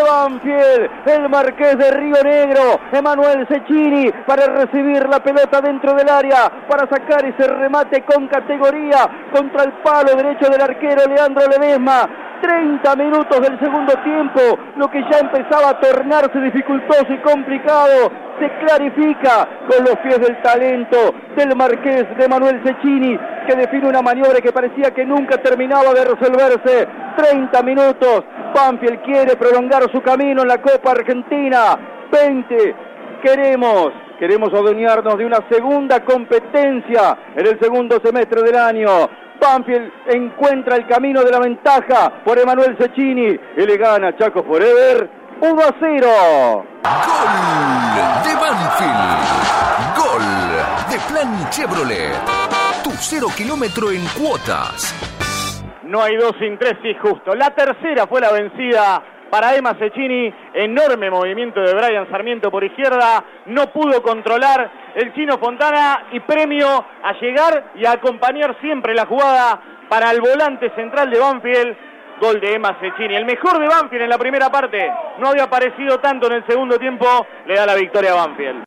Banfield, 0.00 0.90
el 1.06 1.28
marqués 1.28 1.76
de 1.76 1.90
Río 1.90 2.22
Negro, 2.24 2.80
Emanuel 2.92 3.46
Cecchini 3.48 4.10
para 4.26 4.46
recibir 4.46 5.06
la 5.08 5.20
pelota 5.20 5.60
dentro 5.60 5.94
del 5.94 6.08
área, 6.08 6.50
para 6.68 6.88
sacar 6.88 7.24
ese 7.24 7.46
remate 7.48 8.02
con 8.02 8.26
categoría 8.28 9.28
contra 9.32 9.64
el 9.64 9.72
palo 9.82 10.14
derecho 10.16 10.50
del 10.50 10.62
arquero 10.62 11.02
Leandro 11.06 11.46
Ledesma. 11.46 12.08
30 12.42 12.96
minutos 12.96 13.40
del 13.40 13.58
segundo 13.60 13.92
tiempo, 14.02 14.40
lo 14.76 14.90
que 14.90 15.00
ya 15.08 15.18
empezaba 15.20 15.70
a 15.70 15.80
tornarse 15.80 16.40
dificultoso 16.40 17.06
y 17.08 17.18
complicado, 17.18 18.10
se 18.40 18.50
clarifica 18.58 19.46
con 19.68 19.84
los 19.84 19.96
pies 19.98 20.18
del 20.18 20.42
talento 20.42 21.14
del 21.36 21.54
marqués 21.54 22.04
de 22.18 22.28
Manuel 22.28 22.60
Cecchini, 22.64 23.16
que 23.46 23.54
define 23.54 23.88
una 23.88 24.02
maniobra 24.02 24.40
que 24.40 24.50
parecía 24.50 24.90
que 24.90 25.04
nunca 25.04 25.38
terminaba 25.38 25.94
de 25.94 26.04
resolverse. 26.04 26.88
30 27.16 27.62
minutos, 27.62 28.24
Banfield 28.54 29.02
quiere 29.02 29.36
prolongar 29.36 29.90
su 29.90 30.00
camino 30.00 30.42
en 30.42 30.48
la 30.48 30.60
Copa 30.60 30.92
Argentina. 30.92 31.78
20, 32.10 32.74
queremos 33.22 33.92
Queremos 34.22 34.54
adueñarnos 34.54 35.18
de 35.18 35.26
una 35.26 35.40
segunda 35.50 36.04
competencia 36.04 37.18
en 37.34 37.44
el 37.44 37.58
segundo 37.60 37.98
semestre 38.04 38.40
del 38.42 38.54
año. 38.54 39.10
Banfield 39.40 39.90
encuentra 40.06 40.76
el 40.76 40.86
camino 40.86 41.24
de 41.24 41.32
la 41.32 41.40
ventaja 41.40 42.22
por 42.24 42.38
Emanuel 42.38 42.76
Cecchini 42.78 43.36
y 43.56 43.66
le 43.66 43.76
gana 43.76 44.16
Chaco 44.16 44.44
Forever 44.44 45.10
1 45.40 45.60
a 45.60 45.74
0. 45.80 46.66
Gol 46.84 47.32
de 48.22 48.34
Banfield. 48.36 49.32
Gol 49.98 50.22
de 50.88 50.98
Plan 51.12 51.50
Chevrolet. 51.50 52.14
Tu 52.84 52.90
cero 52.92 53.26
kilómetro 53.36 53.90
en 53.90 54.04
cuotas. 54.16 55.11
No 55.92 56.02
hay 56.02 56.16
dos 56.16 56.32
sin 56.40 56.56
tres, 56.56 56.72
sí, 56.82 56.94
justo. 57.02 57.34
La 57.34 57.50
tercera 57.50 58.06
fue 58.06 58.18
la 58.18 58.32
vencida 58.32 59.02
para 59.28 59.54
Emma 59.54 59.74
Cecchini, 59.78 60.32
enorme 60.54 61.10
movimiento 61.10 61.60
de 61.60 61.74
Brian 61.74 62.08
Sarmiento 62.10 62.50
por 62.50 62.64
izquierda, 62.64 63.22
no 63.44 63.70
pudo 63.70 64.02
controlar 64.02 64.70
el 64.94 65.12
chino 65.12 65.36
Fontana 65.36 66.06
y 66.12 66.20
premio 66.20 66.66
a 67.02 67.12
llegar 67.20 67.72
y 67.74 67.84
a 67.84 67.92
acompañar 67.92 68.58
siempre 68.62 68.94
la 68.94 69.04
jugada 69.04 69.60
para 69.90 70.10
el 70.12 70.22
volante 70.22 70.70
central 70.74 71.10
de 71.10 71.18
Banfield, 71.18 71.76
gol 72.22 72.40
de 72.40 72.54
Emma 72.54 72.78
Cecchini, 72.80 73.14
el 73.14 73.26
mejor 73.26 73.58
de 73.58 73.68
Banfield 73.68 74.04
en 74.04 74.08
la 74.08 74.16
primera 74.16 74.48
parte, 74.48 74.90
no 75.18 75.28
había 75.28 75.44
aparecido 75.44 76.00
tanto 76.00 76.26
en 76.28 76.32
el 76.32 76.46
segundo 76.46 76.78
tiempo, 76.78 77.04
le 77.44 77.54
da 77.54 77.66
la 77.66 77.74
victoria 77.74 78.12
a 78.12 78.26
Banfield. 78.26 78.64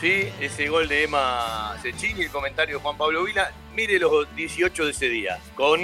¿Sí? 0.00 0.26
Ese 0.40 0.68
gol 0.68 0.88
de 0.88 1.02
Emma 1.02 1.76
Cecchini, 1.82 2.22
el 2.22 2.30
comentario 2.30 2.76
de 2.76 2.82
Juan 2.82 2.96
Pablo 2.96 3.24
Vila. 3.24 3.52
Mire 3.76 3.98
los 3.98 4.34
18 4.34 4.86
de 4.86 4.90
ese 4.90 5.08
día, 5.10 5.38
con 5.54 5.80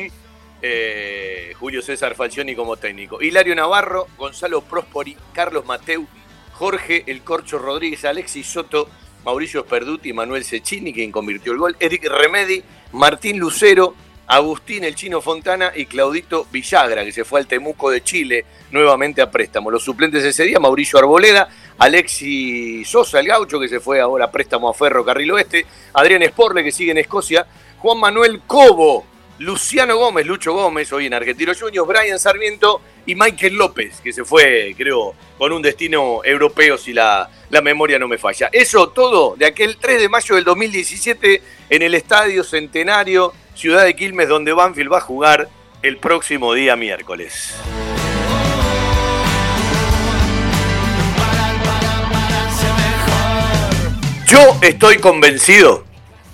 eh, 0.63 1.53
Julio 1.59 1.83
César 1.83 2.15
Falcioni 2.15 2.55
como 2.55 2.79
técnico. 2.79 3.21
Hilario 3.21 3.55
Navarro, 3.55 4.07
Gonzalo 4.17 4.63
Prospori, 4.63 5.15
Carlos 5.35 5.67
Mateu, 5.67 6.07
Jorge 6.53 7.05
El 7.07 7.21
Corcho 7.21 7.59
Rodríguez, 7.59 8.07
Alexis 8.07 8.47
Soto, 8.47 8.89
Mauricio 9.27 9.61
Sperduti, 9.61 10.15
Manuel 10.15 10.45
Cecchini, 10.45 10.95
quien 10.95 11.13
convirtió 11.13 11.53
el 11.53 11.59
gol, 11.59 11.77
Eric 11.81 12.05
Remedi, 12.05 12.63
Martín 12.93 13.39
Lucero, 13.39 13.95
Agustín 14.27 14.85
El 14.85 14.95
Chino 14.95 15.21
Fontana 15.21 15.73
y 15.75 15.85
Claudito 15.85 16.47
Villagra, 16.51 17.05
que 17.05 17.13
se 17.13 17.25
fue 17.25 17.41
al 17.41 17.47
Temuco 17.47 17.91
de 17.91 18.03
Chile 18.03 18.47
nuevamente 18.71 19.21
a 19.21 19.31
préstamo. 19.31 19.71
Los 19.71 19.83
suplentes 19.83 20.25
ese 20.25 20.45
día, 20.45 20.59
Mauricio 20.59 20.99
Arboleda, 20.99 21.51
Alexi 21.81 22.85
Sosa, 22.85 23.21
el 23.21 23.27
gaucho, 23.27 23.59
que 23.59 23.67
se 23.67 23.81
fue 23.81 24.01
ahora 24.01 24.27
a 24.27 24.31
préstamo 24.31 24.69
a 24.69 24.75
Ferro 24.75 25.03
Carril 25.03 25.33
Oeste, 25.33 25.65
Adrián 25.95 26.23
Esporle, 26.23 26.63
que 26.63 26.73
sigue 26.73 26.91
en 26.91 26.99
Escocia, 26.99 27.47
Juan 27.79 27.99
Manuel 27.99 28.43
Cobo, 28.47 29.07
Luciano 29.39 29.97
Gómez, 29.97 30.27
Lucho 30.27 30.53
Gómez, 30.53 30.93
hoy 30.93 31.07
en 31.07 31.15
Argentino 31.15 31.53
Juniors, 31.59 31.89
Brian 31.89 32.19
Sarmiento 32.19 32.83
y 33.07 33.15
Michael 33.15 33.55
López, 33.55 34.03
que 34.03 34.13
se 34.13 34.27
fue, 34.27 34.75
creo, 34.77 35.15
con 35.39 35.53
un 35.53 35.63
destino 35.63 36.21
europeo 36.23 36.77
si 36.77 36.93
la, 36.93 37.31
la 37.49 37.63
memoria 37.63 37.99
no 37.99 38.09
me 38.09 38.19
falla. 38.19 38.51
Eso 38.53 38.91
todo 38.91 39.37
de 39.37 39.47
aquel 39.47 39.79
3 39.79 40.03
de 40.03 40.09
mayo 40.11 40.35
del 40.35 40.45
2017 40.45 41.43
en 41.71 41.81
el 41.81 41.95
Estadio 41.95 42.45
Centenario, 42.45 43.33
Ciudad 43.55 43.85
de 43.85 43.97
Quilmes, 43.97 44.29
donde 44.29 44.53
Banfield 44.53 44.93
va 44.93 44.99
a 44.99 45.01
jugar 45.01 45.49
el 45.81 45.97
próximo 45.97 46.53
día 46.53 46.77
miércoles. 46.77 47.55
Yo 54.31 54.57
estoy 54.63 54.99
convencido 54.99 55.83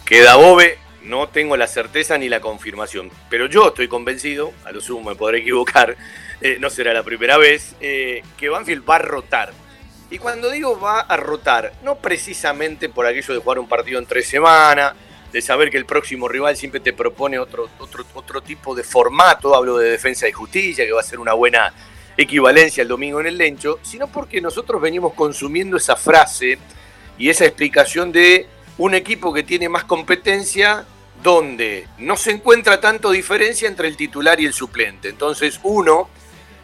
que 0.04 0.20
Dabove, 0.20 0.76
no 1.04 1.30
tengo 1.30 1.56
la 1.56 1.66
certeza 1.66 2.18
ni 2.18 2.28
la 2.28 2.42
confirmación, 2.42 3.10
pero 3.30 3.46
yo 3.46 3.68
estoy 3.68 3.88
convencido, 3.88 4.52
a 4.66 4.72
lo 4.72 4.82
sumo 4.82 5.08
me 5.08 5.16
podré 5.16 5.38
equivocar, 5.38 5.96
eh, 6.42 6.58
no 6.60 6.68
será 6.68 6.92
la 6.92 7.02
primera 7.02 7.38
vez, 7.38 7.74
eh, 7.80 8.22
que 8.36 8.50
Banfield 8.50 8.84
va 8.86 8.96
a 8.96 8.98
rotar. 8.98 9.54
Y 10.10 10.18
cuando 10.18 10.50
digo 10.50 10.78
va 10.78 11.00
a 11.00 11.16
rotar, 11.16 11.72
no 11.82 11.96
precisamente 11.96 12.90
por 12.90 13.06
aquello 13.06 13.32
de 13.32 13.40
jugar 13.40 13.58
un 13.58 13.66
partido 13.66 13.98
en 13.98 14.04
tres 14.04 14.28
semanas, 14.28 14.92
de 15.32 15.40
saber 15.40 15.70
que 15.70 15.78
el 15.78 15.86
próximo 15.86 16.28
rival 16.28 16.54
siempre 16.54 16.80
te 16.80 16.92
propone 16.92 17.38
otro, 17.38 17.70
otro, 17.78 18.04
otro 18.12 18.42
tipo 18.42 18.74
de 18.74 18.84
formato, 18.84 19.54
hablo 19.54 19.78
de 19.78 19.92
defensa 19.92 20.28
y 20.28 20.32
justicia, 20.32 20.84
que 20.84 20.92
va 20.92 21.00
a 21.00 21.02
ser 21.02 21.18
una 21.18 21.32
buena 21.32 21.72
equivalencia 22.14 22.82
el 22.82 22.88
domingo 22.88 23.20
en 23.20 23.28
el 23.28 23.38
Lencho, 23.38 23.78
sino 23.82 24.06
porque 24.08 24.42
nosotros 24.42 24.82
venimos 24.82 25.14
consumiendo 25.14 25.78
esa 25.78 25.96
frase 25.96 26.58
y 27.18 27.30
esa 27.30 27.44
explicación 27.44 28.12
de 28.12 28.46
un 28.78 28.94
equipo 28.94 29.32
que 29.32 29.42
tiene 29.42 29.68
más 29.68 29.84
competencia 29.84 30.84
donde 31.22 31.88
no 31.98 32.16
se 32.16 32.30
encuentra 32.30 32.80
tanto 32.80 33.10
diferencia 33.10 33.68
entre 33.68 33.88
el 33.88 33.96
titular 33.96 34.40
y 34.40 34.46
el 34.46 34.52
suplente. 34.52 35.08
Entonces 35.08 35.58
uno, 35.62 36.08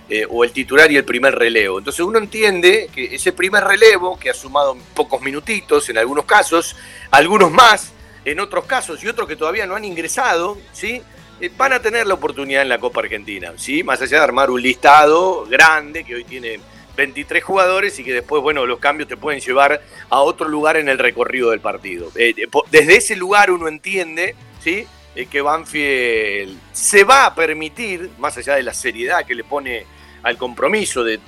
eh, 0.08 0.26
o 0.28 0.44
el 0.44 0.52
titular 0.52 0.90
y 0.92 0.96
el 0.96 1.04
primer 1.04 1.34
relevo. 1.34 1.78
Entonces 1.78 2.00
uno 2.00 2.18
entiende 2.18 2.90
que 2.94 3.14
ese 3.14 3.32
primer 3.32 3.64
relevo, 3.64 4.18
que 4.18 4.30
ha 4.30 4.34
sumado 4.34 4.76
pocos 4.94 5.22
minutitos 5.22 5.88
en 5.88 5.98
algunos 5.98 6.26
casos, 6.26 6.76
algunos 7.10 7.50
más 7.50 7.92
en 8.24 8.38
otros 8.40 8.66
casos 8.66 9.02
y 9.02 9.08
otros 9.08 9.26
que 9.26 9.36
todavía 9.36 9.66
no 9.66 9.74
han 9.74 9.84
ingresado, 9.84 10.58
¿sí? 10.72 11.02
Eh, 11.40 11.50
van 11.56 11.72
a 11.72 11.80
tener 11.80 12.06
la 12.06 12.14
oportunidad 12.14 12.62
en 12.62 12.68
la 12.68 12.78
Copa 12.78 13.00
Argentina, 13.00 13.54
¿sí? 13.56 13.82
Más 13.82 14.00
allá 14.00 14.18
de 14.18 14.24
armar 14.24 14.50
un 14.50 14.62
listado 14.62 15.46
grande 15.46 16.04
que 16.04 16.14
hoy 16.14 16.24
tiene 16.24 16.60
23 16.96 17.42
jugadores 17.42 17.98
y 17.98 18.04
que 18.04 18.12
después, 18.12 18.42
bueno, 18.42 18.66
los 18.66 18.78
cambios 18.78 19.08
te 19.08 19.16
pueden 19.16 19.40
llevar 19.40 19.82
a 20.10 20.20
otro 20.20 20.48
lugar 20.48 20.76
en 20.76 20.88
el 20.88 20.98
recorrido 20.98 21.50
del 21.50 21.60
partido. 21.60 22.10
Eh, 22.14 22.34
desde 22.70 22.96
ese 22.96 23.16
lugar 23.16 23.50
uno 23.50 23.68
entiende, 23.68 24.34
¿sí? 24.60 24.86
Eh, 25.14 25.26
que 25.26 25.42
Banfield 25.42 26.58
se 26.72 27.04
va 27.04 27.26
a 27.26 27.34
permitir, 27.34 28.10
más 28.18 28.36
allá 28.38 28.56
de 28.56 28.62
la 28.62 28.74
seriedad 28.74 29.26
que 29.26 29.34
le 29.34 29.44
pone 29.44 29.86
al 30.22 30.36
compromiso 30.36 31.02
de, 31.02 31.18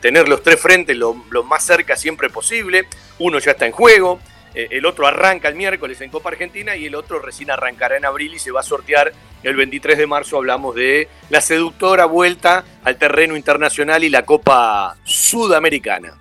tener 0.00 0.28
los 0.28 0.42
tres 0.42 0.60
frentes 0.60 0.94
lo, 0.96 1.24
lo 1.30 1.42
más 1.42 1.64
cerca 1.64 1.96
siempre 1.96 2.28
posible, 2.28 2.86
uno 3.18 3.38
ya 3.38 3.52
está 3.52 3.66
en 3.66 3.72
juego, 3.72 4.20
eh, 4.20 4.35
el 4.56 4.86
otro 4.86 5.06
arranca 5.06 5.48
el 5.48 5.54
miércoles 5.54 6.00
en 6.00 6.10
Copa 6.10 6.30
Argentina 6.30 6.76
y 6.76 6.86
el 6.86 6.94
otro 6.94 7.18
recién 7.18 7.50
arrancará 7.50 7.96
en 7.96 8.04
abril 8.04 8.34
y 8.34 8.38
se 8.38 8.50
va 8.50 8.60
a 8.60 8.62
sortear 8.62 9.12
el 9.42 9.54
23 9.54 9.98
de 9.98 10.06
marzo. 10.06 10.38
Hablamos 10.38 10.74
de 10.74 11.08
la 11.28 11.40
seductora 11.40 12.06
vuelta 12.06 12.64
al 12.82 12.96
terreno 12.96 13.36
internacional 13.36 14.02
y 14.04 14.08
la 14.08 14.24
Copa 14.24 14.96
Sudamericana. 15.04 16.14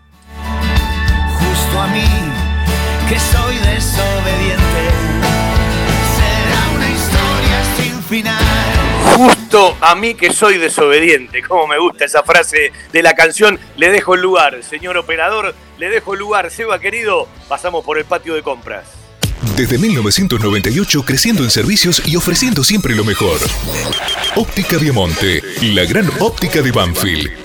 Justo 9.15 9.78
a 9.82 9.95
mí 9.95 10.13
que 10.13 10.34
soy 10.34 10.58
desobediente. 10.58 11.41
Como 11.41 11.67
me 11.67 11.80
gusta 11.80 12.06
esa 12.06 12.23
frase 12.23 12.71
de 12.91 13.04
la 13.04 13.13
canción. 13.13 13.60
Le 13.78 13.89
dejo 13.89 14.15
el 14.15 14.21
lugar, 14.21 14.62
señor 14.63 14.97
operador. 14.97 15.56
Le 15.78 15.89
dejo 15.89 16.13
el 16.13 16.19
lugar. 16.19 16.51
Seba 16.51 16.80
querido, 16.80 17.28
pasamos 17.47 17.84
por 17.84 17.97
el 17.97 18.06
patio 18.06 18.36
de 18.36 18.43
compras. 18.43 18.86
Desde 19.56 19.78
1998 19.78 21.04
creciendo 21.06 21.43
en 21.43 21.51
servicios 21.51 22.01
y 22.06 22.15
ofreciendo 22.15 22.63
siempre 22.63 22.93
lo 22.95 23.06
mejor. 23.06 23.39
Óptica 24.36 24.78
Viamonte, 24.78 25.41
la 25.62 25.86
gran 25.86 26.10
óptica 26.19 26.62
de 26.62 26.71
Banfield. 26.71 27.44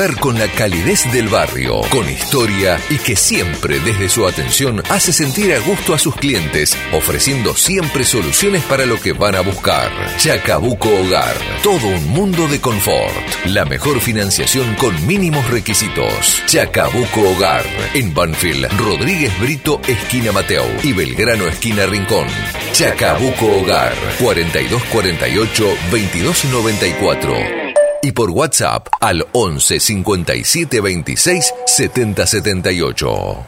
Un 0.00 0.06
lugar 0.06 0.20
con 0.20 0.38
la 0.38 0.48
calidez 0.48 1.12
del 1.12 1.28
barrio, 1.28 1.82
con 1.90 2.08
historia 2.08 2.80
y 2.88 2.96
que 2.96 3.16
siempre 3.16 3.80
desde 3.80 4.08
su 4.08 4.26
atención 4.26 4.82
hace 4.88 5.12
sentir 5.12 5.52
a 5.52 5.58
gusto 5.58 5.92
a 5.92 5.98
sus 5.98 6.16
clientes, 6.16 6.74
ofreciendo 6.92 7.54
siempre 7.54 8.04
soluciones 8.04 8.62
para 8.64 8.86
lo 8.86 8.98
que 8.98 9.12
van 9.12 9.34
a 9.34 9.42
buscar. 9.42 9.90
Chacabuco 10.16 10.88
Hogar, 10.88 11.34
todo 11.62 11.86
un 11.86 12.08
mundo 12.08 12.48
de 12.48 12.60
confort. 12.60 13.14
La 13.46 13.66
mejor 13.66 14.00
financiación 14.00 14.74
con 14.76 15.06
mínimos 15.06 15.48
requisitos. 15.50 16.42
Chacabuco 16.46 17.20
Hogar, 17.32 17.64
en 17.92 18.14
Banfield, 18.14 18.68
Rodríguez 18.78 19.38
Brito, 19.38 19.82
esquina 19.86 20.32
Mateo 20.32 20.64
y 20.82 20.94
Belgrano, 20.94 21.46
esquina 21.46 21.84
Rincón. 21.84 22.26
Chacabuco 22.72 23.46
Hogar, 23.58 23.92
4248 24.18 25.64
2294 25.90 27.59
y 28.02 28.12
por 28.12 28.30
WhatsApp 28.30 28.88
al 29.00 29.26
11 29.32 29.80
57 29.80 30.80
26 30.80 31.54
70 31.66 32.26
78. 32.26 33.46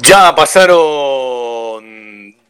Ya 0.00 0.34
pasaron 0.34 1.84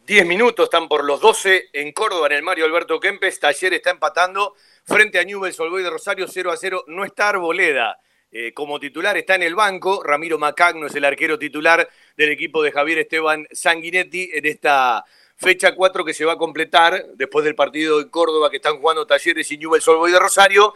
10 0.05 0.25
minutos, 0.25 0.65
están 0.65 0.87
por 0.87 1.03
los 1.03 1.21
12 1.21 1.69
en 1.73 1.91
Córdoba, 1.91 2.27
en 2.27 2.33
el 2.33 2.43
Mario 2.43 2.65
Alberto 2.65 2.99
Kempes. 2.99 3.39
Taller 3.39 3.73
está 3.73 3.91
empatando 3.91 4.55
frente 4.83 5.19
a 5.19 5.23
Newell's 5.23 5.59
Olboy 5.59 5.83
de 5.83 5.89
Rosario 5.89 6.27
0 6.27 6.51
a 6.51 6.57
0. 6.57 6.85
No 6.87 7.05
está 7.05 7.29
Arboleda. 7.29 7.99
Eh, 8.31 8.51
como 8.53 8.79
titular 8.79 9.15
está 9.15 9.35
en 9.35 9.43
el 9.43 9.55
banco. 9.55 10.03
Ramiro 10.03 10.37
Macagno 10.37 10.87
es 10.87 10.95
el 10.95 11.05
arquero 11.05 11.39
titular 11.39 11.87
del 12.17 12.31
equipo 12.31 12.61
de 12.61 12.71
Javier 12.71 12.99
Esteban 12.99 13.47
Sanguinetti 13.51 14.31
en 14.33 14.45
esta 14.45 15.05
fecha 15.37 15.73
4 15.73 16.03
que 16.03 16.13
se 16.13 16.25
va 16.25 16.33
a 16.33 16.37
completar 16.37 17.05
después 17.15 17.45
del 17.45 17.55
partido 17.55 18.01
en 18.01 18.09
Córdoba 18.09 18.49
que 18.49 18.57
están 18.57 18.79
jugando 18.79 19.05
Talleres 19.05 19.51
y 19.51 19.57
Newell's 19.57 19.87
Olboy 19.87 20.11
de 20.11 20.19
Rosario 20.19 20.73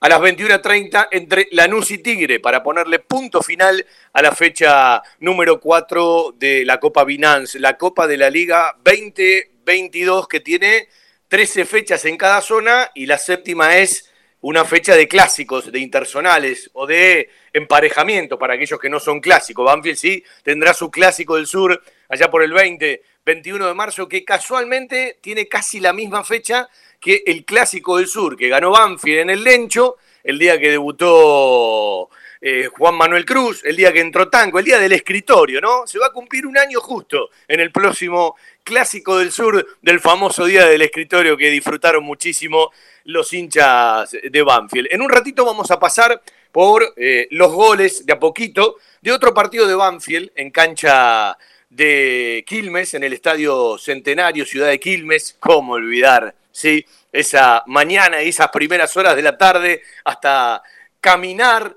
a 0.00 0.08
las 0.08 0.20
21.30 0.20 1.08
entre 1.10 1.48
Lanús 1.52 1.90
y 1.90 1.98
Tigre 1.98 2.40
para 2.40 2.62
ponerle 2.62 3.00
punto 3.00 3.42
final 3.42 3.84
a 4.14 4.22
la 4.22 4.32
fecha 4.32 5.02
número 5.18 5.60
4 5.60 6.36
de 6.38 6.64
la 6.64 6.80
Copa 6.80 7.04
Binance, 7.04 7.60
la 7.60 7.76
Copa 7.76 8.06
de 8.06 8.16
la 8.16 8.30
Liga 8.30 8.76
2022 8.82 10.26
que 10.26 10.40
tiene 10.40 10.88
13 11.28 11.66
fechas 11.66 12.04
en 12.06 12.16
cada 12.16 12.40
zona 12.40 12.90
y 12.94 13.04
la 13.04 13.18
séptima 13.18 13.76
es 13.76 14.10
una 14.40 14.64
fecha 14.64 14.96
de 14.96 15.06
clásicos, 15.06 15.70
de 15.70 15.80
intersonales 15.80 16.70
o 16.72 16.86
de 16.86 17.28
emparejamiento 17.52 18.38
para 18.38 18.54
aquellos 18.54 18.80
que 18.80 18.88
no 18.88 19.00
son 19.00 19.20
clásicos. 19.20 19.66
Banfield 19.66 19.98
sí 19.98 20.24
tendrá 20.42 20.72
su 20.72 20.90
clásico 20.90 21.36
del 21.36 21.46
sur 21.46 21.82
allá 22.08 22.30
por 22.30 22.42
el 22.42 22.54
20, 22.54 23.02
21 23.26 23.66
de 23.66 23.74
marzo, 23.74 24.08
que 24.08 24.24
casualmente 24.24 25.18
tiene 25.20 25.46
casi 25.46 25.78
la 25.78 25.92
misma 25.92 26.24
fecha 26.24 26.68
que 27.00 27.22
el 27.26 27.44
clásico 27.44 27.96
del 27.96 28.06
sur, 28.06 28.36
que 28.36 28.48
ganó 28.48 28.70
Banfield 28.70 29.20
en 29.20 29.30
el 29.30 29.42
Lencho, 29.42 29.96
el 30.22 30.38
día 30.38 30.58
que 30.58 30.70
debutó 30.70 32.10
eh, 32.42 32.68
Juan 32.76 32.94
Manuel 32.94 33.24
Cruz, 33.24 33.62
el 33.64 33.76
día 33.76 33.92
que 33.92 34.00
entró 34.00 34.28
Tanco, 34.28 34.58
el 34.58 34.64
día 34.64 34.78
del 34.78 34.92
escritorio, 34.92 35.60
¿no? 35.60 35.86
Se 35.86 35.98
va 35.98 36.06
a 36.06 36.12
cumplir 36.12 36.46
un 36.46 36.58
año 36.58 36.80
justo 36.80 37.30
en 37.48 37.60
el 37.60 37.72
próximo 37.72 38.36
Clásico 38.62 39.18
del 39.18 39.32
Sur 39.32 39.66
del 39.82 40.00
famoso 40.00 40.44
día 40.44 40.66
del 40.66 40.82
escritorio 40.82 41.36
que 41.36 41.50
disfrutaron 41.50 42.04
muchísimo 42.04 42.70
los 43.04 43.32
hinchas 43.32 44.16
de 44.22 44.42
Banfield. 44.42 44.88
En 44.90 45.02
un 45.02 45.08
ratito 45.08 45.44
vamos 45.44 45.70
a 45.70 45.78
pasar 45.78 46.22
por 46.52 46.94
eh, 46.96 47.28
los 47.30 47.52
goles 47.52 48.04
de 48.06 48.12
a 48.12 48.18
poquito 48.18 48.76
de 49.00 49.12
otro 49.12 49.32
partido 49.32 49.66
de 49.66 49.74
Banfield 49.74 50.30
en 50.34 50.50
cancha 50.50 51.36
de 51.70 52.44
Quilmes, 52.46 52.94
en 52.94 53.04
el 53.04 53.12
Estadio 53.12 53.78
Centenario, 53.78 54.44
Ciudad 54.44 54.68
de 54.68 54.80
Quilmes. 54.80 55.36
¿Cómo 55.40 55.74
olvidar? 55.74 56.34
¿sí? 56.52 56.84
Esa 57.12 57.62
mañana 57.66 58.22
y 58.22 58.28
esas 58.28 58.48
primeras 58.50 58.96
horas 58.96 59.16
de 59.16 59.22
la 59.22 59.38
tarde 59.38 59.82
hasta 60.04 60.62
caminar, 61.00 61.74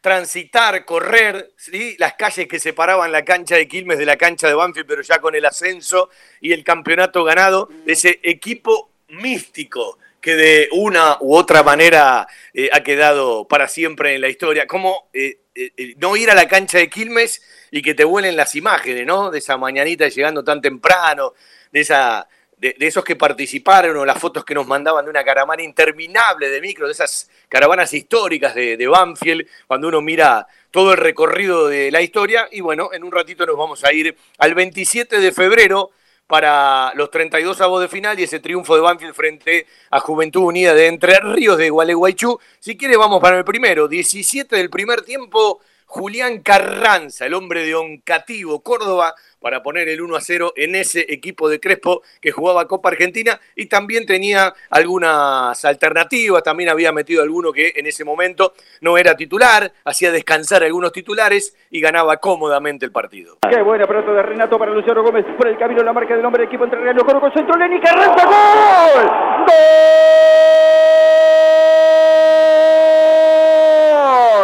transitar, 0.00 0.84
correr, 0.84 1.52
¿sí? 1.56 1.96
las 1.98 2.14
calles 2.14 2.46
que 2.46 2.58
separaban 2.58 3.12
la 3.12 3.24
cancha 3.24 3.56
de 3.56 3.68
Quilmes 3.68 3.98
de 3.98 4.06
la 4.06 4.16
cancha 4.16 4.48
de 4.48 4.54
Banfield, 4.54 4.86
pero 4.86 5.02
ya 5.02 5.20
con 5.20 5.34
el 5.34 5.44
ascenso 5.44 6.10
y 6.40 6.52
el 6.52 6.62
campeonato 6.62 7.24
ganado, 7.24 7.68
ese 7.86 8.20
equipo 8.22 8.90
místico 9.08 9.98
que 10.26 10.34
de 10.34 10.68
una 10.72 11.18
u 11.20 11.36
otra 11.36 11.62
manera 11.62 12.26
eh, 12.52 12.68
ha 12.72 12.80
quedado 12.80 13.46
para 13.46 13.68
siempre 13.68 14.16
en 14.16 14.20
la 14.20 14.28
historia. 14.28 14.66
Como 14.66 15.08
eh, 15.12 15.38
eh, 15.54 15.94
no 15.98 16.16
ir 16.16 16.32
a 16.32 16.34
la 16.34 16.48
cancha 16.48 16.78
de 16.78 16.90
Quilmes 16.90 17.40
y 17.70 17.80
que 17.80 17.94
te 17.94 18.02
vuelen 18.02 18.34
las 18.34 18.56
imágenes, 18.56 19.06
¿no? 19.06 19.30
De 19.30 19.38
esa 19.38 19.56
mañanita 19.56 20.08
llegando 20.08 20.42
tan 20.42 20.60
temprano, 20.60 21.34
de 21.70 21.80
esa 21.80 22.26
de, 22.56 22.74
esos 22.80 23.04
que 23.04 23.14
participaron 23.14 23.96
o 23.98 24.04
las 24.04 24.18
fotos 24.18 24.44
que 24.44 24.52
nos 24.52 24.66
mandaban 24.66 25.04
de 25.04 25.12
una 25.12 25.22
caravana 25.22 25.62
interminable 25.62 26.48
de 26.48 26.60
micros, 26.60 26.88
de 26.88 26.94
esas 26.94 27.30
caravanas 27.48 27.94
históricas 27.94 28.52
de, 28.56 28.76
de, 28.76 28.86
Banfield, 28.88 29.46
cuando 29.68 29.86
uno 29.86 30.00
mira 30.00 30.48
todo 30.72 30.90
el 30.90 30.98
recorrido 30.98 31.68
de 31.68 31.92
la 31.92 32.02
historia. 32.02 32.48
Y 32.50 32.62
bueno, 32.62 32.90
en 32.92 33.04
un 33.04 33.12
ratito 33.12 33.46
nos 33.46 33.56
vamos 33.56 33.84
a 33.84 33.92
ir 33.92 34.16
al 34.38 34.56
27 34.56 35.20
de 35.20 35.30
febrero 35.30 35.92
para 36.26 36.92
los 36.94 37.10
32 37.10 37.60
avos 37.60 37.80
de 37.80 37.88
final 37.88 38.18
y 38.18 38.24
ese 38.24 38.40
triunfo 38.40 38.74
de 38.74 38.80
Banfield 38.80 39.14
frente 39.14 39.66
a 39.90 40.00
Juventud 40.00 40.42
Unida 40.42 40.74
de 40.74 40.88
Entre 40.88 41.18
Ríos 41.20 41.56
de 41.58 41.70
Gualeguaychú. 41.70 42.38
Si 42.58 42.76
quiere 42.76 42.96
vamos 42.96 43.20
para 43.20 43.38
el 43.38 43.44
primero, 43.44 43.86
17 43.88 44.56
del 44.56 44.70
primer 44.70 45.02
tiempo, 45.02 45.60
Julián 45.86 46.42
Carranza, 46.42 47.26
el 47.26 47.34
hombre 47.34 47.64
de 47.64 47.74
Oncativo, 47.76 48.60
Córdoba, 48.60 49.14
para 49.46 49.62
poner 49.62 49.88
el 49.88 50.00
1 50.00 50.16
a 50.16 50.20
0 50.20 50.54
en 50.56 50.74
ese 50.74 51.06
equipo 51.08 51.48
de 51.48 51.60
Crespo 51.60 52.02
que 52.20 52.32
jugaba 52.32 52.66
Copa 52.66 52.88
Argentina 52.88 53.38
y 53.54 53.66
también 53.66 54.04
tenía 54.04 54.52
algunas 54.70 55.64
alternativas, 55.64 56.42
también 56.42 56.68
había 56.68 56.90
metido 56.90 57.22
alguno 57.22 57.52
que 57.52 57.72
en 57.76 57.86
ese 57.86 58.04
momento 58.04 58.54
no 58.80 58.98
era 58.98 59.14
titular, 59.14 59.70
hacía 59.84 60.10
descansar 60.10 60.64
a 60.64 60.66
algunos 60.66 60.90
titulares 60.90 61.56
y 61.70 61.80
ganaba 61.80 62.16
cómodamente 62.16 62.86
el 62.86 62.90
partido. 62.90 63.38
Qué 63.48 63.62
buena 63.62 63.86
pelota 63.86 64.10
de 64.14 64.22
Renato 64.24 64.58
para 64.58 64.72
Luciano 64.72 65.04
Gómez 65.04 65.24
por 65.38 65.46
el 65.46 65.56
camino 65.56 65.80
la 65.84 65.92
marca 65.92 66.16
del 66.16 66.24
hombre 66.24 66.40
del 66.40 66.48
equipo 66.48 66.64
entre 66.64 66.80
Real 66.80 66.96
Coro 66.96 67.20
con 67.20 67.32
centro 67.32 67.56
Lenny 67.56 67.80
Carranza 67.80 68.26
gol. 68.26 69.06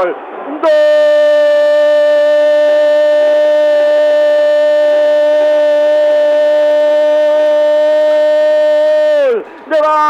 Gol. 0.04 0.14
Gol. 0.62 1.21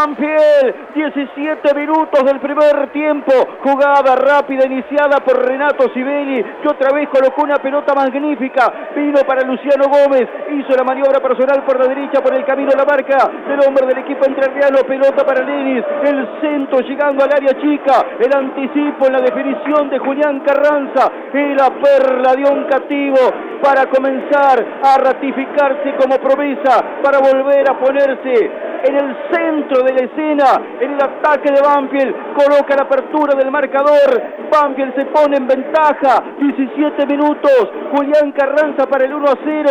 Banfield. 0.02 0.92
17 0.94 1.74
minutos 1.74 2.24
del 2.24 2.40
primer 2.40 2.90
tiempo. 2.92 3.32
Jugada 3.62 4.16
rápida 4.16 4.66
iniciada 4.66 5.20
por 5.24 5.46
Renato 5.46 5.88
Sibeli, 5.94 6.44
que 6.62 6.68
otra 6.68 6.92
vez 6.92 7.08
colocó 7.08 7.42
una 7.42 7.56
pelota 7.56 7.94
magnífica. 7.94 8.90
Vino 8.94 9.20
para 9.26 9.42
Luciano 9.42 9.84
Gómez. 9.88 10.28
Hizo 10.50 10.76
la 10.76 10.84
maniobra 10.84 11.20
personal 11.20 11.64
por 11.64 11.78
la 11.78 11.86
derecha, 11.86 12.20
por 12.22 12.34
el 12.34 12.44
camino 12.44 12.70
a 12.74 12.78
la 12.78 12.84
marca 12.84 13.30
del 13.48 13.60
hombre 13.66 13.86
del 13.86 13.98
equipo 13.98 14.26
entrerriano. 14.26 14.78
Pelota 14.86 15.24
para 15.24 15.44
Lenis. 15.44 15.84
El 16.04 16.28
centro 16.40 16.80
llegando 16.80 17.24
al 17.24 17.32
área 17.32 17.54
chica. 17.60 18.04
El 18.18 18.36
anticipo 18.36 19.06
en 19.06 19.12
la 19.12 19.20
definición 19.20 19.88
de 19.88 19.98
Julián 19.98 20.40
Carranza. 20.40 21.10
Y 21.32 21.54
la 21.54 21.70
perla 21.70 22.34
de 22.34 22.44
un 22.50 22.64
cativo 22.64 23.18
para 23.62 23.86
comenzar 23.86 24.64
a 24.82 24.98
ratificarse 24.98 25.94
como 25.96 26.16
promesa. 26.18 26.84
Para 27.02 27.18
volver 27.18 27.70
a 27.70 27.78
ponerse 27.78 28.71
en 28.84 28.96
el 28.96 29.16
centro 29.30 29.82
de 29.82 29.92
la 29.92 30.04
escena, 30.04 30.62
en 30.80 30.92
el 30.92 31.02
ataque 31.02 31.52
de 31.52 31.60
Banfield, 31.60 32.14
coloca 32.34 32.74
la 32.76 32.82
apertura 32.82 33.34
del 33.34 33.50
marcador, 33.50 34.22
Banfield 34.50 34.94
se 34.96 35.06
pone 35.06 35.36
en 35.36 35.46
ventaja, 35.46 36.22
17 36.38 37.06
minutos, 37.06 37.70
Julián 37.94 38.32
Carranza 38.32 38.86
para 38.86 39.04
el 39.04 39.14
1 39.14 39.24
a 39.24 39.38
0, 39.44 39.70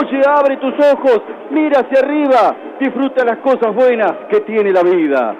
oye, 0.00 0.20
abre 0.26 0.56
tus 0.58 0.74
ojos, 0.92 1.22
mira 1.50 1.80
hacia 1.80 2.00
arriba, 2.00 2.56
disfruta 2.78 3.24
las 3.24 3.38
cosas 3.38 3.74
buenas 3.74 4.12
que 4.30 4.40
tiene 4.40 4.72
la 4.72 4.82
vida. 4.82 5.34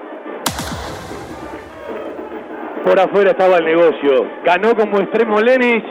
Por 2.85 2.99
afuera 3.01 3.31
estaba 3.31 3.59
el 3.59 3.65
negocio, 3.65 4.27
ganó 4.45 4.75
como 4.77 4.99
extremo 5.01 5.41
Lenis, 5.41 5.83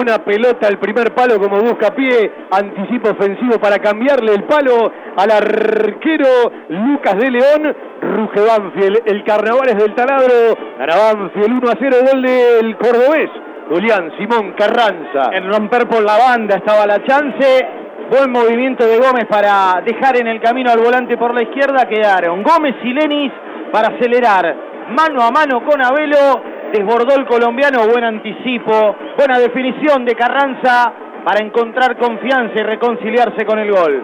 una 0.00 0.18
pelota 0.18 0.68
al 0.68 0.78
primer 0.78 1.12
palo 1.14 1.38
como 1.38 1.60
busca 1.60 1.94
pie, 1.94 2.30
anticipo 2.50 3.10
ofensivo 3.10 3.58
para 3.58 3.78
cambiarle 3.78 4.34
el 4.34 4.44
palo 4.44 4.92
al 5.16 5.30
arquero 5.30 6.52
Lucas 6.68 7.18
de 7.18 7.30
León, 7.30 7.76
ruge 8.00 8.40
Banfield, 8.40 9.02
el 9.06 9.24
carnaval 9.24 9.68
es 9.68 9.76
del 9.76 9.94
taladro, 9.94 10.56
gana 10.78 10.94
Banfield 10.96 11.62
1 11.62 11.70
a 11.70 11.74
0, 11.78 11.96
gol 12.10 12.22
del 12.22 12.76
cordobés, 12.76 13.30
Julián 13.68 14.12
Simón 14.18 14.52
Carranza. 14.52 15.30
En 15.32 15.52
romper 15.52 15.86
por 15.86 16.02
la 16.02 16.18
banda 16.18 16.56
estaba 16.56 16.86
la 16.86 17.02
chance, 17.04 17.66
buen 18.10 18.30
movimiento 18.30 18.86
de 18.86 18.98
Gómez 18.98 19.26
para 19.28 19.82
dejar 19.84 20.16
en 20.16 20.26
el 20.26 20.40
camino 20.40 20.70
al 20.70 20.80
volante 20.80 21.16
por 21.16 21.34
la 21.34 21.42
izquierda, 21.42 21.86
quedaron 21.86 22.42
Gómez 22.42 22.76
y 22.82 22.92
Lenis 22.92 23.32
para 23.70 23.88
acelerar. 23.88 24.54
Mano 24.90 25.22
a 25.22 25.30
mano 25.30 25.64
con 25.64 25.80
Abelo, 25.80 26.42
desbordó 26.72 27.14
el 27.14 27.26
colombiano, 27.26 27.86
buen 27.86 28.04
anticipo, 28.04 28.96
buena 29.16 29.38
definición 29.38 30.04
de 30.04 30.14
Carranza 30.14 30.92
para 31.24 31.44
encontrar 31.44 31.98
confianza 31.98 32.54
y 32.58 32.62
reconciliarse 32.62 33.44
con 33.44 33.58
el 33.58 33.70
gol. 33.70 34.02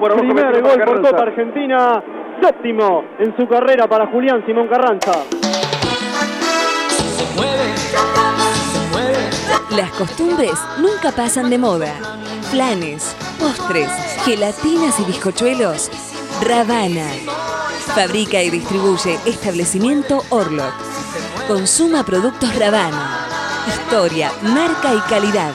Por 0.00 0.16
Primer 0.16 0.62
gol 0.62 0.82
por 0.84 1.02
Copa 1.02 1.22
Argentina, 1.22 2.02
séptimo 2.40 3.04
en 3.18 3.36
su 3.36 3.46
carrera 3.46 3.86
para 3.86 4.06
Julián 4.06 4.44
Simón 4.46 4.68
Carranza. 4.68 5.12
Las 9.70 9.90
costumbres 9.90 10.54
nunca 10.78 11.12
pasan 11.14 11.50
de 11.50 11.58
moda. 11.58 11.92
Planes, 12.50 13.16
postres, 13.38 13.90
gelatinas 14.24 14.98
y 15.00 15.04
bizcochuelos. 15.04 15.90
Ravana. 16.46 17.08
Fabrica 17.94 18.42
y 18.42 18.50
distribuye 18.50 19.14
establecimiento 19.26 20.22
Orlock. 20.30 20.74
Consuma 21.46 22.04
productos 22.04 22.52
Ravana. 22.56 23.24
Historia, 23.68 24.32
marca 24.42 24.92
y 24.92 24.98
calidad. 25.08 25.54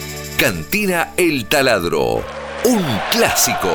Cantina 0.41 1.13
El 1.17 1.47
Taladro, 1.47 2.15
un 2.65 2.83
clásico. 3.11 3.69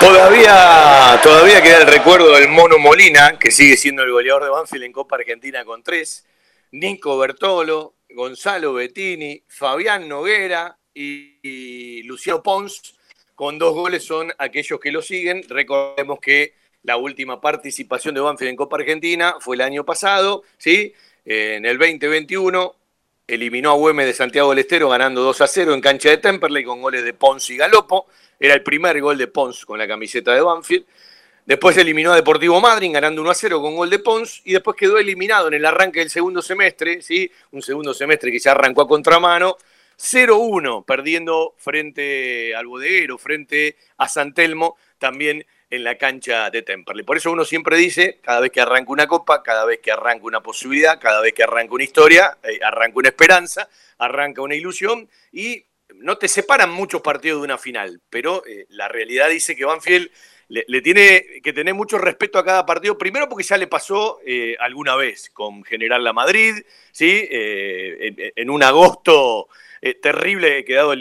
Todavía, 0.00 1.20
todavía 1.22 1.62
queda 1.62 1.82
el 1.82 1.86
recuerdo 1.86 2.34
del 2.34 2.48
Mono 2.48 2.80
Molina, 2.80 3.38
que 3.38 3.52
sigue 3.52 3.76
siendo 3.76 4.02
el 4.02 4.10
goleador 4.10 4.42
de 4.42 4.50
Banfield 4.50 4.82
en 4.86 4.92
Copa 4.92 5.14
Argentina 5.14 5.64
con 5.64 5.84
tres, 5.84 6.26
Nico 6.72 7.16
Bertolo, 7.16 7.94
Gonzalo 8.10 8.72
Bettini, 8.72 9.40
Fabián 9.46 10.08
Noguera 10.08 10.76
y, 10.92 12.02
Luciano 12.02 12.42
Pons, 12.42 12.96
con 13.36 13.56
dos 13.56 13.72
goles 13.72 14.04
son 14.04 14.32
aquellos 14.36 14.80
que 14.80 14.90
lo 14.90 15.00
siguen. 15.00 15.44
Recordemos 15.48 16.18
que 16.18 16.54
la 16.82 16.96
última 16.96 17.40
participación 17.40 18.16
de 18.16 18.20
Banfield 18.20 18.50
en 18.50 18.56
Copa 18.56 18.78
Argentina 18.78 19.36
fue 19.38 19.54
el 19.54 19.62
año 19.62 19.84
pasado, 19.84 20.42
¿sí? 20.58 20.92
En 21.24 21.64
el 21.66 21.78
2021 21.78 22.74
eliminó 23.26 23.70
a 23.70 23.74
Güemes 23.74 24.06
de 24.06 24.14
Santiago 24.14 24.50
del 24.50 24.60
Estero 24.60 24.88
ganando 24.88 25.22
2 25.22 25.40
a 25.40 25.46
0 25.46 25.74
en 25.74 25.80
cancha 25.80 26.10
de 26.10 26.18
Temperley 26.18 26.64
con 26.64 26.80
goles 26.80 27.04
de 27.04 27.12
Pons 27.12 27.50
y 27.50 27.56
Galopo. 27.56 28.06
Era 28.38 28.54
el 28.54 28.62
primer 28.62 29.00
gol 29.00 29.18
de 29.18 29.26
Pons 29.26 29.64
con 29.66 29.78
la 29.78 29.88
camiseta 29.88 30.34
de 30.34 30.40
Banfield. 30.40 30.84
Después 31.44 31.76
eliminó 31.76 32.12
a 32.12 32.16
Deportivo 32.16 32.60
Madrid 32.60 32.90
ganando 32.92 33.22
1 33.22 33.30
a 33.30 33.34
0 33.34 33.62
con 33.62 33.76
gol 33.76 33.90
de 33.90 33.98
Pons 33.98 34.42
y 34.44 34.52
después 34.52 34.76
quedó 34.76 34.98
eliminado 34.98 35.48
en 35.48 35.54
el 35.54 35.64
arranque 35.64 36.00
del 36.00 36.10
segundo 36.10 36.42
semestre, 36.42 37.02
¿sí? 37.02 37.30
un 37.52 37.62
segundo 37.62 37.94
semestre 37.94 38.32
que 38.32 38.38
ya 38.38 38.52
arrancó 38.52 38.82
a 38.82 38.88
contramano, 38.88 39.56
0-1, 39.98 40.84
perdiendo 40.84 41.54
frente 41.56 42.54
al 42.54 42.66
bodeguero, 42.66 43.16
frente 43.16 43.76
a 43.96 44.08
San 44.08 44.34
Telmo, 44.34 44.76
también 44.98 45.46
en 45.76 45.84
la 45.84 45.96
cancha 45.96 46.50
de 46.50 46.62
Temperley. 46.62 47.04
Por 47.04 47.16
eso 47.16 47.30
uno 47.30 47.44
siempre 47.44 47.76
dice, 47.76 48.18
cada 48.22 48.40
vez 48.40 48.50
que 48.50 48.60
arranca 48.60 48.92
una 48.92 49.06
copa, 49.06 49.42
cada 49.42 49.64
vez 49.64 49.80
que 49.80 49.92
arranca 49.92 50.24
una 50.24 50.42
posibilidad, 50.42 51.00
cada 51.00 51.20
vez 51.20 51.32
que 51.32 51.44
arranca 51.44 51.74
una 51.74 51.84
historia, 51.84 52.38
eh, 52.42 52.58
arranca 52.62 52.98
una 52.98 53.08
esperanza, 53.08 53.68
arranca 53.98 54.42
una 54.42 54.54
ilusión 54.54 55.08
y 55.32 55.64
no 55.94 56.18
te 56.18 56.28
separan 56.28 56.70
muchos 56.70 57.00
partidos 57.00 57.40
de 57.40 57.44
una 57.44 57.58
final, 57.58 58.00
pero 58.10 58.44
eh, 58.46 58.66
la 58.70 58.88
realidad 58.88 59.28
dice 59.28 59.56
que 59.56 59.64
Banfield 59.64 60.10
le, 60.48 60.80
tiene 60.80 61.40
que 61.42 61.52
tener 61.52 61.74
mucho 61.74 61.98
respeto 61.98 62.38
a 62.38 62.44
cada 62.44 62.64
partido, 62.64 62.96
primero 62.96 63.28
porque 63.28 63.44
ya 63.44 63.56
le 63.56 63.66
pasó 63.66 64.20
eh, 64.24 64.56
alguna 64.60 64.94
vez 64.94 65.30
con 65.30 65.64
General 65.64 66.02
La 66.02 66.12
Madrid, 66.12 66.54
¿sí? 66.92 67.26
Eh, 67.28 68.32
en, 68.36 68.50
un 68.50 68.62
agosto 68.62 69.48
terrible 70.00 70.64
quedado 70.64 70.94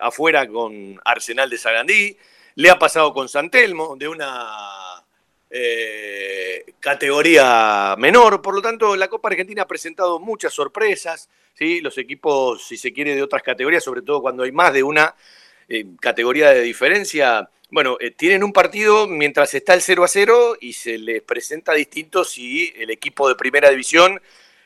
afuera 0.00 0.46
con 0.46 1.00
Arsenal 1.04 1.50
de 1.50 1.58
Sagandí, 1.58 2.16
le 2.54 2.70
ha 2.70 2.78
pasado 2.78 3.12
con 3.12 3.28
San 3.28 3.50
Telmo, 3.50 3.96
de 3.96 4.08
una 4.08 5.04
categoría 6.78 7.96
menor, 7.98 8.40
por 8.40 8.54
lo 8.54 8.62
tanto 8.62 8.94
la 8.94 9.08
Copa 9.08 9.30
Argentina 9.30 9.62
ha 9.62 9.66
presentado 9.66 10.20
muchas 10.20 10.54
sorpresas, 10.54 11.28
¿sí? 11.54 11.80
los 11.80 11.98
equipos, 11.98 12.64
si 12.64 12.76
se 12.76 12.92
quiere, 12.92 13.16
de 13.16 13.22
otras 13.22 13.42
categorías, 13.42 13.82
sobre 13.82 14.02
todo 14.02 14.22
cuando 14.22 14.44
hay 14.44 14.52
más 14.52 14.72
de 14.72 14.84
una 14.84 15.14
categoría 16.00 16.50
de 16.50 16.62
diferencia, 16.62 17.50
bueno, 17.72 17.96
eh, 18.00 18.10
tienen 18.10 18.42
un 18.42 18.52
partido 18.52 19.06
mientras 19.06 19.54
está 19.54 19.74
el 19.74 19.80
0 19.80 20.02
a 20.02 20.08
0 20.08 20.56
y 20.60 20.72
se 20.72 20.98
les 20.98 21.22
presenta 21.22 21.72
distinto 21.72 22.24
si 22.24 22.72
el 22.76 22.90
equipo 22.90 23.28
de 23.28 23.36
primera 23.36 23.70
división 23.70 24.20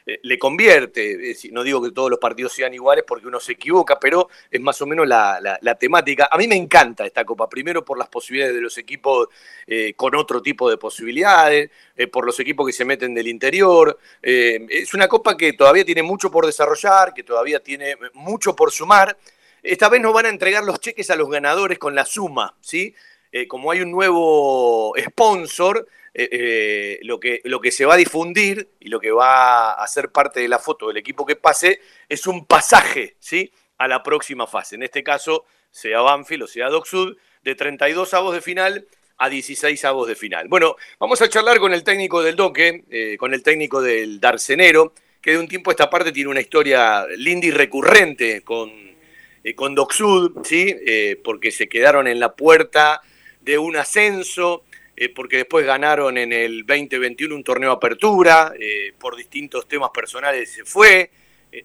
eh, 0.07 0.21
le 0.23 0.39
convierte. 0.39 1.35
no 1.53 1.63
digo 1.63 1.83
que 1.83 1.91
todos 1.91 2.11
los 2.11 2.19
partidos 2.19 2.53
sean 2.53 2.75
iguales 2.75 3.05
porque 3.07 3.27
uno 3.27 3.41
se 3.41 3.53
equivoca, 3.53 3.99
pero 3.99 4.29
es 4.51 4.61
más 4.61 4.81
o 4.83 4.87
menos 4.87 5.07
la, 5.07 5.59
temática. 5.79 6.29
A 6.31 6.39
mí 6.39 6.47
me 6.47 6.57
encanta 6.57 7.07
esta 7.07 7.25
Copa, 7.25 7.49
primero 7.49 7.85
por 7.85 7.99
las 7.99 8.09
posibilidades 8.09 8.55
de 8.55 8.61
los 8.61 8.77
equipos 8.79 9.29
eh, 9.67 9.95
con 9.97 10.15
otro 10.15 10.43
tipo 10.43 10.69
de 10.71 10.77
posibilidades, 10.77 11.71
por 12.13 12.27
los 12.27 12.39
equipos 12.41 12.67
que 12.67 12.73
se 12.73 12.85
meten 12.85 13.15
del 13.15 13.29
interior. 13.29 13.99
es 14.23 14.95
una 14.95 15.09
Copa 15.09 15.37
que 15.37 15.53
todavía 15.53 15.85
tiene 15.85 16.03
mucho 16.03 16.31
por 16.31 16.47
desarrollar, 16.47 17.15
que 17.15 17.23
todavía 17.23 17.61
tiene 17.61 17.97
mucho 18.15 18.55
por 18.57 18.73
sumar 18.73 19.17
esta 19.65 19.89
vez 19.89 20.03
no 20.03 20.13
van 20.13 20.27
a 20.27 20.29
entregar 20.29 20.63
los 20.63 20.79
cheques 20.79 21.09
a 21.09 21.17
los 21.17 21.31
ganadores 21.31 21.79
con 21.79 21.95
la 21.95 22.05
suma, 22.05 22.55
¿sí? 22.61 22.95
Eh, 23.33 23.49
como 23.49 23.71
hay 23.71 23.81
un 23.81 23.91
nuevo 23.91 24.95
sponsor, 25.03 25.89
eh, 26.15 26.29
eh, 26.31 26.99
lo, 27.03 27.19
que, 27.19 27.41
lo 27.45 27.61
que 27.61 27.71
se 27.71 27.85
va 27.85 27.95
a 27.95 27.99
difundir 27.99 28.71
y 28.81 28.89
lo 28.89 29.01
que 29.01 29.11
va 29.11 29.73
a 29.73 29.87
ser 29.87 30.11
parte 30.11 30.41
de 30.41 30.49
la 30.49 30.59
foto 30.59 30.89
del 30.89 30.97
equipo 30.97 31.27
que 31.27 31.37
pase 31.37 31.81
es 32.09 32.27
un 32.27 32.47
pasaje, 32.47 33.17
¿sí? 33.19 33.53
A 33.79 33.89
la 33.89 34.03
próxima 34.03 34.47
fase. 34.47 34.77
En 34.77 34.85
este 34.85 35.03
caso, 35.03 35.45
sea 35.71 36.01
Banfield 36.01 36.45
o 36.45 36.47
sea 36.47 36.69
Docsud, 36.69 37.17
de 37.43 37.55
32 37.55 38.15
avos 38.15 38.35
de 38.35 38.41
final 38.41 38.87
a 39.19 39.29
16 39.29 39.85
avos 39.85 40.09
de 40.09 40.15
final. 40.15 40.49
Bueno, 40.49 40.77
vamos 40.99 41.21
a 41.21 41.29
charlar 41.29 41.59
con 41.59 41.75
el 41.75 41.85
técnico 41.85 42.23
del 42.23 42.37
Doque, 42.37 43.17
con 43.19 43.35
el 43.35 43.43
técnico 43.43 43.83
del 43.83 44.21
Darcenero, 44.21 44.95
que 45.21 45.33
de 45.33 45.39
un 45.39 45.49
tiempo 45.49 45.71
a 45.71 45.73
esta 45.73 45.91
parte 45.91 46.13
tiene 46.13 46.31
una 46.31 46.41
historia 46.41 47.07
linda 47.17 47.47
y 47.47 47.51
recurrente 47.51 48.43
con 48.43 48.85
eh, 49.45 49.55
con 49.55 49.75
Docsud, 49.75 50.39
¿sí? 50.43 50.75
Eh, 50.87 51.21
porque 51.23 51.51
se 51.51 51.69
quedaron 51.69 52.09
en 52.09 52.19
la 52.19 52.35
puerta 52.35 53.03
de 53.43 53.59
un 53.59 53.77
ascenso, 53.77 54.65
eh, 54.97 55.09
porque 55.09 55.39
después 55.39 55.67
ganaron 55.67 56.19
en 56.19 56.33
el 56.33 56.65
2021 56.67 57.35
un 57.35 57.45
torneo 57.45 57.73
apertura, 57.73 58.53
por 58.99 59.17
distintos 59.17 59.67
temas 59.69 59.91
personales 59.91 60.51
se 60.53 60.65
fue, 60.65 61.11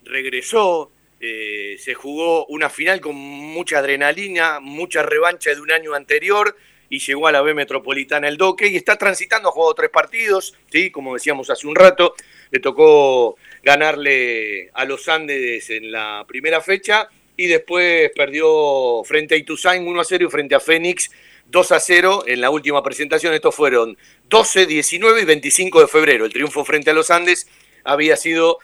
regresó, 0.03 0.91
se 1.19 1.93
jugó 1.93 2.45
una 2.47 2.69
final 2.69 3.01
con 3.01 3.15
mucha 3.15 3.79
adrenalina, 3.79 4.59
mucha 4.59 5.03
revancha 5.03 5.53
de 5.53 5.61
un 5.61 5.71
año 5.71 5.93
anterior 5.93 6.55
y 6.89 6.99
llegó 6.99 7.27
a 7.27 7.31
la 7.31 7.41
B 7.41 7.53
Metropolitana 7.53 8.27
el 8.27 8.37
Doque 8.37 8.67
y 8.67 8.75
está 8.75 8.97
transitando, 8.97 9.49
ha 9.49 9.51
jugado 9.51 9.75
tres 9.75 9.89
partidos, 9.89 10.55
¿sí? 10.71 10.89
como 10.89 11.13
decíamos 11.13 11.49
hace 11.49 11.67
un 11.67 11.75
rato, 11.75 12.15
le 12.51 12.59
tocó 12.59 13.37
ganarle 13.63 14.69
a 14.73 14.85
los 14.85 15.07
Andes 15.07 15.69
en 15.69 15.91
la 15.91 16.25
primera 16.27 16.61
fecha 16.61 17.07
y 17.37 17.47
después 17.47 18.11
perdió 18.15 19.03
frente 19.05 19.35
a 19.35 19.37
Ituzain 19.37 19.87
1 19.87 20.01
a 20.01 20.03
0 20.03 20.25
y 20.27 20.31
frente 20.31 20.55
a 20.55 20.59
Fénix 20.59 21.11
2 21.49 21.71
a 21.71 21.79
0 21.79 22.23
en 22.27 22.41
la 22.41 22.49
última 22.49 22.83
presentación. 22.83 23.33
Estos 23.33 23.55
fueron 23.55 23.97
12, 24.29 24.65
19 24.65 25.21
y 25.21 25.25
25 25.25 25.81
de 25.81 25.87
febrero. 25.87 26.25
El 26.25 26.33
triunfo 26.33 26.63
frente 26.63 26.91
a 26.91 26.93
los 26.93 27.09
Andes 27.09 27.47
había 27.83 28.15
sido 28.15 28.59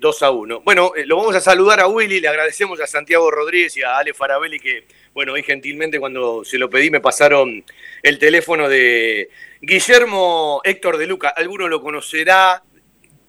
2 0.00 0.22
eh, 0.22 0.24
a 0.24 0.30
1. 0.30 0.60
Bueno, 0.60 0.92
eh, 0.96 1.06
lo 1.06 1.16
vamos 1.16 1.34
a 1.34 1.40
saludar 1.40 1.80
a 1.80 1.88
Willy, 1.88 2.20
le 2.20 2.28
agradecemos 2.28 2.80
a 2.80 2.86
Santiago 2.86 3.30
Rodríguez 3.30 3.76
y 3.76 3.82
a 3.82 3.98
Ale 3.98 4.14
Farabelli 4.14 4.58
que, 4.58 4.84
bueno, 5.14 5.32
hoy 5.32 5.42
gentilmente 5.42 5.98
cuando 5.98 6.44
se 6.44 6.58
lo 6.58 6.70
pedí 6.70 6.90
me 6.90 7.00
pasaron 7.00 7.64
el 8.02 8.18
teléfono 8.18 8.68
de 8.68 9.30
Guillermo 9.60 10.60
Héctor 10.64 10.96
de 10.98 11.06
Luca. 11.06 11.28
Alguno 11.28 11.68
lo 11.68 11.82
conocerá, 11.82 12.62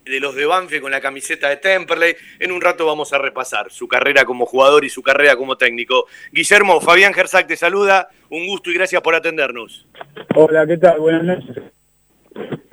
de 0.09 0.19
los 0.19 0.35
de 0.35 0.45
Banfield 0.45 0.81
con 0.81 0.91
la 0.91 0.99
camiseta 0.99 1.49
de 1.49 1.57
Temperley. 1.57 2.15
En 2.39 2.51
un 2.51 2.59
rato 2.59 2.85
vamos 2.85 3.13
a 3.13 3.19
repasar 3.19 3.71
su 3.71 3.87
carrera 3.87 4.25
como 4.25 4.45
jugador 4.45 4.83
y 4.83 4.89
su 4.89 5.03
carrera 5.03 5.35
como 5.35 5.55
técnico. 5.55 6.07
Guillermo, 6.31 6.81
Fabián 6.81 7.13
Gersac 7.13 7.47
te 7.47 7.55
saluda. 7.55 8.09
Un 8.29 8.47
gusto 8.47 8.71
y 8.71 8.73
gracias 8.73 9.01
por 9.01 9.15
atendernos. 9.15 9.87
Hola, 10.35 10.65
¿qué 10.65 10.77
tal? 10.77 10.99
Buenas 10.99 11.23
noches. 11.23 11.63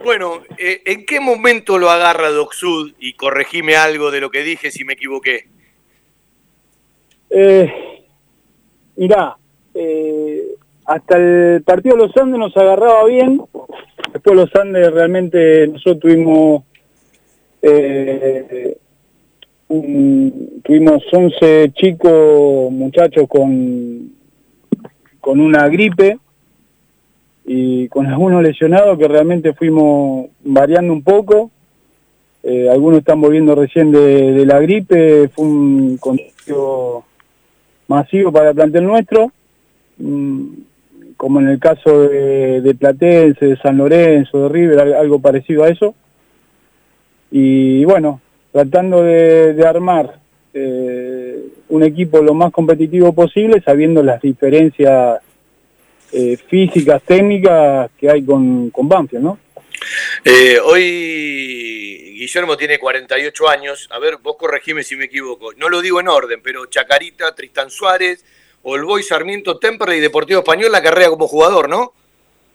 Bueno, 0.03 0.43
eh, 0.57 0.82
¿en 0.87 1.05
qué 1.05 1.20
momento 1.20 1.78
lo 1.78 1.91
agarra 1.91 2.30
Docsud? 2.30 2.93
Y 2.99 3.14
corregime 3.14 3.76
algo 3.76 4.11
de 4.11 4.20
lo 4.20 4.30
que 4.30 4.43
dije 4.43 4.70
si 4.70 4.84
me 4.84 4.95
equivoqué. 4.95 5.49
Eh, 7.28 8.05
mirá, 8.97 9.37
eh, 9.74 10.43
hasta 10.84 11.16
el 11.16 11.62
partido 11.64 11.97
de 11.97 12.07
los 12.07 12.16
Andes 12.16 12.39
nos 12.39 12.57
agarraba 12.57 13.05
bien. 13.07 13.43
Después 14.12 14.37
los 14.37 14.55
Andes 14.55 14.93
realmente 14.93 15.66
nosotros 15.66 16.01
tuvimos 16.01 16.62
eh, 17.63 18.77
tuvimos 19.69 21.03
11 21.13 21.73
chicos, 21.75 22.71
muchachos 22.71 23.27
con, 23.29 24.13
con 25.21 25.41
una 25.41 25.69
gripe 25.69 26.19
y 27.45 27.89
con 27.89 28.07
algunos 28.07 28.43
lesionados 28.43 28.99
que 28.99 29.09
realmente 29.09 29.55
fuimos 29.55 30.29
variando 30.45 30.93
un 30.93 31.03
poco. 31.03 31.51
Eh, 32.43 32.69
algunos 32.71 33.01
están 33.01 33.21
volviendo 33.21 33.55
recién 33.57 33.91
de, 33.91 34.47
la 34.47 34.61
gripe, 34.61 35.29
fue 35.29 35.45
un 35.45 35.97
contagio 35.97 37.05
masivo 37.89 38.31
para 38.31 38.51
el 38.51 38.55
plantel 38.55 38.85
nuestro, 38.85 39.33
mm, 39.99 40.45
como 41.17 41.41
en 41.41 41.49
el 41.49 41.59
caso 41.59 42.03
de, 42.03 42.61
de 42.61 42.75
Platense, 42.75 43.47
de 43.47 43.57
San 43.57 43.79
Lorenzo, 43.79 44.45
de 44.45 44.49
River, 44.49 44.95
algo 44.95 45.19
parecido 45.19 45.65
a 45.65 45.71
eso 45.71 45.95
y 47.31 47.85
bueno, 47.85 48.20
tratando 48.53 49.03
de, 49.03 49.62
armar 49.66 50.18
eh, 50.55 51.41
un 51.68 51.83
equipo 51.83 52.22
lo 52.22 52.35
más 52.35 52.53
competitivo 52.53 53.12
posible, 53.12 53.61
sabiendo 53.61 54.03
las 54.03 54.20
diferencias 54.22 55.20
eh, 56.12 56.37
físicas, 56.49 57.03
técnicas 57.03 57.91
que 57.99 58.11
hay 58.11 58.22
con, 58.24 58.70
con 58.70 58.89
Banfield, 58.89 59.24
¿no? 59.24 59.39
Eh, 60.24 60.59
hoy 60.64 62.14
Guillermo 62.18 62.57
tiene 62.57 62.79
48 62.79 63.49
años. 63.49 63.89
A 63.91 63.99
ver, 63.99 64.18
vos 64.22 64.37
corregime 64.37 64.83
si 64.83 64.97
me 64.97 65.05
equivoco. 65.05 65.53
No 65.55 65.68
lo 65.68 65.81
digo 65.81 66.01
en 66.01 66.09
orden, 66.09 66.41
pero 66.43 66.66
Chacarita, 66.66 67.35
Tristan 67.35 67.70
Suárez, 67.70 68.24
Olboy, 68.62 69.03
Sarmiento, 69.03 69.59
Temperley 69.59 69.99
y 69.99 70.01
Deportivo 70.01 70.41
Español 70.41 70.72
la 70.72 70.83
carrera 70.83 71.11
como 71.11 71.29
jugador, 71.29 71.68
¿no? 71.68 71.93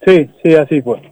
Sí, 0.06 0.30
sí, 0.44 0.56
así 0.56 0.82
fue. 0.82 1.11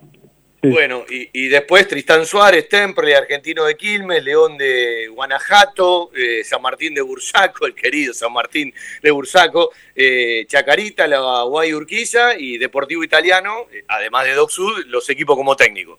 Bueno, 0.62 1.05
y, 1.10 1.47
después 1.47 1.88
Tristán 1.88 2.26
Suárez, 2.26 2.68
Temple, 2.68 3.16
Argentino 3.16 3.64
de 3.64 3.76
Quilmes, 3.76 4.22
León 4.22 4.57
de 4.57 5.07
Guanajuato, 5.07 6.12
eh, 6.14 6.43
San 6.43 6.62
Martín 6.62 6.93
de 6.93 7.01
Bursaco, 7.01 7.66
el 7.66 7.74
querido 7.74 8.14
San 8.14 8.34
Martín 8.34 8.74
de 9.01 9.12
Bursaco, 9.12 9.70
eh, 9.95 10.43
Chacarita, 10.47 11.07
la 11.07 11.43
Guay 11.43 11.74
Urquiza 11.74 12.38
y 12.38 12.57
Deportivo 12.57 13.05
Italiano, 13.05 13.68
eh, 13.72 13.86
además 13.88 14.26
de 14.26 14.34
Doc 14.34 14.49
Sud, 14.49 14.86
los 14.88 15.10
equipos 15.10 15.38
como 15.38 15.55
técnico. 15.55 15.95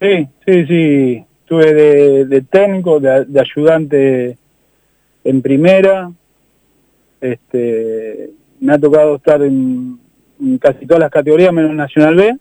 Sí, 0.00 0.28
sí, 0.46 0.66
sí. 0.66 1.24
Estuve 1.42 2.24
de, 2.24 2.42
técnico, 2.42 3.00
de, 3.00 3.40
ayudante 3.40 4.38
en 5.24 5.42
primera. 5.42 6.10
Este, 7.20 8.30
me 8.60 8.74
ha 8.74 8.78
tocado 8.78 9.16
estar 9.16 9.42
en 9.42 9.98
casi 10.60 10.86
todas 10.86 11.00
las 11.00 11.10
categorías 11.10 11.52
menos 11.52 11.72
Nacional 11.72 12.14
B 12.14 12.36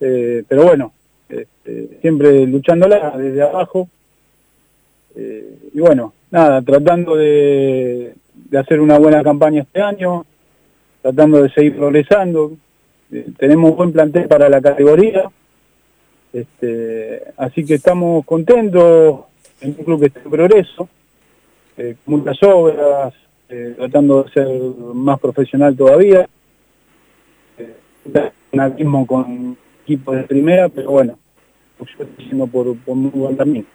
eh, 0.00 0.44
pero 0.46 0.64
bueno, 0.64 0.92
este, 1.28 1.98
siempre 2.00 2.46
luchándola 2.46 3.14
desde 3.16 3.42
abajo. 3.42 3.88
Eh, 5.16 5.70
y 5.74 5.80
bueno, 5.80 6.12
nada, 6.30 6.62
tratando 6.62 7.16
de, 7.16 8.14
hacer 8.56 8.80
una 8.80 8.98
buena 8.98 9.22
campaña 9.22 9.62
este 9.62 9.80
año, 9.80 10.24
tratando 11.02 11.42
de 11.42 11.50
seguir 11.50 11.76
progresando. 11.76 12.52
Eh, 13.12 13.26
tenemos 13.38 13.72
un 13.72 13.76
buen 13.76 13.92
plantel 13.92 14.28
para 14.28 14.48
la 14.48 14.60
categoría, 14.60 15.30
este, 16.32 17.22
así 17.36 17.64
que 17.64 17.74
estamos 17.74 18.24
contentos 18.24 19.20
en 19.60 19.74
un 19.78 19.84
club 19.84 20.00
que 20.00 20.06
está 20.06 20.20
en 20.20 20.30
progreso, 20.30 20.88
muchas 22.06 22.42
obras, 22.42 23.14
tratando 23.76 24.24
de 24.24 24.30
ser 24.30 24.48
más 24.94 25.18
profesional 25.18 25.76
todavía. 25.76 26.28
un 28.52 29.06
con 29.06 29.56
equipo 29.88 30.14
de 30.14 30.24
primera, 30.24 30.68
pero 30.68 30.90
bueno, 30.90 31.18
pues 31.78 31.90
yo 31.98 32.04
estoy 32.04 32.46
por, 32.48 32.76
por 32.80 32.94
muy 32.94 33.10
buen. 33.10 33.66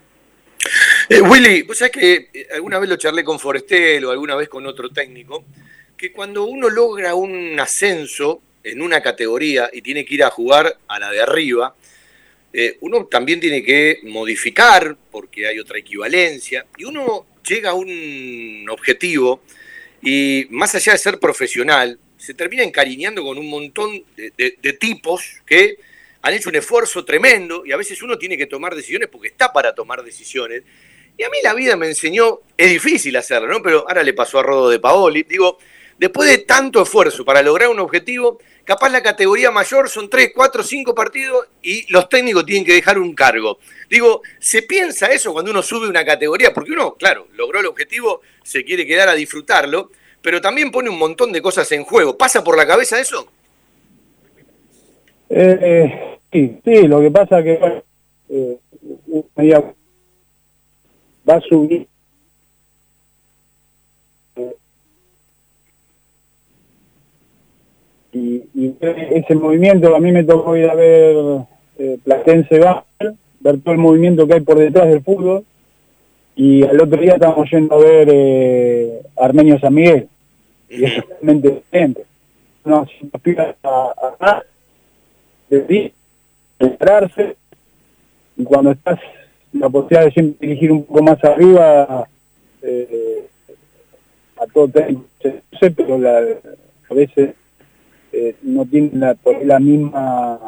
Eh, 1.10 1.22
Willy, 1.22 1.64
vos 1.64 1.76
sabés 1.76 1.92
que 1.92 2.30
eh, 2.32 2.48
alguna 2.54 2.78
vez 2.78 2.88
lo 2.88 2.98
charlé 2.98 3.24
con 3.24 3.40
Forestel 3.40 4.06
o 4.06 4.12
alguna 4.12 4.36
vez 4.36 4.48
con 4.48 4.64
otro 4.68 4.90
técnico, 4.92 5.44
que 5.98 6.12
cuando 6.12 6.46
uno 6.46 6.70
logra 6.70 7.16
un 7.16 7.60
ascenso 7.60 8.42
en 8.64 8.82
una 8.84 9.02
categoría 9.02 9.72
y 9.74 9.82
tiene 9.82 10.06
que 10.06 10.14
ir 10.14 10.24
a 10.24 10.30
jugar 10.30 10.78
a 10.88 11.00
la 11.00 11.10
de 11.10 11.22
arriba, 11.22 11.76
eh, 12.54 12.78
uno 12.82 13.06
también 13.08 13.40
tiene 13.40 13.64
que 13.64 14.00
modificar 14.04 14.96
porque 15.12 15.48
hay 15.48 15.58
otra 15.58 15.80
equivalencia 15.80 16.68
y 16.78 16.84
uno 16.84 17.26
llega 17.44 17.72
a 17.72 17.74
un 17.74 18.68
objetivo 18.70 19.42
y 20.04 20.46
más 20.52 20.76
allá 20.76 20.92
de 20.92 21.00
ser 21.00 21.20
profesional, 21.20 21.98
se 22.18 22.36
termina 22.36 22.64
encariñando 22.64 23.24
con 23.24 23.40
un 23.40 23.50
montón 23.50 24.04
de 24.16 24.74
tipos 24.80 25.42
que 25.46 25.78
han 26.24 26.34
hecho 26.34 26.50
un 26.50 26.56
esfuerzo 26.56 27.04
tremendo 27.04 27.64
y 27.66 27.74
a 27.74 27.78
veces 27.78 28.02
uno 28.02 28.18
tiene 28.18 28.38
que 28.38 28.48
tomar 28.48 28.74
decisiones 28.76 29.10
porque 29.10 29.28
está 29.28 29.52
para 29.52 29.76
tomar 29.76 30.04
decisiones. 30.04 30.64
Y 31.18 31.24
a 31.24 31.30
mí 31.30 31.38
la 31.44 31.54
vida 31.54 31.76
me 31.76 31.88
enseñó, 31.88 32.40
es 32.58 32.72
difícil 32.72 33.16
hacerlo, 33.18 33.50
¿no? 33.50 33.62
Pero 33.62 33.86
ahora 33.88 34.04
le 34.04 34.14
pasó 34.14 34.40
a 34.40 34.44
Rodo 34.44 34.70
de 34.70 34.80
Paoli. 34.80 35.24
Digo, 35.24 35.58
después 35.98 36.30
de 36.30 36.40
tanto 36.40 36.82
esfuerzo 36.82 37.26
para 37.26 37.42
lograr 37.42 37.68
un 37.68 37.82
objetivo, 37.82 38.40
capaz 38.64 38.88
la 38.88 39.04
categoría 39.04 39.52
mayor 39.52 39.90
son 39.90 40.10
3, 40.10 40.32
4, 40.34 40.64
5 40.64 40.96
partidos 40.96 41.46
y 41.62 41.92
los 41.92 42.08
técnicos 42.08 42.46
tienen 42.46 42.66
que 42.66 42.74
dejar 42.74 42.98
un 43.00 43.14
cargo. 43.14 43.60
Digo, 43.90 44.22
¿se 44.40 44.62
piensa 44.62 45.08
eso 45.08 45.34
cuando 45.34 45.52
uno 45.52 45.62
sube 45.62 45.90
una 45.90 46.06
categoría? 46.06 46.54
Porque 46.54 46.72
uno, 46.72 46.96
claro, 46.96 47.28
logró 47.34 47.60
el 47.60 47.66
objetivo, 47.66 48.22
se 48.44 48.64
quiere 48.64 48.88
quedar 48.88 49.10
a 49.10 49.14
disfrutarlo, 49.14 49.92
pero 50.22 50.40
también 50.40 50.72
pone 50.72 50.90
un 50.90 50.98
montón 50.98 51.34
de 51.34 51.42
cosas 51.42 51.70
en 51.74 51.84
juego. 51.84 52.18
¿Pasa 52.18 52.46
por 52.46 52.56
la 52.56 52.66
cabeza 52.66 52.98
eso? 52.98 53.30
Eh, 55.36 56.18
sí, 56.32 56.60
sí, 56.64 56.88
lo 56.88 57.02
que 57.02 57.10
pasa 57.10 57.40
es 57.40 57.46
que 57.46 57.84
eh, 58.30 58.60
va 61.28 61.36
a 61.36 61.42
subir. 61.42 61.88
Y, 68.12 68.44
y, 68.54 68.76
ese 68.82 69.34
movimiento 69.34 69.96
a 69.96 70.00
mí 70.00 70.12
me 70.12 70.24
tocó 70.24 70.56
ir 70.56 70.70
a 70.70 70.76
ver 70.76 71.16
eh, 71.80 71.98
Platense 72.04 72.60
Basel, 72.60 73.18
ver 73.40 73.60
todo 73.62 73.74
el 73.74 73.80
movimiento 73.80 74.28
que 74.28 74.36
hay 74.36 74.42
por 74.42 74.60
detrás 74.60 74.88
del 74.88 75.02
fútbol 75.02 75.44
y 76.36 76.64
al 76.64 76.80
otro 76.82 77.00
día 77.02 77.14
estábamos 77.14 77.50
yendo 77.50 77.76
a 77.76 77.80
ver 77.80 78.08
eh, 78.12 79.02
Armenio 79.18 79.60
San 79.60 79.74
Miguel. 79.74 80.08
Y 80.70 80.84
es 80.86 81.06
realmente 81.08 81.50
diferente. 81.50 82.06
No, 82.66 82.86
si 82.86 83.06
nos 83.06 83.56
a, 83.64 83.94
a, 84.20 84.44
de 85.62 85.94
prepararse 86.58 87.36
y 88.38 88.44
cuando 88.44 88.72
estás 88.72 89.00
la 89.52 89.70
posibilidad 89.70 90.06
de 90.06 90.12
siempre 90.12 90.48
dirigir 90.48 90.72
un 90.72 90.84
poco 90.84 91.04
más 91.04 91.24
arriba 91.24 92.08
eh, 92.62 93.28
a 94.38 94.48
todo 94.48 94.70
sé, 95.60 95.72
pero 95.72 95.98
la, 95.98 96.18
a 96.90 96.94
veces 96.94 97.36
eh, 98.12 98.36
no 98.42 98.66
tiene 98.66 98.90
la, 98.94 99.16
la 99.44 99.60
misma 99.60 100.40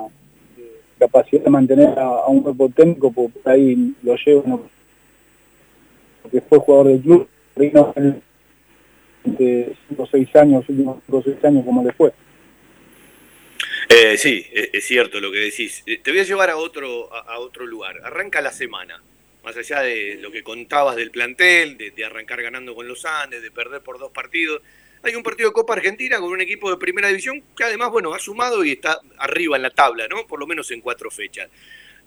eh, 0.57 0.81
capacidad 0.97 1.43
de 1.43 1.49
mantener 1.49 1.99
a, 1.99 2.27
un 2.27 2.41
cuerpo 2.41 2.69
técnico 2.69 3.11
porque 3.11 3.39
por 3.39 3.51
ahí 3.51 3.93
lo 4.01 4.15
lleva 4.15 4.59
porque 6.23 6.41
fue 6.41 6.59
jugador 6.59 6.87
del 6.87 7.01
club 7.01 7.27
de 9.25 9.75
5 9.89 10.03
o 10.03 10.07
6 10.07 10.35
años, 10.35 10.69
últimos 10.69 10.97
5 11.05 11.17
o 11.17 11.23
6 11.23 11.45
años 11.45 11.65
como 11.65 11.83
le 11.83 11.91
fue. 11.93 12.13
Eh, 13.89 14.17
sí, 14.17 14.45
es, 14.51 14.85
cierto 14.85 15.19
lo 15.19 15.31
que 15.31 15.39
decís. 15.39 15.83
Eh, 15.85 15.99
te 16.01 16.11
voy 16.11 16.19
a 16.19 16.23
llevar 16.23 16.49
a 16.49 16.57
otro, 16.57 17.13
a, 17.13 17.39
otro 17.39 17.65
lugar. 17.65 17.99
Arranca 18.03 18.41
la 18.41 18.51
semana, 18.51 19.01
más 19.43 19.55
allá 19.57 19.81
de 19.81 20.17
lo 20.21 20.31
que 20.31 20.43
contabas 20.43 20.95
del 20.95 21.11
plantel, 21.11 21.77
de, 21.77 22.05
arrancar 22.05 22.41
ganando 22.41 22.73
con 22.75 22.87
los 22.87 23.05
Andes, 23.05 23.41
de 23.41 23.51
perder 23.51 23.81
por 23.81 23.99
dos 23.99 24.11
partidos. 24.11 24.61
Hay 25.03 25.13
un 25.15 25.23
partido 25.23 25.49
de 25.49 25.53
Copa 25.53 25.73
Argentina 25.73 26.19
con 26.19 26.31
un 26.31 26.41
equipo 26.41 26.69
de 26.69 26.77
primera 26.77 27.09
división 27.09 27.43
que 27.55 27.63
además, 27.63 27.91
bueno, 27.91 28.13
ha 28.13 28.19
sumado 28.19 28.65
y 28.65 28.71
está 28.71 28.99
arriba 29.17 29.55
en 29.55 29.61
la 29.61 29.69
tabla, 29.69 30.07
¿no? 30.07 30.25
Por 30.25 30.39
lo 30.39 30.47
menos 30.47 30.71
en 30.71 30.81
cuatro 30.81 31.11
fechas. 31.11 31.49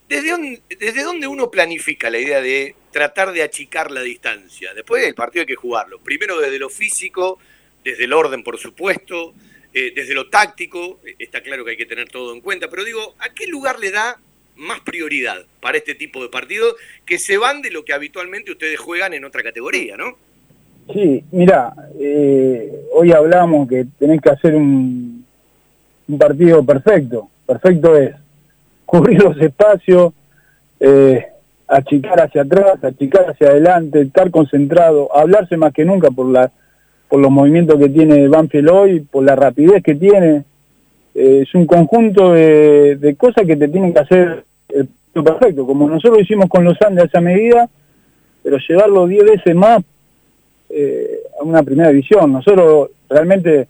¿Desde 0.08 0.30
dónde, 0.30 0.62
¿Desde 0.68 1.02
dónde 1.02 1.26
uno 1.26 1.50
planifica 1.50 2.10
la 2.10 2.18
idea 2.18 2.40
de 2.40 2.74
tratar 2.90 3.30
de 3.32 3.42
achicar 3.42 3.90
la 3.90 4.00
distancia? 4.00 4.74
Después 4.74 5.02
del 5.02 5.14
partido 5.14 5.42
hay 5.42 5.46
que 5.46 5.54
jugarlo. 5.54 6.00
Primero 6.00 6.40
desde 6.40 6.58
lo 6.58 6.70
físico, 6.70 7.38
desde 7.84 8.04
el 8.04 8.12
orden, 8.14 8.42
por 8.42 8.58
supuesto, 8.58 9.34
eh, 9.74 9.92
desde 9.94 10.14
lo 10.14 10.28
táctico, 10.28 10.98
eh, 11.04 11.14
está 11.18 11.42
claro 11.42 11.64
que 11.64 11.72
hay 11.72 11.76
que 11.76 11.86
tener 11.86 12.08
todo 12.08 12.32
en 12.32 12.40
cuenta, 12.40 12.68
pero 12.68 12.84
digo, 12.84 13.14
¿a 13.18 13.34
qué 13.34 13.46
lugar 13.46 13.78
le 13.78 13.90
da 13.90 14.18
más 14.56 14.80
prioridad 14.80 15.44
para 15.60 15.78
este 15.78 15.94
tipo 15.94 16.22
de 16.22 16.28
partidos 16.28 16.74
que 17.04 17.18
se 17.18 17.36
van 17.38 17.62
de 17.62 17.70
lo 17.70 17.84
que 17.84 17.92
habitualmente 17.92 18.50
ustedes 18.50 18.78
juegan 18.80 19.14
en 19.14 19.24
otra 19.24 19.42
categoría, 19.42 19.96
¿no? 19.96 20.16
Sí, 20.92 21.22
mira, 21.32 21.72
eh, 22.00 22.86
hoy 22.92 23.12
hablamos 23.12 23.68
que 23.68 23.86
tenés 23.98 24.22
que 24.22 24.30
hacer 24.30 24.54
un, 24.54 25.24
un 26.08 26.18
partido 26.18 26.64
perfecto. 26.64 27.28
Perfecto 27.46 27.96
es 27.96 28.14
cubrir 28.86 29.22
los 29.22 29.38
espacios, 29.40 30.14
achicar 31.68 32.22
hacia 32.22 32.42
atrás, 32.42 32.82
achicar 32.82 33.30
hacia 33.30 33.48
adelante, 33.48 34.00
estar 34.00 34.30
concentrado, 34.30 35.14
hablarse 35.14 35.56
más 35.56 35.74
que 35.74 35.84
nunca 35.84 36.10
por 36.10 36.26
la 36.26 36.50
por 37.09 37.20
los 37.20 37.30
movimientos 37.30 37.78
que 37.78 37.88
tiene 37.88 38.28
Banfield 38.28 38.68
hoy, 38.70 39.00
por 39.00 39.24
la 39.24 39.34
rapidez 39.34 39.82
que 39.82 39.94
tiene. 39.94 40.44
Eh, 41.14 41.40
es 41.42 41.54
un 41.54 41.66
conjunto 41.66 42.32
de, 42.32 43.14
cosas 43.18 43.46
que 43.46 43.56
te 43.56 43.68
tienen 43.68 43.92
que 43.92 43.98
hacer 44.00 44.44
el 44.68 44.88
perfecto, 45.24 45.66
como 45.66 45.88
nosotros 45.88 46.20
hicimos 46.20 46.48
con 46.48 46.64
los 46.64 46.80
Andes 46.82 47.04
a 47.04 47.06
esa 47.06 47.20
medida, 47.20 47.68
pero 48.42 48.59
llevarlo 48.59 49.06
10 49.06 49.24
veces 49.24 49.54
más 49.54 49.82
eh, 50.68 51.20
a 51.40 51.44
una 51.44 51.62
primera 51.62 51.90
división. 51.90 52.32
Nosotros 52.32 52.90
realmente, 53.09 53.68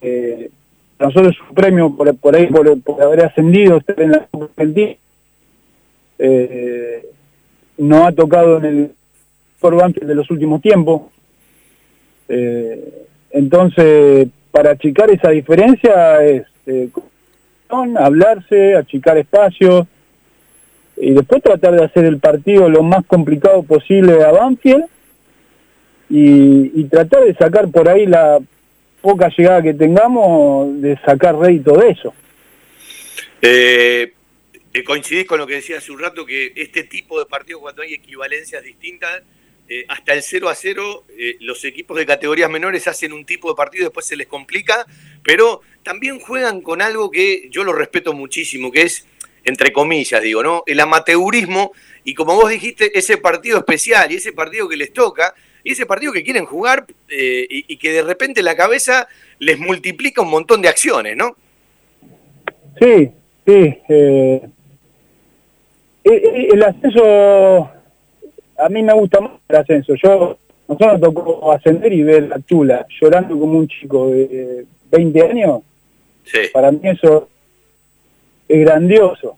eh, 0.00 0.50
nosotros 0.98 1.34
es 1.34 1.48
un 1.48 1.54
premio 1.54 1.96
por, 1.96 2.14
por 2.16 2.36
ahí, 2.36 2.46
por, 2.46 3.02
haber 3.02 3.24
ascendido, 3.24 3.80
en 3.96 4.10
la 4.12 4.28
Argentina. 4.32 4.92
Eh, 6.18 7.06
no 7.78 8.06
ha 8.06 8.12
tocado 8.12 8.58
en 8.58 8.64
el 8.64 8.90
por 9.58 9.74
Banfield 9.74 10.08
de 10.08 10.14
los 10.14 10.30
últimos 10.30 10.60
tiempos, 10.60 11.02
eh, 12.32 13.06
entonces, 13.32 14.28
para 14.52 14.70
achicar 14.70 15.10
esa 15.10 15.30
diferencia 15.30 16.24
es 16.24 16.46
eh, 16.66 16.88
hablarse, 17.68 18.76
achicar 18.76 19.18
espacios 19.18 19.86
y 20.96 21.12
después 21.12 21.42
tratar 21.42 21.74
de 21.74 21.84
hacer 21.84 22.04
el 22.04 22.20
partido 22.20 22.68
lo 22.68 22.84
más 22.84 23.04
complicado 23.06 23.64
posible 23.64 24.22
a 24.22 24.30
Banfield 24.30 24.84
y, 26.08 26.84
tratar 26.84 27.24
de 27.24 27.34
sacar 27.34 27.68
por 27.70 27.88
ahí 27.88 28.06
la 28.06 28.38
poca 29.00 29.28
llegada 29.36 29.62
que 29.62 29.74
tengamos, 29.74 30.80
de 30.80 30.98
sacar 31.04 31.36
rédito 31.36 31.76
de 31.78 31.90
eso. 31.90 32.12
Eh, 33.42 34.12
coincidís 34.84 35.26
con 35.26 35.38
lo 35.38 35.46
que 35.46 35.54
decía 35.54 35.78
hace 35.78 35.90
un 35.90 36.00
rato, 36.00 36.26
que 36.26 36.52
este 36.56 36.84
tipo 36.84 37.18
de 37.18 37.26
partidos 37.26 37.62
cuando 37.62 37.82
hay 37.82 37.94
equivalencias 37.94 38.62
distintas 38.62 39.22
eh, 39.72 39.84
hasta 39.86 40.14
el 40.14 40.22
0 40.24 40.48
a 40.48 40.54
0 40.56 41.04
eh, 41.16 41.36
los 41.38 41.64
equipos 41.64 41.96
de 41.96 42.04
categorías 42.04 42.50
menores 42.50 42.88
hacen 42.88 43.12
un 43.12 43.24
tipo 43.24 43.48
de 43.48 43.54
partido, 43.54 43.84
después 43.84 44.04
se 44.04 44.16
les 44.16 44.26
complica, 44.26 44.84
pero 45.22 45.60
también 45.84 46.18
juegan 46.18 46.60
con 46.60 46.82
algo 46.82 47.08
que 47.08 47.48
yo 47.52 47.62
lo 47.62 47.72
respeto 47.72 48.12
muchísimo, 48.12 48.72
que 48.72 48.82
es, 48.82 49.06
entre 49.44 49.72
comillas, 49.72 50.20
digo, 50.22 50.42
¿no? 50.42 50.64
El 50.66 50.80
amateurismo 50.80 51.70
y 52.02 52.14
como 52.14 52.34
vos 52.34 52.50
dijiste, 52.50 52.98
ese 52.98 53.16
partido 53.16 53.58
especial 53.58 54.10
y 54.10 54.16
ese 54.16 54.32
partido 54.32 54.68
que 54.68 54.76
les 54.76 54.92
toca 54.92 55.36
y 55.62 55.70
ese 55.70 55.86
partido 55.86 56.12
que 56.12 56.24
quieren 56.24 56.46
jugar 56.46 56.84
eh, 57.08 57.46
y, 57.48 57.76
que 57.76 57.92
de 57.92 58.02
repente 58.02 58.42
la 58.42 58.56
cabeza 58.56 59.06
les 59.38 59.56
multiplica 59.56 60.20
un 60.20 60.30
montón 60.30 60.62
de 60.62 60.68
acciones, 60.68 61.16
¿no? 61.16 61.36
Sí, 62.80 63.08
sí. 63.46 63.78
Eh, 63.88 64.48
el 66.02 66.62
ascenso, 66.64 67.70
a 68.60 68.68
mí 68.68 68.82
me 68.82 68.92
gusta 68.92 69.20
más 69.20 69.32
el 69.48 69.56
ascenso. 69.56 69.94
Yo, 69.94 70.36
nosotros 70.68 71.00
nos 71.00 71.00
tocó 71.00 71.52
ascender 71.52 71.92
y 71.92 72.02
ver 72.02 72.32
a 72.32 72.38
Tula 72.38 72.86
llorando 73.00 73.38
como 73.38 73.58
un 73.58 73.68
chico 73.68 74.10
de 74.10 74.66
20 74.90 75.22
años. 75.22 75.62
Sí. 76.24 76.40
Para 76.52 76.70
mí 76.70 76.80
eso 76.84 77.28
es 78.48 78.60
grandioso. 78.60 79.36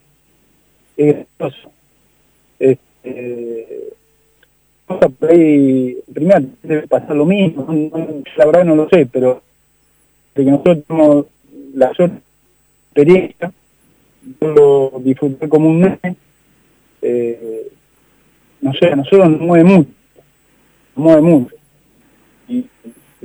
Es 0.96 1.14
grandioso. 1.38 1.70
Este, 2.58 3.92
por 4.86 5.30
ahí, 5.30 5.96
primero 6.12 6.46
debe 6.62 6.86
pasar 6.86 7.16
lo 7.16 7.24
mismo, 7.24 7.66
la 8.36 8.46
verdad 8.46 8.64
no 8.64 8.76
lo 8.76 8.88
sé, 8.88 9.06
pero 9.06 9.42
de 10.34 10.44
que 10.44 10.50
nosotros 10.50 10.78
tenemos 10.86 11.26
la 11.74 11.92
experiencia, 11.92 13.52
yo 14.40 14.48
lo 14.48 15.00
disfruté 15.00 15.48
como 15.48 15.68
un 15.68 15.80
mes, 15.80 15.98
eh, 17.02 17.68
no 18.62 18.72
sé, 18.74 18.86
a 18.86 18.96
nosotros 18.96 19.28
nos 19.28 19.40
mueve 19.40 19.64
mucho, 19.64 19.90
nos 20.96 21.04
mueve 21.04 21.20
mucho. 21.20 21.54
Y, 22.48 22.66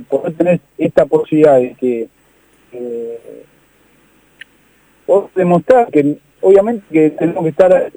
poder 0.08 0.32
tener 0.34 0.60
esta 0.78 1.06
posibilidad 1.06 1.58
de 1.58 1.74
que 1.74 2.08
eh, 2.72 3.44
demostrar 5.34 5.90
que 5.90 6.18
obviamente 6.40 6.84
que 6.92 7.10
tenemos 7.10 7.42
que 7.42 7.50
estar 7.50 7.90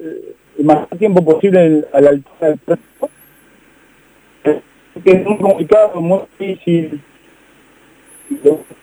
el 0.58 0.64
más 0.64 0.88
tiempo 0.98 1.24
posible 1.24 1.84
a 1.92 2.00
la 2.00 2.10
altura 2.10 2.48
del 2.48 2.58
proceso, 2.58 3.10
que 4.42 5.10
es 5.10 5.24
muy 5.24 5.38
complicado, 5.38 6.00
muy 6.00 6.20
difícil. 6.38 7.00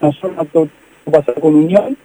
Nosotros 0.02 0.70
no 1.06 1.12
pasar 1.12 1.40
con 1.40 1.56
Unión 1.56 1.98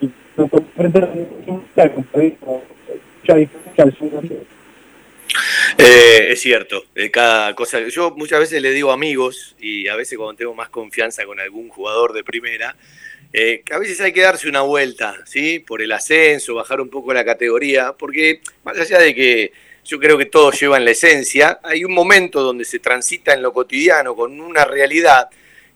y 0.00 0.10
nosotros 0.36 0.62
frente 0.76 0.98
a 0.98 1.08
mucha 1.46 3.34
diferencia 3.34 3.84
al 3.84 3.98
segundo 3.98 4.22
eh, 5.78 6.28
es 6.32 6.40
cierto, 6.40 6.84
eh, 6.94 7.10
cada 7.10 7.54
cosa. 7.54 7.80
Yo 7.88 8.10
muchas 8.12 8.40
veces 8.40 8.62
le 8.62 8.72
digo 8.72 8.92
amigos, 8.92 9.56
y 9.58 9.88
a 9.88 9.96
veces 9.96 10.18
cuando 10.18 10.36
tengo 10.36 10.54
más 10.54 10.68
confianza 10.68 11.24
con 11.24 11.40
algún 11.40 11.68
jugador 11.68 12.12
de 12.12 12.24
primera, 12.24 12.76
eh, 13.32 13.62
que 13.64 13.74
a 13.74 13.78
veces 13.78 14.00
hay 14.00 14.12
que 14.12 14.22
darse 14.22 14.48
una 14.48 14.62
vuelta, 14.62 15.16
¿sí? 15.24 15.60
Por 15.60 15.82
el 15.82 15.92
ascenso, 15.92 16.54
bajar 16.54 16.80
un 16.80 16.90
poco 16.90 17.12
la 17.12 17.24
categoría, 17.24 17.92
porque 17.92 18.40
más 18.64 18.78
allá 18.78 18.98
de 18.98 19.14
que 19.14 19.52
yo 19.84 19.98
creo 19.98 20.18
que 20.18 20.26
todos 20.26 20.60
llevan 20.60 20.84
la 20.84 20.90
esencia, 20.90 21.60
hay 21.62 21.84
un 21.84 21.92
momento 21.92 22.42
donde 22.42 22.64
se 22.64 22.80
transita 22.80 23.32
en 23.32 23.42
lo 23.42 23.52
cotidiano 23.52 24.14
con 24.14 24.40
una 24.40 24.64
realidad 24.64 25.28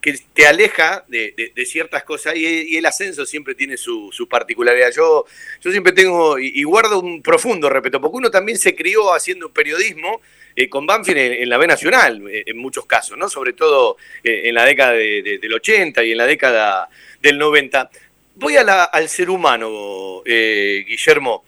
que 0.05 0.21
te 0.35 0.47
aleja 0.47 1.03
de, 1.09 1.55
ciertas 1.65 2.05
cosas 2.05 2.37
y, 2.37 2.77
el 2.77 2.85
ascenso 2.85 3.25
siempre 3.25 3.55
tiene 3.55 3.79
su, 3.79 4.29
particularidad. 4.29 4.93
Yo, 4.95 5.25
yo 5.63 5.71
siempre 5.71 5.95
tengo 5.95 6.39
y, 6.39 6.63
guardo 6.63 7.01
un 7.01 7.23
profundo 7.23 7.71
respeto, 7.71 8.03
porque 8.03 8.19
uno 8.19 8.31
también 8.31 8.59
se 8.59 8.75
crió 8.75 9.15
haciendo 9.15 9.51
periodismo 9.51 10.21
eh, 10.57 10.69
con 10.69 10.87
Banfield 10.87 11.19
en, 11.19 11.49
la 11.49 11.57
B 11.57 11.67
Nacional, 11.67 12.23
eh, 12.29 12.43
en 12.45 12.59
muchos 12.59 12.85
casos, 12.85 13.17
¿no? 13.17 13.31
sobre 13.31 13.55
todo 13.55 13.97
eh, 14.23 14.43
en 14.45 14.55
la 14.55 14.67
década 14.67 14.93
de, 14.93 15.39
del 15.41 15.55
80 15.55 16.05
y 16.05 16.13
en 16.13 16.19
la 16.19 16.27
década 16.27 16.91
del 17.23 17.39
90. 17.39 17.91
Voy 18.35 18.57
al 18.57 19.09
ser 19.09 19.31
humano, 19.31 20.23
Guillermo. 20.27 21.45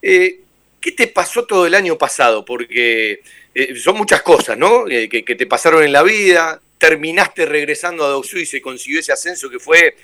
¿Qué 0.00 0.92
te 0.96 1.08
pasó 1.08 1.44
todo 1.44 1.66
el 1.66 1.74
año 1.74 1.98
pasado? 1.98 2.42
Porque 2.42 3.20
son 3.76 3.98
muchas 3.98 4.22
cosas, 4.22 4.56
¿no? 4.56 4.86
Que, 4.86 5.22
te 5.22 5.46
pasaron 5.46 5.84
en 5.84 5.92
la 5.92 6.02
vida. 6.02 6.62
Terminaste 6.78 7.46
regresando 7.46 8.04
a 8.04 8.08
Doxú 8.08 8.38
y 8.38 8.46
se 8.46 8.60
consiguió 8.60 9.00
ese 9.00 9.12
ascenso 9.12 9.50
que 9.50 9.58
fue, 9.58 9.96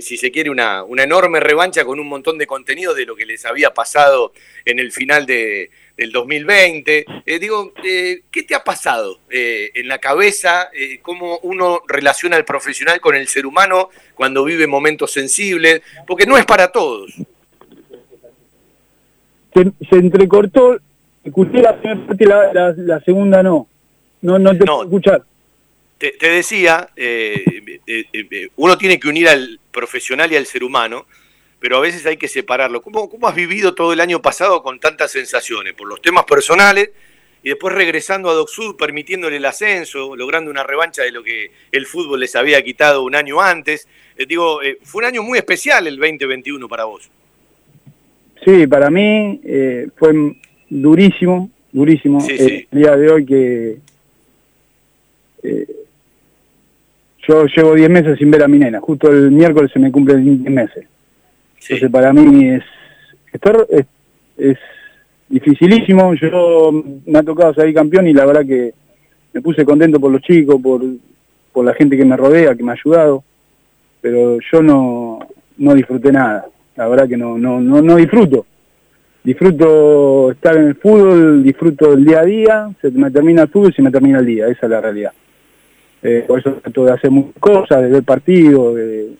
si 0.00 0.16
se 0.16 0.30
quiere, 0.30 0.50
una, 0.50 0.84
una 0.84 1.02
enorme 1.02 1.40
revancha 1.40 1.84
con 1.84 1.98
un 1.98 2.08
montón 2.08 2.38
de 2.38 2.46
contenido 2.46 2.94
de 2.94 3.06
lo 3.06 3.16
que 3.16 3.26
les 3.26 3.44
había 3.44 3.74
pasado 3.74 4.32
en 4.64 4.78
el 4.78 4.92
final 4.92 5.26
de, 5.26 5.70
del 5.96 6.12
2020. 6.12 7.04
Eh, 7.26 7.38
digo, 7.38 7.72
eh, 7.84 8.22
¿qué 8.30 8.42
te 8.42 8.54
ha 8.54 8.64
pasado 8.64 9.18
eh, 9.30 9.70
en 9.74 9.88
la 9.88 9.98
cabeza? 9.98 10.70
¿Cómo 11.02 11.38
uno 11.42 11.82
relaciona 11.86 12.36
al 12.36 12.44
profesional 12.44 13.00
con 13.00 13.14
el 13.14 13.28
ser 13.28 13.46
humano 13.46 13.90
cuando 14.14 14.44
vive 14.44 14.66
momentos 14.66 15.12
sensibles? 15.12 15.82
Porque 16.06 16.26
no 16.26 16.36
es 16.36 16.44
para 16.44 16.68
todos. 16.68 17.12
Se, 19.54 19.64
se 19.88 19.96
entrecortó, 19.96 20.78
escuché 21.22 21.60
la 21.60 21.76
primera 21.76 22.06
parte 22.06 22.24
y 22.24 22.26
la, 22.26 22.52
la, 22.52 22.74
la, 22.76 23.00
segunda 23.00 23.42
no. 23.42 23.66
No, 24.22 24.38
no 24.38 24.52
te 24.52 24.64
no. 24.64 24.76
puedo 24.76 24.82
escuchar. 24.84 25.22
Te, 26.02 26.10
te 26.18 26.30
decía, 26.30 26.88
uno 28.56 28.76
tiene 28.76 28.98
que 28.98 29.06
unir 29.06 29.28
al 29.28 29.60
profesional 29.70 30.32
y 30.32 30.36
al 30.36 30.46
ser 30.46 30.64
humano 30.64 31.06
pero 31.60 31.76
a 31.76 31.80
veces 31.80 32.04
hay 32.06 32.16
que 32.16 32.26
separarlo. 32.26 32.82
¿Cómo, 32.82 33.08
¿Cómo, 33.08 33.28
has 33.28 33.36
vivido 33.36 33.72
todo 33.72 33.92
el 33.92 34.00
año 34.00 34.20
pasado 34.20 34.64
con 34.64 34.80
tantas 34.80 35.12
sensaciones? 35.12 35.74
Por 35.74 35.86
los 35.86 36.02
temas 36.02 36.24
personales 36.24 36.90
y 37.40 37.50
después 37.50 37.72
regresando 37.72 38.28
a 38.30 38.34
Docsud, 38.34 38.74
permitiéndole 38.74 39.36
el 39.36 39.44
ascenso, 39.44 40.16
logrando 40.16 40.50
una 40.50 40.64
revancha 40.64 41.04
de 41.04 41.12
lo 41.12 41.22
que 41.22 41.52
el 41.70 41.86
fútbol 41.86 42.18
les 42.18 42.34
había 42.34 42.60
quitado 42.64 43.04
un 43.04 43.14
año 43.14 43.40
antes. 43.40 43.86
Eh, 44.16 44.26
digo, 44.26 44.60
eh, 44.60 44.78
fue 44.82 45.02
un 45.02 45.04
año 45.04 45.22
muy 45.22 45.38
especial 45.38 45.86
el 45.86 45.98
2021 45.98 46.68
para 46.68 46.82
vos. 46.82 47.08
Sí, 48.44 48.66
para 48.66 48.90
mí 48.90 49.40
eh, 49.44 49.86
fue 49.94 50.34
durísimo, 50.68 51.48
durísimo. 51.70 52.20
Sí, 52.22 52.38
sí. 52.38 52.66
El 52.72 52.78
día 52.80 52.96
de 52.96 53.08
hoy 53.08 53.24
que 53.24 53.76
eh, 55.44 55.66
yo 57.26 57.46
llevo 57.46 57.74
10 57.74 57.90
meses 57.90 58.18
sin 58.18 58.30
ver 58.30 58.42
a 58.42 58.48
mi 58.48 58.58
nena. 58.58 58.80
Justo 58.80 59.10
el 59.10 59.30
miércoles 59.30 59.70
se 59.72 59.78
me 59.78 59.92
cumplen 59.92 60.42
10 60.42 60.52
meses. 60.52 60.86
Sí. 61.58 61.74
Entonces 61.74 61.90
para 61.90 62.12
mí 62.12 62.48
es, 62.48 62.64
es, 63.32 63.86
es, 64.36 64.58
dificilísimo. 65.28 66.14
Yo 66.14 66.84
me 67.06 67.18
ha 67.18 67.22
tocado 67.22 67.54
salir 67.54 67.74
campeón 67.74 68.06
y 68.08 68.12
la 68.12 68.26
verdad 68.26 68.44
que 68.44 68.74
me 69.32 69.40
puse 69.40 69.64
contento 69.64 69.98
por 69.98 70.10
los 70.10 70.20
chicos, 70.22 70.60
por, 70.60 70.82
por 71.52 71.64
la 71.64 71.74
gente 71.74 71.96
que 71.96 72.04
me 72.04 72.16
rodea, 72.16 72.54
que 72.54 72.62
me 72.62 72.72
ha 72.72 72.74
ayudado. 72.74 73.24
Pero 74.00 74.38
yo 74.52 74.62
no, 74.62 75.20
no 75.58 75.74
disfruté 75.74 76.12
nada. 76.12 76.46
La 76.76 76.88
verdad 76.88 77.08
que 77.08 77.16
no, 77.16 77.38
no, 77.38 77.60
no, 77.60 77.80
no 77.80 77.96
disfruto. 77.96 78.46
Disfruto 79.22 80.32
estar 80.32 80.56
en 80.56 80.68
el 80.68 80.74
fútbol, 80.74 81.44
disfruto 81.44 81.92
el 81.92 82.04
día 82.04 82.20
a 82.20 82.24
día, 82.24 82.70
se 82.80 82.90
me 82.90 83.08
termina 83.10 83.42
el 83.42 83.48
fútbol 83.48 83.70
y 83.70 83.74
se 83.74 83.82
me 83.82 83.90
termina 83.92 84.18
el 84.18 84.26
día, 84.26 84.48
esa 84.48 84.66
es 84.66 84.70
la 84.70 84.80
realidad. 84.80 85.12
Eh, 86.02 86.24
por 86.26 86.40
eso 86.40 86.52
trato 86.54 86.84
de 86.84 86.92
hacer 86.92 87.10
muchas 87.10 87.38
cosas, 87.38 87.82
de 87.82 87.88
ver 87.88 88.02
partidos, 88.02 88.74
de, 88.74 89.10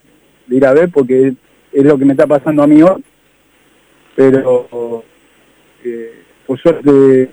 de 0.47 0.57
ir 0.57 0.67
a 0.67 0.73
ver, 0.73 0.91
porque 0.91 1.33
es 1.73 1.85
lo 1.85 1.97
que 1.97 2.05
me 2.05 2.13
está 2.13 2.27
pasando 2.27 2.63
a 2.63 2.67
mí 2.67 2.83
hoy, 2.83 3.03
pero 4.15 5.05
eh, 5.85 6.13
por 6.47 6.59
suerte 6.61 7.31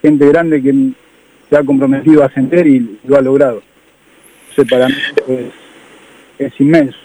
gente 0.00 0.26
grande 0.28 0.62
que 0.62 0.90
se 1.48 1.56
ha 1.56 1.64
comprometido 1.64 2.22
a 2.22 2.26
ascender 2.26 2.66
y 2.66 2.98
lo 3.04 3.16
ha 3.16 3.20
logrado. 3.20 3.62
Entonces 4.50 4.70
para 4.70 4.88
mí 4.88 4.94
es, 6.38 6.46
es 6.46 6.60
inmenso. 6.60 6.98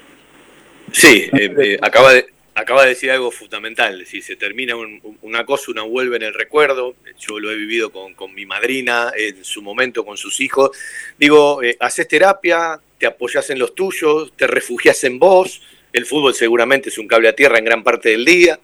Sí, 0.91 1.29
eh, 1.33 1.53
eh, 1.57 1.77
acaba 1.81 2.13
de 2.13 2.25
acaba 2.57 2.81
de 2.83 2.89
decir 2.89 3.11
algo 3.11 3.29
fundamental, 3.29 4.03
si 4.07 4.19
se 4.19 4.35
termina 4.35 4.75
un, 4.75 4.99
una 5.21 5.45
cosa, 5.45 5.69
una 5.69 5.83
vuelve 5.83 6.17
en 6.17 6.23
el 6.23 6.33
recuerdo, 6.33 6.95
yo 7.19 7.39
lo 7.39 7.51
he 7.51 7.55
vivido 7.55 7.91
con, 7.91 8.33
mi 8.33 8.47
madrina 8.47 9.11
en 9.15 9.45
su 9.45 9.61
momento, 9.61 10.03
con 10.03 10.17
sus 10.17 10.41
hijos, 10.41 10.71
digo, 11.19 11.61
eh, 11.61 11.77
haces 11.79 12.07
terapia, 12.07 12.79
te 12.97 13.05
apoyas 13.05 13.47
en 13.51 13.59
los 13.59 13.75
tuyos, 13.75 14.33
te 14.35 14.47
refugias 14.47 15.03
en 15.03 15.19
vos, 15.19 15.61
el 15.93 16.07
fútbol 16.07 16.33
seguramente 16.33 16.89
es 16.89 16.97
un 16.97 17.07
cable 17.07 17.29
a 17.29 17.33
tierra 17.33 17.59
en 17.59 17.65
gran 17.65 17.83
parte 17.83 18.09
del 18.09 18.25
día. 18.25 18.59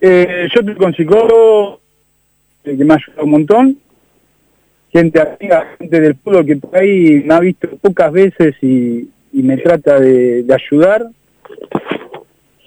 Eh, 0.00 0.48
yo 0.54 0.60
estoy 0.60 0.74
con 0.74 0.94
psicólogo, 0.94 1.82
que 2.64 2.72
me 2.72 2.94
ha 2.94 2.96
ayudado 2.96 3.24
un 3.24 3.30
montón, 3.30 3.78
gente 4.90 5.20
amiga, 5.20 5.76
gente 5.78 6.00
del 6.00 6.14
fútbol 6.14 6.46
que 6.46 6.56
por 6.56 6.74
ahí 6.74 7.22
me 7.22 7.34
ha 7.34 7.40
visto 7.40 7.68
pocas 7.82 8.10
veces 8.12 8.54
y, 8.62 9.10
me 9.30 9.58
trata 9.58 10.00
de, 10.00 10.44
ayudar, 10.48 11.06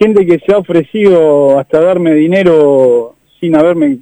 gente 0.02 0.26
que 0.26 0.40
se 0.40 0.52
ha 0.52 0.58
ofrecido 0.58 1.60
hasta 1.60 1.80
darme 1.80 2.16
dinero 2.16 3.14
sin 3.40 3.56
haberme 3.56 4.00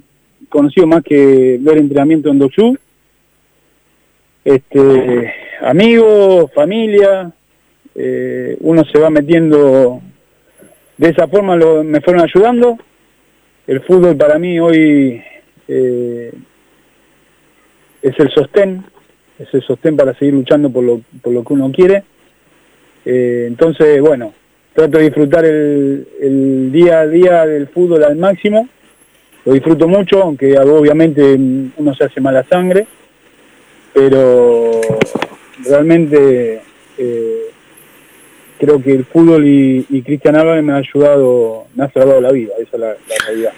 conocido 0.48 0.86
más 0.86 1.04
que 1.04 1.58
ver 1.60 1.76
entrenamiento 1.76 2.30
en 2.30 2.38
Doxú, 2.38 2.78
este, 4.42 5.34
amigos, 5.60 6.50
familia, 6.54 7.30
eh, 7.94 8.56
uno 8.60 8.82
se 8.86 8.98
va 8.98 9.10
metiendo 9.10 10.00
de 10.96 11.08
esa 11.10 11.28
forma 11.28 11.56
me 11.56 12.00
fueron 12.00 12.22
ayudando 12.22 12.78
el 13.66 13.82
fútbol 13.82 14.16
para 14.16 14.38
mí 14.38 14.58
hoy 14.58 15.22
eh, 15.68 16.32
es 18.00 18.18
el 18.18 18.30
sostén, 18.30 18.84
es 19.38 19.52
el 19.52 19.62
sostén 19.62 19.98
para 19.98 20.14
seguir 20.14 20.32
luchando 20.32 20.70
por 20.70 20.82
lo, 20.82 21.02
por 21.20 21.34
lo 21.34 21.44
que 21.44 21.52
uno 21.52 21.70
quiere. 21.70 22.04
Eh, 23.04 23.44
entonces, 23.48 24.00
bueno, 24.00 24.32
trato 24.74 24.98
de 24.98 25.04
disfrutar 25.04 25.44
el, 25.44 26.06
el, 26.20 26.72
día 26.72 27.00
a 27.00 27.06
día 27.06 27.46
del 27.46 27.68
fútbol 27.68 28.04
al 28.04 28.16
máximo. 28.16 28.68
Lo 29.44 29.52
disfruto 29.52 29.88
mucho, 29.88 30.22
aunque 30.22 30.58
obviamente 30.58 31.34
uno 31.76 31.94
se 31.94 32.04
hace 32.04 32.20
mala 32.20 32.44
sangre, 32.44 32.86
pero 33.94 34.80
realmente 35.64 36.60
eh, 36.98 37.42
creo 38.58 38.82
que 38.82 38.92
el 38.92 39.04
fútbol 39.06 39.46
y, 39.46 39.86
y 39.88 40.02
Cristian 40.02 40.36
Álvarez 40.36 40.62
me 40.62 40.74
ha 40.74 40.76
ayudado, 40.76 41.66
me 41.74 41.84
ha 41.84 41.90
salvado 41.90 42.20
la 42.20 42.32
vida, 42.32 42.52
esa 42.58 42.76
es 42.76 42.80
la, 42.80 42.88
la 42.88 43.26
realidad. 43.26 43.52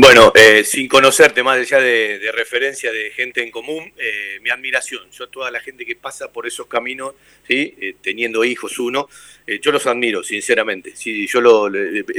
Bueno, 0.00 0.32
eh, 0.34 0.64
sin 0.64 0.88
conocerte 0.88 1.42
más 1.42 1.58
allá 1.58 1.78
de, 1.78 2.32
referencia 2.32 2.90
de 2.90 3.10
gente 3.10 3.42
en 3.42 3.50
común, 3.50 3.92
eh, 3.98 4.38
mi 4.40 4.48
admiración. 4.48 5.02
Yo 5.10 5.28
toda 5.28 5.50
la 5.50 5.60
gente 5.60 5.84
que 5.84 5.94
pasa 5.94 6.32
por 6.32 6.46
esos 6.46 6.66
caminos, 6.68 7.14
¿sí? 7.46 7.74
Eh, 7.78 7.96
teniendo 8.00 8.42
hijos 8.42 8.78
uno, 8.78 9.10
eh, 9.46 9.60
yo 9.60 9.70
los 9.70 9.86
admiro, 9.86 10.22
sinceramente. 10.22 10.96
Sí, 10.96 11.26
yo 11.26 11.42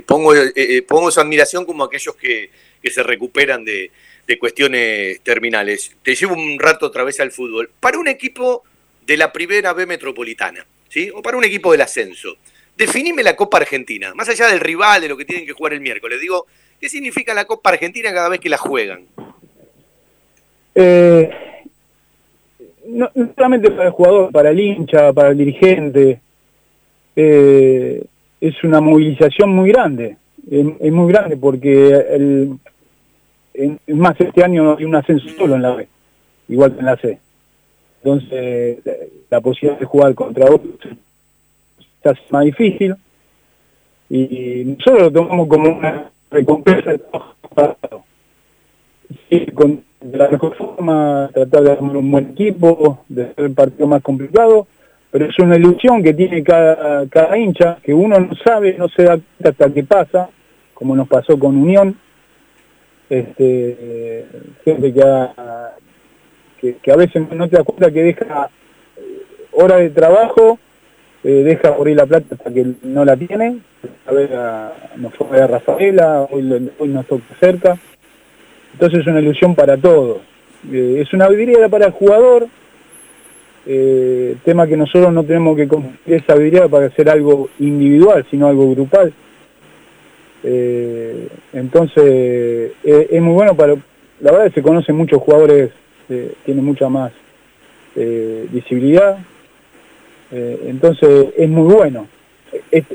pongo, 0.06 0.36
eh, 0.36 0.86
pongo 0.88 1.10
esa 1.10 1.22
admiración 1.22 1.66
como 1.66 1.84
aquellos 1.84 2.16
que, 2.16 2.52
que 2.84 2.92
se 2.92 3.02
recuperan 3.02 3.66
de, 3.66 3.90
de, 4.28 4.38
cuestiones 4.38 5.20
terminales. 5.22 5.92
Te 6.04 6.14
llevo 6.14 6.36
un 6.36 6.60
rato 6.60 6.86
otra 6.86 7.04
vez 7.04 7.20
al 7.20 7.32
fútbol. 7.32 7.72
Para 7.80 7.98
un 7.98 8.08
equipo 8.08 8.64
de 9.08 9.18
la 9.18 9.34
primera 9.34 9.74
B 9.74 9.88
metropolitana, 9.88 10.68
¿sí? 10.88 11.10
o 11.12 11.24
para 11.24 11.36
un 11.36 11.46
equipo 11.46 11.72
del 11.72 11.82
ascenso, 11.82 12.38
definime 12.78 13.24
la 13.24 13.36
Copa 13.36 13.58
Argentina, 13.58 14.14
más 14.14 14.30
allá 14.30 14.46
del 14.50 14.60
rival, 14.60 15.02
de 15.02 15.10
lo 15.10 15.18
que 15.18 15.26
tienen 15.26 15.48
que 15.48 15.54
jugar 15.54 15.74
el 15.74 15.82
miércoles. 15.82 16.22
Digo, 16.22 16.46
¿Qué 16.82 16.90
significa 16.90 17.36
la 17.36 17.46
Copa 17.46 17.70
Argentina 17.70 18.12
cada 18.12 18.28
vez 18.28 18.40
que 18.40 18.50
la 18.50 18.58
juegan? 18.58 19.04
Eh, 20.74 21.30
no, 22.88 23.08
solamente 23.36 23.70
para 23.70 23.86
el 23.86 23.92
jugador, 23.92 24.32
para 24.32 24.50
el 24.50 24.60
hincha, 24.60 25.14
para 25.14 25.30
el 25.30 25.38
dirigente. 25.38 26.20
Eh, 27.16 28.04
es 28.42 28.64
una 28.64 28.82
movilización 28.82 29.52
muy 29.52 29.70
grande. 29.70 30.18
Es, 30.50 30.92
muy 30.92 31.12
grande 31.12 31.38
porque 31.38 32.58
es 33.54 33.96
más, 33.96 34.20
este 34.20 34.44
año 34.44 34.64
no 34.64 34.76
hay 34.76 34.86
un 34.86 34.96
ascenso 34.96 35.30
solo 35.38 35.56
en 35.56 35.62
la 35.62 35.76
B, 35.76 35.88
igual 36.48 36.74
que 36.74 36.80
en 36.80 36.86
la 36.86 36.98
C. 36.98 37.20
Entonces, 38.04 38.80
la 39.30 39.40
posibilidad 39.40 39.80
de 39.80 39.86
jugar 39.86 40.16
contra 40.16 40.50
otros 40.50 40.80
está 41.98 42.20
más 42.32 42.44
difícil. 42.44 42.96
Y 44.10 44.64
nosotros 44.66 45.04
lo 45.04 45.12
tomamos 45.12 45.48
como 45.48 45.78
una 45.78 46.12
recompensa 46.32 46.92
el 46.92 47.02
trabajo 47.02 48.06
sí, 49.30 49.46
con 49.48 49.84
la 50.02 50.30
mejor 50.30 50.56
tratar 51.34 51.64
de 51.64 51.72
armar 51.72 51.98
un 51.98 52.12
buen 52.12 52.32
equipo, 52.32 53.04
de 53.08 53.24
hacer 53.24 53.46
el 53.46 53.54
partido 53.54 53.88
más 53.88 54.02
complicado, 54.02 54.68
pero 55.12 55.26
es 55.26 55.38
una 55.40 55.58
ilusión 55.58 56.02
que 56.02 56.14
tiene 56.14 56.44
cada, 56.44 57.06
cada 57.08 57.38
hincha, 57.38 57.78
que 57.84 57.94
uno 57.94 58.20
no 58.20 58.34
sabe, 58.44 58.76
no 58.78 58.88
se 58.90 59.04
da 59.04 59.20
cuenta 59.20 59.50
hasta 59.50 59.74
que 59.74 59.84
pasa, 59.84 60.30
como 60.74 60.96
nos 60.96 61.08
pasó 61.08 61.38
con 61.38 61.58
Unión, 61.58 61.96
este, 63.10 64.26
gente 64.64 64.94
que, 64.94 65.04
a 66.92 66.96
veces 66.96 67.30
no 67.32 67.50
te 67.50 67.58
das 67.58 67.66
cuenta 67.66 67.92
que 67.92 68.04
deja 68.04 68.50
hora 69.52 69.78
de 69.78 69.90
trabajo, 69.90 70.58
eh, 71.24 71.44
deja 71.44 71.76
ahí 71.86 71.94
la 71.94 72.08
plata 72.08 72.34
hasta 72.36 72.52
que 72.52 72.66
no 72.82 73.06
la 73.06 73.16
tiene, 73.16 73.60
a 74.08 74.12
ver, 74.12 74.32
nos 74.98 75.14
fue 75.14 75.40
a 75.40 75.46
Rafaela, 75.46 76.28
hoy, 76.32 76.72
hoy 76.80 76.90
nos 76.90 77.06
toca 77.06 77.24
cerca, 77.40 77.78
entonces 78.74 79.02
es 79.02 79.08
una 79.08 79.20
ilusión 79.20 79.54
para 79.54 79.78
todos. 79.78 80.22
Eh, 80.72 80.98
es 81.00 81.14
una 81.14 81.28
vidriera 81.30 81.70
para 81.70 81.88
el 81.88 81.92
jugador, 81.92 82.48
eh, 83.68 84.36
tema 84.44 84.66
que 84.66 84.76
nosotros 84.76 85.14
no 85.14 85.24
tenemos 85.24 85.56
que 85.56 85.68
cumplir 85.68 85.98
esa 86.08 86.34
vidriera 86.34 86.68
para 86.68 86.88
hacer 86.88 87.08
algo 87.08 87.50
individual, 87.60 88.26
sino 88.32 88.48
algo 88.48 88.72
grupal. 88.72 89.14
Entonces 91.54 92.72
es 92.84 93.22
muy 93.22 93.34
bueno 93.34 93.54
para... 93.56 93.76
La 94.22 94.32
verdad 94.32 94.52
se 94.54 94.64
conocen 94.64 94.96
muchos 94.96 95.22
jugadores, 95.22 95.70
tienen 96.08 96.66
mucha 96.66 96.90
más 96.90 97.12
eh, 100.32 100.66
entonces 100.68 101.28
es 101.38 101.50
muy 101.50 101.74
bueno. 101.74 102.08
Es, 102.72 102.86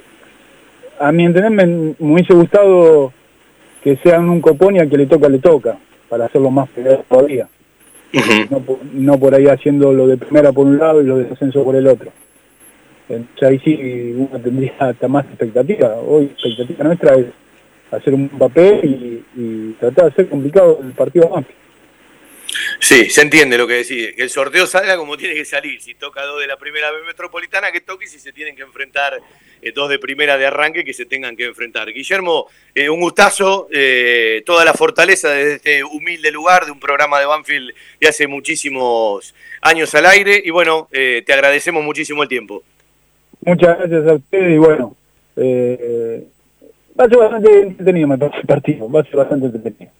a 0.98 1.12
mi 1.12 1.24
entender 1.24 1.50
me, 1.50 1.66
me 1.66 2.12
hubiese 2.12 2.34
gustado 2.34 3.12
que 3.82 3.96
sean 3.96 4.28
un 4.28 4.40
copón 4.40 4.76
y 4.76 4.78
al 4.80 4.88
que 4.88 4.96
le 4.96 5.06
toca, 5.06 5.28
le 5.28 5.38
toca, 5.38 5.78
para 6.08 6.26
hacerlo 6.26 6.50
más 6.50 6.68
federal 6.70 7.04
todavía. 7.08 7.48
Uh 8.14 8.18
-huh. 8.18 8.50
no, 8.50 8.62
no, 8.92 9.18
por 9.18 9.34
ahí 9.34 9.46
haciendo 9.46 9.92
lo 9.92 10.06
de 10.06 10.16
primera 10.16 10.52
por 10.52 10.66
un 10.66 10.78
lado 10.78 11.02
y 11.02 11.06
lo 11.06 11.18
de 11.18 11.32
ascenso 11.32 11.62
por 11.62 11.76
el 11.76 11.86
otro. 11.86 12.10
Entonces 13.08 13.48
ahí 13.48 13.58
sí 13.60 14.14
uno 14.16 14.40
tendría 14.40 14.72
hasta 14.78 15.06
más 15.06 15.24
expectativa. 15.26 15.96
Hoy 15.96 16.24
expectativa 16.24 16.84
nuestra 16.84 17.14
es 17.16 17.26
hacer 17.90 18.14
un 18.14 18.28
papel 18.28 18.80
y, 18.84 19.40
y 19.40 19.76
tratar 19.78 20.06
de 20.06 20.10
hacer 20.10 20.28
complicado 20.28 20.80
el 20.82 20.92
partido 20.92 21.36
amplio. 21.36 21.56
Sí, 22.78 23.10
se 23.10 23.22
entiende 23.22 23.58
lo 23.58 23.66
que 23.66 23.74
decís, 23.74 24.14
que 24.14 24.22
el 24.22 24.30
sorteo 24.30 24.66
salga 24.66 24.96
como 24.96 25.16
tiene 25.16 25.34
que 25.34 25.44
salir, 25.44 25.80
si 25.80 25.94
toca 25.94 26.22
dos 26.22 26.40
de 26.40 26.46
la 26.46 26.56
primera 26.56 26.90
B 26.90 27.02
metropolitana 27.06 27.72
que 27.72 27.80
toque 27.80 28.06
si 28.06 28.18
se 28.18 28.32
tienen 28.32 28.54
que 28.54 28.62
enfrentar 28.62 29.20
eh, 29.62 29.72
dos 29.72 29.88
de 29.88 29.98
primera 29.98 30.36
de 30.36 30.46
arranque 30.46 30.84
que 30.84 30.92
se 30.92 31.06
tengan 31.06 31.36
que 31.36 31.46
enfrentar. 31.46 31.92
Guillermo, 31.92 32.46
eh, 32.74 32.88
un 32.88 33.00
gustazo, 33.00 33.68
eh, 33.72 34.42
toda 34.44 34.64
la 34.64 34.74
fortaleza 34.74 35.30
de 35.30 35.54
este 35.54 35.84
humilde 35.84 36.30
lugar 36.30 36.66
de 36.66 36.72
un 36.72 36.80
programa 36.80 37.18
de 37.18 37.26
Banfield 37.26 37.72
de 38.00 38.08
hace 38.08 38.26
muchísimos 38.26 39.34
años 39.62 39.94
al 39.94 40.06
aire 40.06 40.40
y 40.44 40.50
bueno, 40.50 40.88
te 40.90 41.32
agradecemos 41.32 41.82
muchísimo 41.82 42.22
el 42.22 42.28
tiempo. 42.28 42.62
Muchas 43.40 43.78
gracias 43.78 44.06
a 44.06 44.14
ustedes 44.14 44.54
y 44.54 44.58
bueno, 44.58 44.96
va 46.98 47.04
a 47.04 47.08
ser 47.08 47.18
bastante 47.18 47.60
entretenido 47.60 48.08
me 48.08 48.18
partido, 48.18 48.90
va 48.90 49.00
a 49.00 49.04
ser 49.04 49.16
bastante 49.16 49.46
entretenido. 49.46 49.92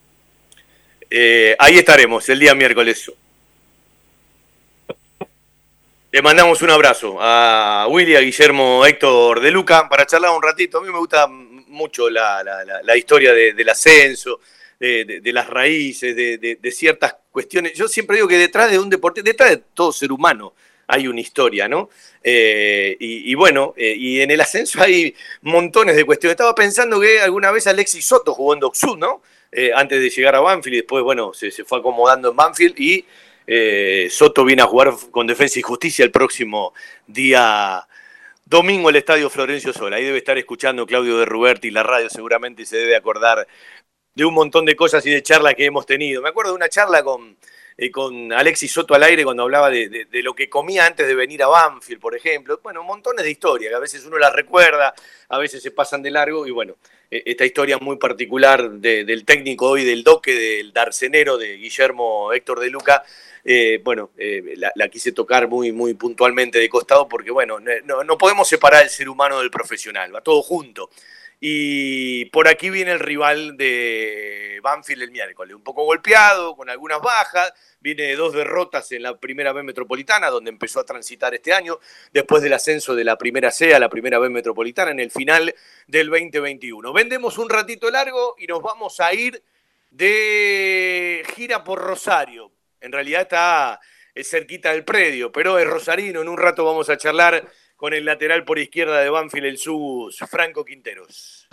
Eh, 1.09 1.55
ahí 1.59 1.79
estaremos 1.79 2.29
el 2.29 2.39
día 2.39 2.55
miércoles. 2.55 3.13
Le 6.11 6.23
mandamos 6.23 6.63
un 6.63 6.71
abrazo 6.71 7.19
a 7.21 7.87
Willy, 7.91 8.17
a 8.17 8.21
Guillermo 8.21 8.85
Héctor 8.87 9.41
de 9.41 9.51
Luca 9.51 9.89
para 9.89 10.07
charlar 10.07 10.35
un 10.35 10.43
ratito. 10.43 10.79
A 10.79 10.83
mí 10.83 10.91
me 10.91 10.99
gusta 10.99 11.27
mucho 11.29 12.09
la, 12.09 12.43
la, 12.83 12.97
historia 12.97 13.33
de, 13.33 13.53
del 13.53 13.69
ascenso, 13.69 14.41
de, 14.81 15.21
las 15.33 15.47
raíces, 15.47 16.17
de, 16.17 16.73
ciertas 16.73 17.17
cuestiones. 17.31 17.75
Yo 17.75 17.87
siempre 17.87 18.17
digo 18.17 18.29
que 18.29 18.39
detrás 18.39 18.71
de 18.71 18.79
un 18.79 18.89
deporte, 18.89 19.23
detrás 19.23 19.51
de 19.51 19.57
todo 19.75 19.93
ser 19.93 20.11
humano, 20.11 20.55
hay 20.89 21.07
una 21.07 21.21
historia, 21.21 21.69
¿no? 21.69 21.91
Eh, 22.23 22.97
y, 22.99 23.31
y, 23.31 23.35
bueno, 23.35 23.75
eh, 23.77 23.95
y 23.97 24.21
en 24.21 24.31
el 24.31 24.41
ascenso 24.41 24.81
hay 24.81 25.15
montones 25.43 25.97
de 25.97 26.05
cuestiones. 26.05 26.33
Estaba 26.33 26.55
pensando 26.55 26.99
que 27.01 27.21
alguna 27.21 27.51
vez 27.51 27.67
Alexis 27.67 28.07
Soto 28.07 28.33
jugó 28.33 28.55
en 28.55 28.61
Doxud, 28.61 28.97
¿no? 28.97 29.23
Eh, 29.59 29.73
antes 29.75 29.99
de 30.03 30.11
llegar 30.11 30.35
a 30.35 30.41
Banfield 30.41 30.75
y 30.75 30.77
después, 30.81 31.03
bueno, 31.03 31.33
se, 31.33 31.51
se 31.51 31.65
fue 31.65 31.79
acomodando 31.79 32.29
en 32.29 32.37
Banfield 32.37 32.79
y 32.79 33.07
eh, 33.47 34.07
Soto 34.11 34.45
viene 34.45 34.61
a 34.61 34.67
jugar 34.67 34.93
con 35.11 35.27
Defensa 35.27 35.59
y 35.59 35.63
Justicia 35.63 36.05
el 36.05 36.11
próximo 36.11 36.75
día 37.07 37.89
domingo 38.45 38.91
el 38.91 38.97
Estadio 38.97 39.31
Florencio 39.31 39.73
Sola. 39.73 39.97
Ahí 39.97 40.05
debe 40.05 40.19
estar 40.19 40.37
escuchando 40.37 40.85
Claudio 40.85 41.17
de 41.17 41.25
Ruberti, 41.25 41.71
la 41.71 41.83
radio 41.83 42.11
seguramente 42.11 42.67
se 42.67 42.77
debe 42.77 42.97
acordar 42.97 43.49
de 44.15 44.25
un 44.27 44.35
montón 44.35 44.67
de 44.67 44.77
cosas 44.77 45.07
y 45.07 45.11
de 45.11 45.23
charlas 45.23 45.55
que 45.55 45.65
hemos 45.65 45.87
tenido. 45.87 46.21
Me 46.21 46.29
acuerdo 46.29 46.51
de 46.51 46.57
una 46.57 46.69
charla 46.69 47.03
con, 47.03 47.39
eh, 47.79 47.91
con 47.91 48.35
Alexis 48.35 48.71
Soto 48.71 48.95
al 48.95 49.05
aire 49.05 49.25
cuando 49.25 49.45
hablaba 49.45 49.71
de, 49.71 49.89
de, 49.89 50.05
de, 50.05 50.23
lo 50.23 50.35
que 50.35 50.51
comía 50.51 50.85
antes 50.85 51.07
de 51.07 51.15
venir 51.15 51.43
a 51.43 51.47
Banfield, 51.47 52.03
por 52.03 52.15
ejemplo. 52.15 52.61
Bueno, 52.63 52.85
montones 52.85 53.25
de 53.25 53.31
historias 53.31 53.71
que 53.71 53.77
a 53.77 53.81
veces 53.81 54.05
uno 54.05 54.19
las 54.19 54.35
recuerda, 54.35 54.93
a 55.31 55.39
veces 55.39 55.63
se 55.63 55.71
pasan 55.71 56.03
de 56.03 56.11
largo 56.11 56.47
y 56.47 56.51
bueno, 56.51 56.77
esta 57.11 57.45
historia 57.45 57.79
muy 57.79 57.97
particular 57.97 58.71
de, 58.71 59.05
del 59.05 59.25
técnico 59.25 59.71
hoy 59.71 59.85
del 59.85 60.03
doque, 60.03 60.35
del 60.35 60.73
darcenero 60.73 61.39
de 61.39 61.57
Guillermo 61.57 62.33
Héctor 62.33 62.61
de 62.61 62.71
Luca, 62.71 63.03
eh, 63.49 63.81
bueno, 63.85 64.11
eh, 64.19 64.55
la, 64.57 64.73
la, 64.75 64.89
quise 64.89 65.13
tocar 65.13 65.47
muy, 65.47 65.71
muy 65.71 65.95
puntualmente 65.95 66.59
de 66.59 66.69
costado 66.69 67.09
porque, 67.09 67.31
bueno, 67.31 67.59
no, 67.61 68.03
no 68.03 68.19
podemos 68.19 68.49
separar 68.49 68.83
el 68.83 68.91
ser 68.91 69.09
humano 69.09 69.39
del 69.39 69.53
profesional, 69.53 70.13
va 70.13 70.21
todo 70.21 70.43
junto. 70.43 70.91
Y 71.39 72.27
por 72.27 72.49
aquí 72.49 72.71
viene 72.71 72.93
el 72.93 73.01
rival 73.01 73.57
de 73.57 74.59
Banfield 74.63 75.03
el 75.03 75.11
miércoles, 75.11 75.55
un 75.55 75.63
poco 75.63 75.85
golpeado, 75.85 76.57
con 76.57 76.71
algunas 76.71 77.01
bajas, 77.01 77.53
viene 77.81 78.05
de 78.05 78.17
dos 78.17 78.33
derrotas 78.33 78.91
en 78.93 79.03
la 79.03 79.19
primera 79.19 79.53
B 79.53 79.63
metropolitana, 79.63 80.31
donde 80.31 80.51
empezó 80.51 80.81
a 80.81 80.85
transitar 80.85 81.35
este 81.35 81.53
año, 81.53 81.79
después 82.13 82.43
del 82.43 82.55
ascenso 82.55 82.95
de 82.95 83.05
la 83.05 83.19
primera 83.19 83.51
C 83.51 83.75
a 83.75 83.79
la 83.79 83.91
primera 83.91 84.19
B 84.19 84.31
metropolitana 84.31 84.91
en 84.91 85.01
el 85.01 85.11
final 85.11 85.55
del 85.87 86.09
2021. 86.09 86.93
Vendemos 86.93 87.37
un 87.37 87.51
ratito 87.51 87.91
largo 87.91 88.35
y 88.39 88.47
nos 88.47 88.63
vamos 88.63 88.99
a 89.01 89.13
ir 89.13 89.43
de 89.91 91.23
gira 91.35 91.63
por 91.65 91.81
Rosario. 91.81 92.51
En 92.81 92.93
realidad 92.93 93.23
está 93.23 93.81
cerquita 94.25 94.73
del 94.73 94.85
predio, 94.85 95.31
pero 95.31 95.59
es 95.59 95.67
Rosarino, 95.67 96.23
en 96.23 96.29
un 96.29 96.39
rato 96.39 96.65
vamos 96.65 96.89
a 96.89 96.97
charlar 96.97 97.47
con 97.77 97.93
el 97.93 98.05
lateral 98.05 98.45
por 98.45 98.59
izquierda 98.59 99.01
de 99.01 99.11
Banfield, 99.11 99.47
el 99.47 99.59
SUS, 99.59 100.19
Franco 100.29 100.65
Quinteros. 100.65 101.47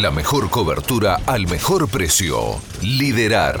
La 0.00 0.10
mejor 0.10 0.50
cobertura 0.50 1.18
al 1.26 1.46
mejor 1.46 1.88
precio. 1.88 2.60
Liderar. 2.82 3.60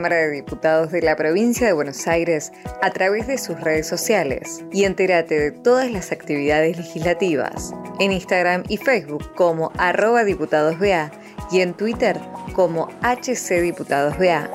de 0.09 0.31
Diputados 0.31 0.91
de 0.91 1.01
la 1.01 1.15
provincia 1.15 1.67
de 1.67 1.73
Buenos 1.73 2.07
Aires 2.07 2.51
a 2.81 2.89
través 2.89 3.27
de 3.27 3.37
sus 3.37 3.59
redes 3.59 3.87
sociales 3.87 4.65
y 4.71 4.85
entérate 4.85 5.39
de 5.39 5.51
todas 5.51 5.91
las 5.91 6.11
actividades 6.11 6.75
legislativas 6.75 7.71
en 7.99 8.11
Instagram 8.11 8.63
y 8.67 8.77
Facebook 8.77 9.33
como 9.35 9.71
arroba 9.77 10.23
diputadosBA 10.23 11.11
y 11.51 11.61
en 11.61 11.75
Twitter 11.75 12.19
como 12.53 12.87
HCDiputadosBA. 13.03 14.49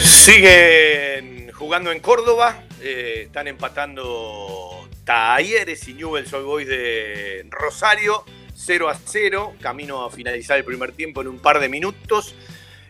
Siguen 0.00 1.52
jugando 1.52 1.92
en 1.92 2.00
Córdoba, 2.00 2.64
eh, 2.80 3.24
están 3.26 3.46
empatando 3.46 4.88
Talleres 5.04 5.86
y 5.86 5.94
Newell's 5.94 6.32
Old 6.32 6.46
Boys 6.46 6.68
de 6.68 7.46
Rosario, 7.50 8.24
0 8.54 8.88
a 8.88 8.94
0, 8.94 9.54
camino 9.60 10.02
a 10.02 10.10
finalizar 10.10 10.56
el 10.56 10.64
primer 10.64 10.92
tiempo 10.92 11.20
en 11.20 11.28
un 11.28 11.38
par 11.38 11.60
de 11.60 11.68
minutos. 11.68 12.34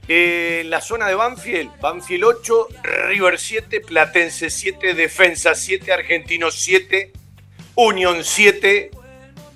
Eh, 0.07 0.61
en 0.61 0.70
la 0.70 0.80
zona 0.80 1.09
de 1.09 1.14
Banfield, 1.14 1.80
Banfield 1.80 2.24
8, 2.24 2.68
River 3.09 3.38
7, 3.38 3.80
Platense 3.80 4.50
7, 4.50 4.94
Defensa 4.94 5.55
7, 5.55 5.92
Argentino 5.92 6.50
7, 6.50 7.12
Unión 7.76 8.22
7, 8.22 8.90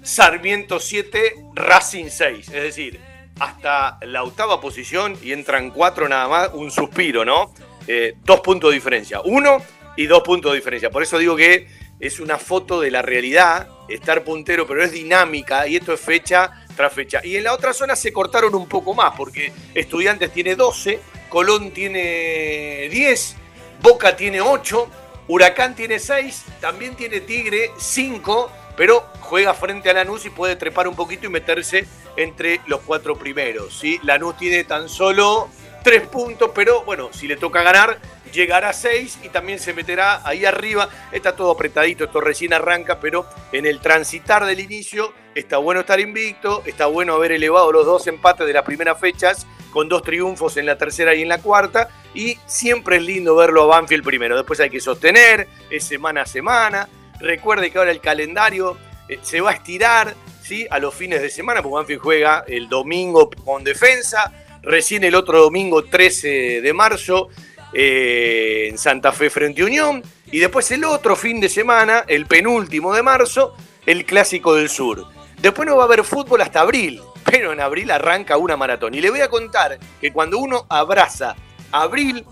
Sarmiento 0.02 0.80
7, 0.80 1.34
Racing 1.54 2.08
6. 2.08 2.48
Es 2.48 2.62
decir, 2.62 2.98
hasta 3.38 3.98
la 4.02 4.22
octava 4.22 4.60
posición 4.60 5.18
y 5.22 5.32
entran 5.32 5.70
cuatro 5.70 6.08
nada 6.08 6.28
más, 6.28 6.50
un 6.54 6.70
suspiro, 6.70 7.24
¿no? 7.24 7.52
Eh, 7.86 8.14
dos 8.24 8.40
puntos 8.40 8.70
de 8.70 8.76
diferencia. 8.76 9.20
Uno 9.20 9.62
y 9.96 10.06
dos 10.06 10.22
puntos 10.22 10.52
de 10.52 10.56
diferencia. 10.56 10.90
Por 10.90 11.02
eso 11.02 11.18
digo 11.18 11.36
que 11.36 11.66
es 12.00 12.20
una 12.20 12.38
foto 12.38 12.80
de 12.80 12.90
la 12.90 13.02
realidad, 13.02 13.68
estar 13.88 14.24
puntero, 14.24 14.66
pero 14.66 14.82
es 14.82 14.92
dinámica 14.92 15.66
y 15.66 15.76
esto 15.76 15.92
es 15.92 16.00
fecha 16.00 16.66
fecha. 16.88 17.20
Y 17.24 17.36
en 17.36 17.44
la 17.44 17.52
otra 17.52 17.72
zona 17.72 17.96
se 17.96 18.12
cortaron 18.12 18.54
un 18.54 18.68
poco 18.68 18.94
más, 18.94 19.14
porque 19.16 19.52
Estudiantes 19.74 20.32
tiene 20.32 20.54
12, 20.54 21.00
Colón 21.28 21.72
tiene 21.72 22.88
10, 22.90 23.36
Boca 23.82 24.16
tiene 24.16 24.40
8, 24.40 24.88
Huracán 25.28 25.74
tiene 25.74 25.98
6, 25.98 26.44
también 26.60 26.94
tiene 26.94 27.20
Tigre 27.20 27.72
5, 27.76 28.50
pero 28.76 29.06
juega 29.20 29.52
frente 29.54 29.90
a 29.90 29.92
Lanús 29.92 30.24
y 30.24 30.30
puede 30.30 30.56
trepar 30.56 30.88
un 30.88 30.94
poquito 30.94 31.26
y 31.26 31.30
meterse 31.30 31.84
entre 32.16 32.60
los 32.66 32.80
cuatro 32.80 33.16
primeros. 33.16 33.78
¿sí? 33.78 34.00
Lanús 34.04 34.36
tiene 34.36 34.64
tan 34.64 34.88
solo 34.88 35.48
3 35.84 36.06
puntos, 36.08 36.52
pero 36.54 36.82
bueno, 36.84 37.10
si 37.12 37.26
le 37.26 37.36
toca 37.36 37.62
ganar, 37.62 37.98
llegará 38.32 38.70
a 38.70 38.72
6 38.72 39.20
y 39.24 39.28
también 39.28 39.58
se 39.58 39.72
meterá 39.74 40.20
ahí 40.24 40.44
arriba. 40.44 40.88
Está 41.12 41.34
todo 41.34 41.50
apretadito, 41.50 42.04
esto 42.04 42.20
recién 42.20 42.52
arranca, 42.52 43.00
pero 43.00 43.26
en 43.52 43.66
el 43.66 43.80
transitar 43.80 44.44
del 44.44 44.60
inicio 44.60 45.12
está 45.34 45.58
bueno 45.58 45.80
estar 45.80 46.00
invicto, 46.00 46.62
está 46.66 46.86
bueno 46.86 47.14
haber 47.14 47.32
elevado 47.32 47.70
los 47.72 47.86
dos 47.86 48.06
empates 48.06 48.46
de 48.46 48.52
las 48.52 48.64
primeras 48.64 48.98
fechas 48.98 49.46
con 49.72 49.88
dos 49.88 50.02
triunfos 50.02 50.56
en 50.56 50.66
la 50.66 50.76
tercera 50.76 51.14
y 51.14 51.22
en 51.22 51.28
la 51.28 51.38
cuarta. 51.38 51.88
Y 52.14 52.38
siempre 52.46 52.96
es 52.96 53.02
lindo 53.02 53.36
verlo 53.36 53.62
a 53.62 53.66
Banfield 53.66 54.04
primero. 54.04 54.36
Después 54.36 54.60
hay 54.60 54.70
que 54.70 54.80
sostener, 54.80 55.46
es 55.70 55.84
semana 55.84 56.22
a 56.22 56.26
semana. 56.26 56.88
Recuerde 57.20 57.70
que 57.70 57.78
ahora 57.78 57.90
el 57.90 58.00
calendario 58.00 58.76
eh, 59.08 59.18
se 59.22 59.40
va 59.40 59.50
a 59.50 59.54
estirar 59.54 60.14
¿sí? 60.42 60.66
a 60.70 60.78
los 60.78 60.94
fines 60.94 61.20
de 61.20 61.30
semana, 61.30 61.62
porque 61.62 61.74
Banfield 61.74 62.00
juega 62.00 62.44
el 62.46 62.68
domingo 62.68 63.30
con 63.44 63.64
defensa. 63.64 64.32
Recién 64.62 65.04
el 65.04 65.14
otro 65.14 65.40
domingo 65.40 65.84
13 65.84 66.60
de 66.60 66.72
marzo 66.72 67.28
eh, 67.72 68.68
en 68.70 68.78
Santa 68.78 69.12
Fe 69.12 69.30
frente 69.30 69.62
a 69.62 69.66
Unión. 69.66 70.02
Y 70.30 70.38
después 70.38 70.70
el 70.70 70.84
otro 70.84 71.16
fin 71.16 71.40
de 71.40 71.48
semana, 71.48 72.04
el 72.06 72.26
penúltimo 72.26 72.94
de 72.94 73.02
marzo, 73.02 73.56
el 73.86 74.04
Clásico 74.04 74.54
del 74.54 74.68
Sur. 74.68 75.06
Después 75.40 75.66
no 75.66 75.76
va 75.76 75.84
a 75.84 75.86
haber 75.86 76.04
fútbol 76.04 76.40
hasta 76.40 76.60
abril, 76.60 77.00
pero 77.24 77.52
en 77.52 77.60
abril 77.60 77.90
arranca 77.90 78.36
una 78.36 78.56
maratón. 78.56 78.94
Y 78.94 79.00
le 79.00 79.10
voy 79.10 79.20
a 79.20 79.28
contar 79.28 79.78
que 80.00 80.12
cuando 80.12 80.38
uno 80.38 80.66
abraza 80.68 81.36
abril 81.72 82.24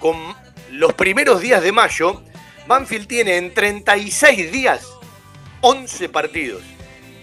con 0.00 0.16
los 0.70 0.92
primeros 0.94 1.40
días 1.40 1.62
de 1.62 1.72
mayo, 1.72 2.22
Banfield 2.66 3.06
tiene 3.06 3.36
en 3.36 3.54
36 3.54 4.52
días 4.52 4.86
11 5.60 6.08
partidos. 6.10 6.62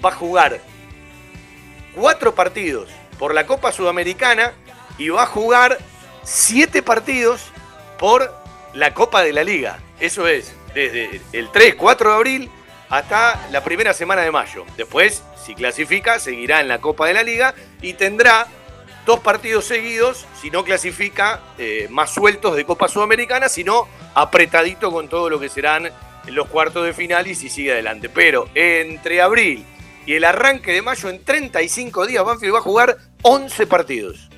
Va 0.03 0.09
a 0.09 0.15
jugar 0.15 0.59
4 1.95 2.35
partidos 2.35 2.89
por 3.19 3.33
la 3.33 3.45
Copa 3.45 3.71
Sudamericana 3.71 4.53
y 4.97 5.09
va 5.09 5.23
a 5.23 5.27
jugar 5.27 5.77
7 6.23 6.81
partidos 6.81 7.51
por 7.97 8.33
la 8.73 8.93
Copa 8.93 9.23
de 9.23 9.33
la 9.33 9.43
Liga. 9.43 9.79
Eso 9.99 10.27
es, 10.27 10.53
desde 10.73 11.21
el 11.33 11.51
3, 11.51 11.75
4 11.75 12.09
de 12.09 12.15
abril 12.15 12.51
hasta 12.89 13.47
la 13.51 13.63
primera 13.63 13.93
semana 13.93 14.21
de 14.21 14.31
mayo. 14.31 14.65
Después, 14.77 15.23
si 15.43 15.55
clasifica, 15.55 16.19
seguirá 16.19 16.61
en 16.61 16.67
la 16.67 16.79
Copa 16.79 17.07
de 17.07 17.13
la 17.13 17.23
Liga 17.23 17.55
y 17.81 17.93
tendrá 17.93 18.47
dos 19.05 19.19
partidos 19.19 19.65
seguidos, 19.65 20.25
si 20.41 20.49
no 20.49 20.63
clasifica, 20.63 21.41
eh, 21.57 21.87
más 21.89 22.13
sueltos 22.13 22.55
de 22.55 22.65
Copa 22.65 22.87
Sudamericana, 22.87 23.49
sino 23.49 23.87
apretadito 24.13 24.91
con 24.91 25.07
todo 25.07 25.29
lo 25.29 25.39
que 25.39 25.49
serán 25.49 25.91
los 26.27 26.47
cuartos 26.47 26.85
de 26.85 26.93
final 26.93 27.27
y 27.27 27.35
si 27.35 27.49
sigue 27.49 27.71
adelante. 27.71 28.09
Pero 28.09 28.49
entre 28.55 29.21
abril 29.21 29.65
y 30.05 30.13
el 30.13 30.23
arranque 30.23 30.73
de 30.73 30.81
mayo, 30.81 31.09
en 31.09 31.23
35 31.23 32.05
días, 32.07 32.23
Banfield 32.23 32.55
va 32.55 32.59
a 32.59 32.61
jugar 32.61 32.97
11 33.21 33.67
partidos. 33.67 34.29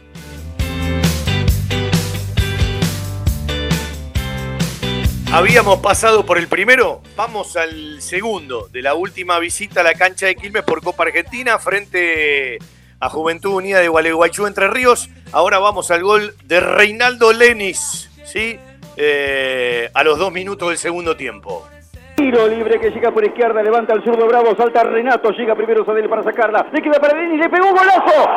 Habíamos 5.33 5.79
pasado 5.79 6.25
por 6.25 6.37
el 6.37 6.47
primero, 6.47 7.01
vamos 7.17 7.57
al 7.57 8.01
segundo 8.01 8.69
de 8.71 8.81
la 8.81 8.93
última 8.95 9.39
visita 9.39 9.81
a 9.81 9.83
la 9.83 9.93
cancha 9.93 10.25
de 10.25 10.35
Quilmes 10.35 10.63
por 10.63 10.81
Copa 10.81 11.03
Argentina 11.03 11.59
frente 11.59 12.57
a 12.99 13.09
Juventud 13.09 13.53
Unida 13.53 13.79
de 13.79 13.89
Gualeguaychú 13.89 14.47
Entre 14.47 14.69
Ríos. 14.69 15.09
Ahora 15.33 15.59
vamos 15.59 15.91
al 15.91 16.01
gol 16.01 16.33
de 16.45 16.61
Reinaldo 16.61 17.33
Lenis, 17.33 18.09
¿sí? 18.23 18.57
Eh, 18.95 19.89
a 19.93 20.03
los 20.03 20.17
dos 20.17 20.31
minutos 20.31 20.69
del 20.69 20.77
segundo 20.77 21.17
tiempo. 21.17 21.67
Tiro 22.15 22.47
libre 22.47 22.79
que 22.79 22.89
llega 22.89 23.11
por 23.11 23.25
izquierda, 23.25 23.61
levanta 23.61 23.93
el 23.93 24.03
zurdo 24.03 24.25
Bravo, 24.27 24.55
salta 24.55 24.83
Renato, 24.85 25.31
llega 25.31 25.55
primero 25.55 25.85
Sadel 25.85 26.07
para 26.09 26.23
sacarla, 26.23 26.65
le 26.71 26.81
queda 26.81 26.99
para 27.01 27.15
Lenis, 27.19 27.41
le 27.41 27.49
pegó 27.49 27.67
un 27.67 27.75
golazo. 27.75 28.29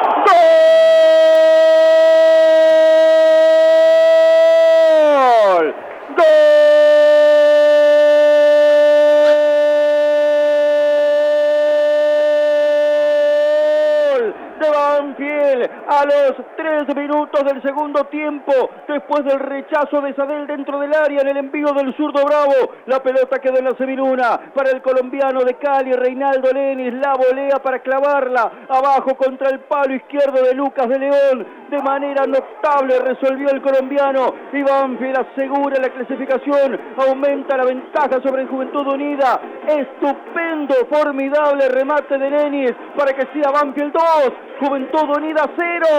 ¡Gol! 5.57 5.75
¡Gol! 6.17 6.70
A 16.01 16.05
los 16.07 16.33
tres 16.57 16.97
minutos 16.97 17.45
del 17.45 17.61
segundo 17.63 18.05
tiempo, 18.05 18.53
después 18.89 19.23
del 19.25 19.39
rechazo 19.39 20.01
de 20.01 20.15
Sadel 20.15 20.47
dentro 20.47 20.79
del 20.79 20.95
área 20.95 21.21
en 21.21 21.29
el 21.29 21.37
envío 21.37 21.73
del 21.75 21.95
zurdo 21.95 22.25
Bravo, 22.25 22.73
la 22.87 23.03
pelota 23.03 23.39
quedó 23.39 23.59
en 23.59 23.67
la 23.67 23.77
semiluna 23.77 24.53
para 24.55 24.71
el 24.71 24.81
colombiano 24.81 25.41
de 25.45 25.55
Cali, 25.55 25.93
Reinaldo 25.93 26.53
Lenis, 26.53 26.95
la 26.95 27.15
volea 27.15 27.59
para 27.63 27.81
clavarla 27.81 28.51
abajo 28.69 29.15
contra 29.15 29.51
el 29.51 29.61
palo 29.61 29.95
izquierdo 29.95 30.43
de 30.43 30.55
Lucas 30.55 30.89
de 30.89 30.99
León, 30.99 31.47
de 31.69 31.83
manera 31.83 32.25
notable 32.27 32.99
resolvió 33.01 33.51
el 33.51 33.61
colombiano, 33.61 34.35
y 34.55 34.63
Banfield 34.63 35.19
asegura 35.19 35.77
la 35.83 35.91
clasificación, 35.91 36.81
aumenta 36.97 37.59
la 37.59 37.65
ventaja 37.65 38.23
sobre 38.23 38.47
Juventud 38.47 38.87
Unida, 38.87 39.39
estupendo, 39.67 40.75
formidable 40.91 41.69
remate 41.69 42.17
de 42.17 42.31
Lenis 42.31 42.73
para 42.97 43.13
que 43.13 43.27
sea 43.35 43.51
Banfield 43.53 43.93
2, 43.93 44.05
Juventud 44.61 45.17
Unida 45.17 45.45
0. 45.59 45.90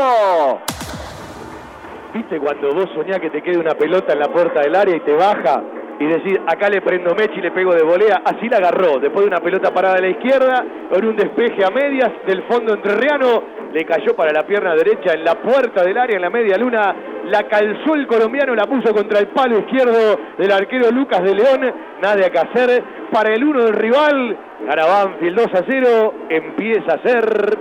¿Viste 2.14 2.40
cuando 2.40 2.74
vos 2.74 2.90
soñás 2.94 3.20
que 3.20 3.30
te 3.30 3.42
quede 3.42 3.58
una 3.58 3.74
pelota 3.74 4.14
en 4.14 4.20
la 4.20 4.28
puerta 4.28 4.62
del 4.62 4.76
área 4.76 4.96
y 4.96 5.00
te 5.00 5.14
baja? 5.14 5.64
Y 6.00 6.06
decir, 6.06 6.42
acá 6.48 6.68
le 6.68 6.82
prendo 6.82 7.14
mecha 7.14 7.36
y 7.36 7.42
le 7.42 7.52
pego 7.52 7.74
de 7.74 7.84
volea. 7.84 8.22
Así 8.26 8.50
la 8.50 8.58
agarró. 8.58 9.00
Después 9.00 9.24
de 9.24 9.28
una 9.28 9.40
pelota 9.40 9.72
parada 9.72 9.96
a 9.96 10.02
la 10.02 10.10
izquierda, 10.10 10.66
con 10.90 11.06
un 11.06 11.16
despeje 11.16 11.64
a 11.64 11.70
medias 11.70 12.10
del 12.26 12.44
fondo 12.44 12.74
entrerriano, 12.74 13.44
le 13.72 13.86
cayó 13.86 14.16
para 14.16 14.34
la 14.34 14.44
pierna 14.44 14.74
derecha 14.74 15.14
en 15.14 15.24
la 15.24 15.36
puerta 15.36 15.84
del 15.84 15.98
área, 15.98 16.16
en 16.16 16.24
la 16.24 16.30
media 16.30 16.58
luna. 16.58 16.96
La 17.26 17.44
calzó 17.44 17.96
el 17.96 18.08
colombiano, 18.08 18.56
la 18.56 18.66
puso 18.66 18.94
contra 18.94 19.20
el 19.20 19.28
palo 19.28 19.60
izquierdo 19.60 20.20
del 20.38 20.52
arquero 20.52 20.92
Lucas 20.92 21.24
de 21.24 21.36
León. 21.36 21.74
Nada 22.02 22.30
que 22.30 22.40
hacer 22.40 22.84
para 23.12 23.34
el 23.34 23.44
uno 23.44 23.64
del 23.64 23.74
rival. 23.74 24.38
Gana 24.66 24.84
el 25.22 25.36
2 25.36 25.48
a 25.54 25.64
0. 25.70 26.14
Empieza 26.30 26.94
a 26.96 27.08
ser 27.08 27.58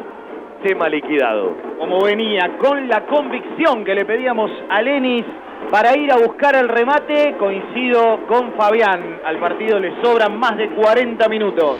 tema 0.62 0.88
liquidado. 0.88 1.56
Como 1.78 2.02
venía 2.02 2.56
con 2.58 2.88
la 2.88 3.06
convicción 3.06 3.84
que 3.84 3.94
le 3.94 4.04
pedíamos 4.04 4.50
a 4.68 4.82
Lenis 4.82 5.24
para 5.70 5.96
ir 5.96 6.11
a 6.11 6.16
buscar 6.16 6.56
el 6.56 6.68
remate, 6.68 7.36
coincido 7.38 8.26
con 8.26 8.52
Fabián. 8.54 9.20
Al 9.24 9.38
partido 9.38 9.78
le 9.78 10.00
sobran 10.02 10.38
más 10.38 10.56
de 10.56 10.68
40 10.70 11.28
minutos. 11.28 11.78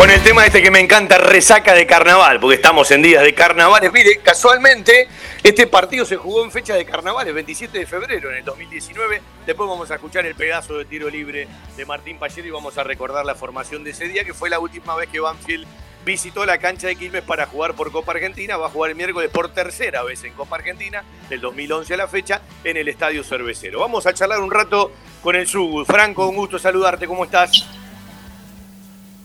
Con 0.00 0.08
el 0.08 0.22
tema 0.22 0.46
este 0.46 0.62
que 0.62 0.70
me 0.70 0.80
encanta, 0.80 1.18
resaca 1.18 1.74
de 1.74 1.86
carnaval, 1.86 2.40
porque 2.40 2.54
estamos 2.54 2.90
en 2.90 3.02
días 3.02 3.22
de 3.22 3.34
carnavales. 3.34 3.92
Mire, 3.92 4.16
casualmente, 4.20 5.08
este 5.42 5.66
partido 5.66 6.06
se 6.06 6.16
jugó 6.16 6.42
en 6.42 6.50
fecha 6.50 6.74
de 6.74 6.86
carnaval, 6.86 7.28
el 7.28 7.34
27 7.34 7.80
de 7.80 7.84
febrero 7.84 8.30
en 8.30 8.38
el 8.38 8.44
2019. 8.46 9.20
Después 9.44 9.68
vamos 9.68 9.90
a 9.90 9.96
escuchar 9.96 10.24
el 10.24 10.34
pedazo 10.34 10.78
de 10.78 10.86
tiro 10.86 11.10
libre 11.10 11.48
de 11.76 11.84
Martín 11.84 12.18
Pallero 12.18 12.48
y 12.48 12.50
vamos 12.50 12.78
a 12.78 12.82
recordar 12.82 13.26
la 13.26 13.34
formación 13.34 13.84
de 13.84 13.90
ese 13.90 14.08
día, 14.08 14.24
que 14.24 14.32
fue 14.32 14.48
la 14.48 14.58
última 14.58 14.96
vez 14.96 15.10
que 15.10 15.20
Banfield 15.20 15.66
visitó 16.02 16.46
la 16.46 16.56
cancha 16.56 16.86
de 16.86 16.96
Quilmes 16.96 17.22
para 17.22 17.44
jugar 17.44 17.74
por 17.74 17.92
Copa 17.92 18.12
Argentina. 18.12 18.56
Va 18.56 18.68
a 18.68 18.70
jugar 18.70 18.92
el 18.92 18.96
miércoles 18.96 19.28
por 19.30 19.52
tercera 19.52 20.02
vez 20.02 20.24
en 20.24 20.32
Copa 20.32 20.56
Argentina, 20.56 21.04
del 21.28 21.42
2011 21.42 21.92
a 21.92 21.96
la 21.98 22.08
fecha, 22.08 22.40
en 22.64 22.78
el 22.78 22.88
Estadio 22.88 23.22
Cervecero. 23.22 23.80
Vamos 23.80 24.06
a 24.06 24.14
charlar 24.14 24.40
un 24.40 24.50
rato 24.50 24.92
con 25.22 25.36
el 25.36 25.46
Sugu. 25.46 25.84
Franco, 25.84 26.26
un 26.26 26.36
gusto 26.36 26.58
saludarte, 26.58 27.06
¿cómo 27.06 27.26
estás? 27.26 27.66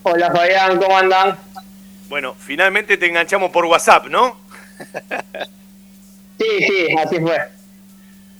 Hola 0.08 0.30
Fabián, 0.30 0.78
¿cómo 0.78 0.96
andan? 0.96 1.36
Bueno, 2.08 2.36
finalmente 2.38 2.96
te 2.96 3.06
enganchamos 3.06 3.50
por 3.50 3.64
WhatsApp, 3.64 4.06
¿no? 4.06 4.38
sí, 6.38 6.46
sí, 6.60 6.86
así 6.96 7.18
fue. 7.18 7.36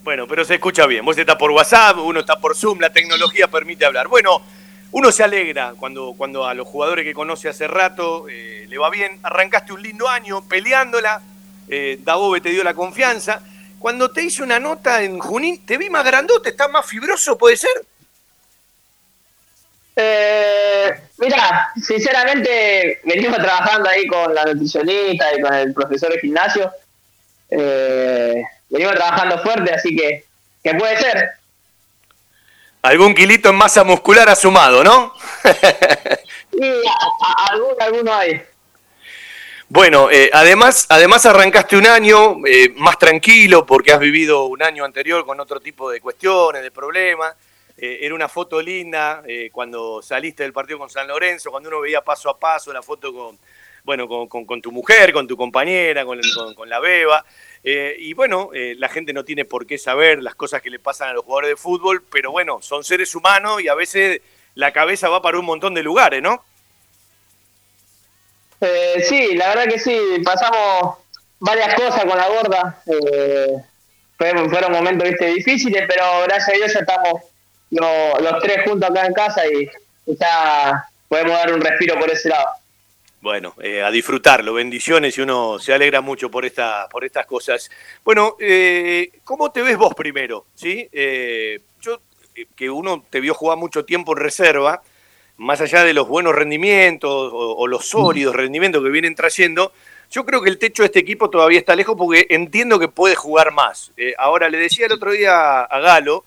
Bueno, 0.04 0.28
pero 0.28 0.44
se 0.44 0.54
escucha 0.54 0.86
bien. 0.86 1.04
Vos 1.04 1.18
estás 1.18 1.34
por 1.34 1.50
WhatsApp, 1.50 1.98
uno 1.98 2.20
está 2.20 2.38
por 2.38 2.54
Zoom, 2.54 2.78
la 2.78 2.92
tecnología 2.92 3.48
permite 3.48 3.84
hablar. 3.84 4.06
Bueno, 4.06 4.42
uno 4.92 5.10
se 5.10 5.24
alegra 5.24 5.74
cuando, 5.76 6.14
cuando 6.16 6.46
a 6.46 6.54
los 6.54 6.68
jugadores 6.68 7.04
que 7.04 7.12
conoce 7.12 7.48
hace 7.48 7.66
rato 7.66 8.28
eh, 8.28 8.66
le 8.68 8.78
va 8.78 8.88
bien. 8.88 9.18
Arrancaste 9.24 9.72
un 9.72 9.82
lindo 9.82 10.08
año 10.08 10.46
peleándola, 10.46 11.20
eh, 11.66 11.98
Dabobe 12.04 12.40
te 12.40 12.50
dio 12.50 12.62
la 12.62 12.74
confianza. 12.74 13.42
Cuando 13.80 14.12
te 14.12 14.22
hice 14.22 14.44
una 14.44 14.60
nota 14.60 15.02
en 15.02 15.18
Junín, 15.18 15.66
te 15.66 15.78
vi 15.78 15.90
más 15.90 16.04
grandote, 16.04 16.50
estás 16.50 16.70
más 16.70 16.86
fibroso, 16.86 17.36
¿puede 17.36 17.56
ser? 17.56 17.72
Eh, 19.98 20.94
mira, 21.16 21.72
sinceramente 21.82 23.00
venimos 23.04 23.38
trabajando 23.38 23.88
ahí 23.88 24.06
con 24.06 24.34
la 24.34 24.44
nutricionista 24.44 25.34
y 25.34 25.40
con 25.40 25.54
el 25.54 25.72
profesor 25.72 26.12
de 26.12 26.20
gimnasio. 26.20 26.70
Eh, 27.50 28.42
venimos 28.68 28.94
trabajando 28.94 29.38
fuerte, 29.38 29.72
así 29.72 29.96
que, 29.96 30.24
que 30.62 30.74
puede 30.74 30.98
ser. 30.98 31.30
Algún 32.82 33.14
kilito 33.14 33.48
en 33.48 33.56
masa 33.56 33.84
muscular 33.84 34.28
ha 34.28 34.36
sumado, 34.36 34.84
¿no? 34.84 35.14
sí, 35.42 36.82
alguno, 37.50 37.76
alguno 37.80 38.14
hay. 38.14 38.42
Bueno, 39.68 40.10
eh, 40.10 40.30
además, 40.32 40.86
además 40.90 41.26
arrancaste 41.26 41.76
un 41.76 41.86
año 41.86 42.36
eh, 42.46 42.72
más 42.76 42.98
tranquilo 42.98 43.66
porque 43.66 43.92
has 43.92 43.98
vivido 43.98 44.44
un 44.44 44.62
año 44.62 44.84
anterior 44.84 45.26
con 45.26 45.40
otro 45.40 45.58
tipo 45.58 45.90
de 45.90 46.00
cuestiones, 46.00 46.62
de 46.62 46.70
problemas. 46.70 47.34
Eh, 47.78 47.98
era 48.02 48.14
una 48.14 48.28
foto 48.28 48.62
linda 48.62 49.22
eh, 49.26 49.50
cuando 49.52 50.00
saliste 50.00 50.42
del 50.42 50.54
partido 50.54 50.78
con 50.78 50.88
San 50.88 51.06
Lorenzo, 51.06 51.50
cuando 51.50 51.68
uno 51.68 51.80
veía 51.80 52.00
paso 52.00 52.30
a 52.30 52.38
paso 52.38 52.72
la 52.72 52.82
foto 52.82 53.12
con, 53.12 53.38
bueno, 53.84 54.08
con, 54.08 54.62
tu 54.62 54.72
mujer, 54.72 55.12
con 55.12 55.26
tu 55.26 55.36
compañera, 55.36 56.04
con, 56.06 56.18
la 56.66 56.80
beba. 56.80 57.24
Eh, 57.62 57.94
y 57.98 58.14
bueno, 58.14 58.50
la 58.52 58.88
gente 58.88 59.12
no 59.12 59.24
tiene 59.24 59.44
por 59.44 59.66
qué 59.66 59.76
saber 59.76 60.22
las 60.22 60.34
cosas 60.34 60.62
que 60.62 60.70
le 60.70 60.78
pasan 60.78 61.10
a 61.10 61.12
los 61.12 61.24
jugadores 61.24 61.50
de 61.50 61.56
fútbol, 61.56 62.02
pero 62.10 62.30
bueno, 62.30 62.62
son 62.62 62.82
seres 62.82 63.14
humanos 63.14 63.60
y 63.60 63.68
a 63.68 63.74
veces 63.74 64.22
la 64.54 64.72
cabeza 64.72 65.08
va 65.10 65.20
para 65.20 65.38
un 65.38 65.44
montón 65.44 65.74
de 65.74 65.82
lugares, 65.82 66.22
¿no? 66.22 66.42
sí, 69.02 69.34
la 69.34 69.48
verdad 69.50 69.66
que 69.66 69.78
sí, 69.78 70.00
pasamos 70.24 70.96
varias 71.38 71.74
cosas 71.74 72.06
con 72.06 72.16
la 72.16 72.26
gorda. 72.28 72.82
fueron, 74.16 74.48
fueron 74.48 74.72
momentos 74.72 75.06
¿viste? 75.06 75.26
difíciles, 75.26 75.84
pero 75.86 76.04
gracias 76.24 76.48
a 76.48 76.52
Dios 76.52 76.72
ya 76.72 76.80
estamos 76.80 77.22
los 77.70 78.42
tres 78.42 78.64
juntos 78.64 78.90
acá 78.90 79.06
en 79.06 79.14
casa 79.14 79.42
y 79.46 79.68
ya 80.06 80.88
podemos 81.08 81.32
dar 81.32 81.52
un 81.52 81.60
respiro 81.60 81.98
por 81.98 82.10
ese 82.10 82.28
lado. 82.28 82.46
Bueno, 83.26 83.54
eh, 83.60 83.82
a 83.82 83.90
disfrutarlo, 83.90 84.54
bendiciones 84.54 85.18
y 85.18 85.20
uno 85.20 85.58
se 85.58 85.72
alegra 85.72 86.00
mucho 86.00 86.30
por, 86.30 86.44
esta, 86.44 86.88
por 86.88 87.04
estas 87.04 87.26
cosas. 87.26 87.68
Bueno, 88.04 88.36
eh, 88.38 89.10
¿cómo 89.24 89.50
te 89.50 89.62
ves 89.62 89.76
vos 89.76 89.94
primero? 89.94 90.46
¿Sí? 90.54 90.88
Eh, 90.92 91.60
yo, 91.80 92.02
que 92.54 92.70
uno 92.70 93.04
te 93.10 93.20
vio 93.20 93.34
jugar 93.34 93.58
mucho 93.58 93.84
tiempo 93.84 94.12
en 94.12 94.18
reserva, 94.18 94.80
más 95.38 95.60
allá 95.60 95.82
de 95.82 95.92
los 95.92 96.06
buenos 96.06 96.36
rendimientos 96.36 97.32
o, 97.34 97.66
los 97.66 97.88
sólidos 97.88 98.36
rendimientos 98.36 98.82
que 98.84 98.90
vienen 98.90 99.16
trayendo, 99.16 99.72
yo 100.08 100.24
creo 100.24 100.40
que 100.40 100.50
el 100.50 100.58
techo 100.58 100.84
de 100.84 100.86
este 100.86 101.00
equipo 101.00 101.28
todavía 101.28 101.58
está 101.58 101.74
lejos 101.74 101.96
porque 101.98 102.26
entiendo 102.30 102.78
que 102.78 102.86
puede 102.86 103.16
jugar 103.16 103.50
más. 103.50 103.90
ahora, 104.18 104.48
le 104.48 104.58
decía 104.58 104.86
el 104.86 104.92
otro 104.92 105.10
día 105.10 105.62
a 105.62 105.80
Galo, 105.80 106.24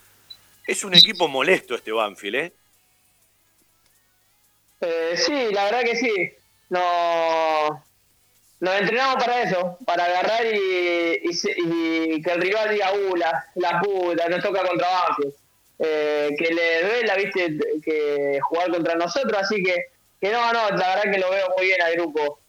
es 0.69 0.83
un 0.83 0.93
equipo 0.93 1.27
molesto 1.27 1.73
este 1.73 1.91
Banfield, 1.91 2.35
¿eh? 2.35 2.53
¿eh? 4.81 5.13
sí, 5.17 5.47
la 5.51 5.65
verdad 5.65 5.81
que 5.81 5.95
sí. 5.95 6.31
No, 6.69 7.83
nos 8.59 8.79
entrenamos 8.79 9.23
para 9.23 9.41
eso, 9.41 9.79
para 9.83 10.05
agarrar 10.05 10.45
y, 10.45 12.21
que 12.21 12.31
el 12.31 12.41
rival 12.41 12.69
diga, 12.69 12.93
uh, 12.93 13.15
la, 13.15 13.81
puta, 13.81 14.29
nos 14.29 14.43
toca 14.43 14.63
contra 14.63 14.87
Banfield. 14.87 15.33
Eh, 15.79 16.35
que 16.37 16.53
le 16.53 16.83
duela, 16.83 17.15
viste, 17.15 17.57
que 17.83 18.39
jugar 18.41 18.69
contra 18.69 18.95
nosotros, 18.95 19.41
así 19.41 19.63
que, 19.63 19.85
que 20.21 20.29
no, 20.29 20.53
no, 20.53 20.69
la 20.71 20.95
verdad 20.95 21.11
que 21.11 21.19
lo 21.19 21.31
veo 21.31 21.47
muy 21.57 21.65
bien 21.65 21.81
al 21.81 21.93
grupo. 21.93 22.41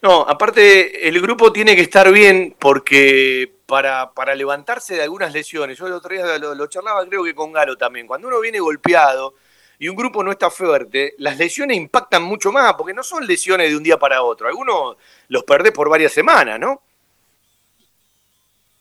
No, 0.00 0.20
aparte 0.20 1.08
el 1.08 1.20
grupo 1.20 1.52
tiene 1.52 1.74
que 1.74 1.82
estar 1.82 2.10
bien 2.12 2.54
porque 2.58 3.52
para, 3.66 4.12
para 4.12 4.34
levantarse 4.34 4.94
de 4.94 5.02
algunas 5.02 5.32
lesiones, 5.32 5.76
yo 5.76 5.86
el 5.86 5.92
otro 5.92 6.14
día 6.14 6.38
lo, 6.38 6.66
charlaba 6.68 7.04
creo 7.06 7.24
que 7.24 7.34
con 7.34 7.52
Galo 7.52 7.76
también, 7.76 8.06
cuando 8.06 8.28
uno 8.28 8.40
viene 8.40 8.60
golpeado 8.60 9.34
y 9.78 9.88
un 9.88 9.96
grupo 9.96 10.22
no 10.22 10.30
está 10.30 10.50
fuerte, 10.50 11.14
las 11.18 11.36
lesiones 11.36 11.76
impactan 11.76 12.22
mucho 12.22 12.52
más 12.52 12.74
porque 12.74 12.94
no 12.94 13.02
son 13.02 13.26
lesiones 13.26 13.70
de 13.70 13.76
un 13.76 13.82
día 13.82 13.98
para 13.98 14.22
otro, 14.22 14.46
algunos 14.46 14.96
los 15.28 15.42
perdés 15.44 15.72
por 15.72 15.88
varias 15.88 16.12
semanas, 16.12 16.60
¿no? 16.60 16.82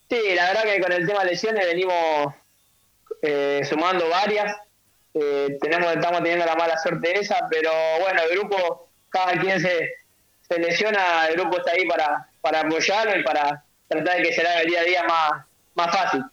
Sí, 0.10 0.36
la 0.36 0.48
verdad 0.48 0.64
que 0.64 0.82
con 0.82 0.92
el 0.92 1.06
tema 1.06 1.24
de 1.24 1.32
lesiones 1.32 1.66
venimos 1.66 2.34
eh, 3.22 3.62
sumando 3.68 4.08
varias. 4.08 4.56
Eh, 5.14 5.58
tenemos, 5.60 5.92
estamos 5.92 6.20
teniendo 6.20 6.46
la 6.46 6.56
mala 6.56 6.78
suerte 6.78 7.20
esa, 7.20 7.40
pero 7.50 7.72
bueno, 8.00 8.22
el 8.22 8.38
grupo, 8.38 8.90
cada 9.10 9.34
quien 9.34 9.60
se, 9.60 9.90
se 10.48 10.60
lesiona, 10.60 11.28
el 11.28 11.36
grupo 11.36 11.58
está 11.58 11.72
ahí 11.72 11.86
para, 11.86 12.30
para 12.42 12.62
apoyarlo 12.62 13.20
y 13.20 13.24
para 13.24 13.64
tratar 13.88 14.18
de 14.18 14.24
que 14.24 14.34
será 14.34 14.62
el 14.62 14.68
día 14.68 14.82
a 14.82 14.84
día 14.84 15.04
más, 15.04 15.32
más 15.76 15.96
fácil. 15.96 16.24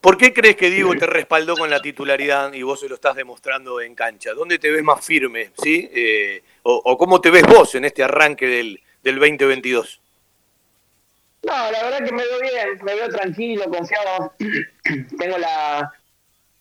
¿Por 0.00 0.18
qué 0.18 0.32
crees 0.32 0.56
que 0.56 0.68
Diego 0.68 0.96
te 0.96 1.06
respaldó 1.06 1.56
con 1.56 1.70
la 1.70 1.80
titularidad 1.80 2.52
y 2.52 2.62
vos 2.62 2.80
se 2.80 2.88
lo 2.88 2.96
estás 2.96 3.14
demostrando 3.14 3.80
en 3.80 3.94
cancha? 3.94 4.32
¿Dónde 4.34 4.58
te 4.58 4.68
ves 4.68 4.82
más 4.82 5.04
firme? 5.04 5.52
¿sí? 5.62 5.88
Eh, 5.94 6.42
o, 6.64 6.98
cómo 6.98 7.20
te 7.20 7.30
ves 7.30 7.44
vos 7.46 7.76
en 7.76 7.84
este 7.84 8.02
arranque 8.02 8.46
del, 8.46 8.80
del 9.04 9.14
2022? 9.20 10.00
No, 11.44 11.70
la 11.70 11.84
verdad 11.84 12.04
que 12.04 12.12
me 12.12 12.24
veo 12.24 12.40
bien, 12.40 12.78
me 12.82 12.94
veo 12.96 13.08
tranquilo, 13.10 13.64
confiado. 13.70 14.34
Tengo 15.18 15.38
la, 15.38 15.92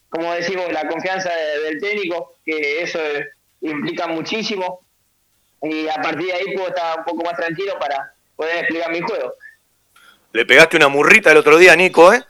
como 0.10 0.34
decimos, 0.34 0.72
la 0.72 0.88
confianza 0.88 1.32
del 1.64 1.80
técnico, 1.80 2.36
que 2.46 2.84
eso 2.84 3.00
implica 3.62 4.06
muchísimo. 4.06 4.82
Y 5.64 5.88
a 5.88 5.96
partir 5.96 6.28
de 6.28 6.34
ahí 6.34 6.56
puedo 6.56 6.70
estar 6.70 7.00
un 7.00 7.06
poco 7.06 7.24
más 7.24 7.36
tranquilo 7.36 7.78
para 7.80 8.14
poder 8.36 8.58
explicar 8.58 8.92
mi 8.92 9.02
juego. 9.02 9.36
Le 10.34 10.46
pegaste 10.46 10.78
una 10.78 10.88
murrita 10.88 11.32
el 11.32 11.38
otro 11.38 11.58
día, 11.58 11.76
Nico, 11.76 12.14
¿eh? 12.14 12.24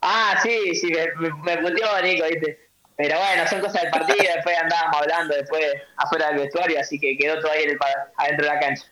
Ah, 0.00 0.38
sí, 0.42 0.74
sí, 0.74 0.92
me, 0.92 1.56
me, 1.56 1.70
Nico, 2.02 2.26
¿viste? 2.28 2.68
Pero 2.96 3.18
bueno, 3.18 3.48
son 3.48 3.60
cosas 3.60 3.82
del 3.82 3.90
partido, 3.90 4.32
después 4.34 4.56
andábamos 4.58 5.00
hablando 5.00 5.34
después 5.34 5.64
afuera 5.96 6.28
del 6.28 6.40
vestuario, 6.40 6.78
así 6.78 7.00
que 7.00 7.16
quedó 7.16 7.40
todo 7.40 7.50
ahí 7.50 7.64
adentro 8.18 8.46
de 8.46 8.54
la 8.54 8.60
cancha. 8.60 8.84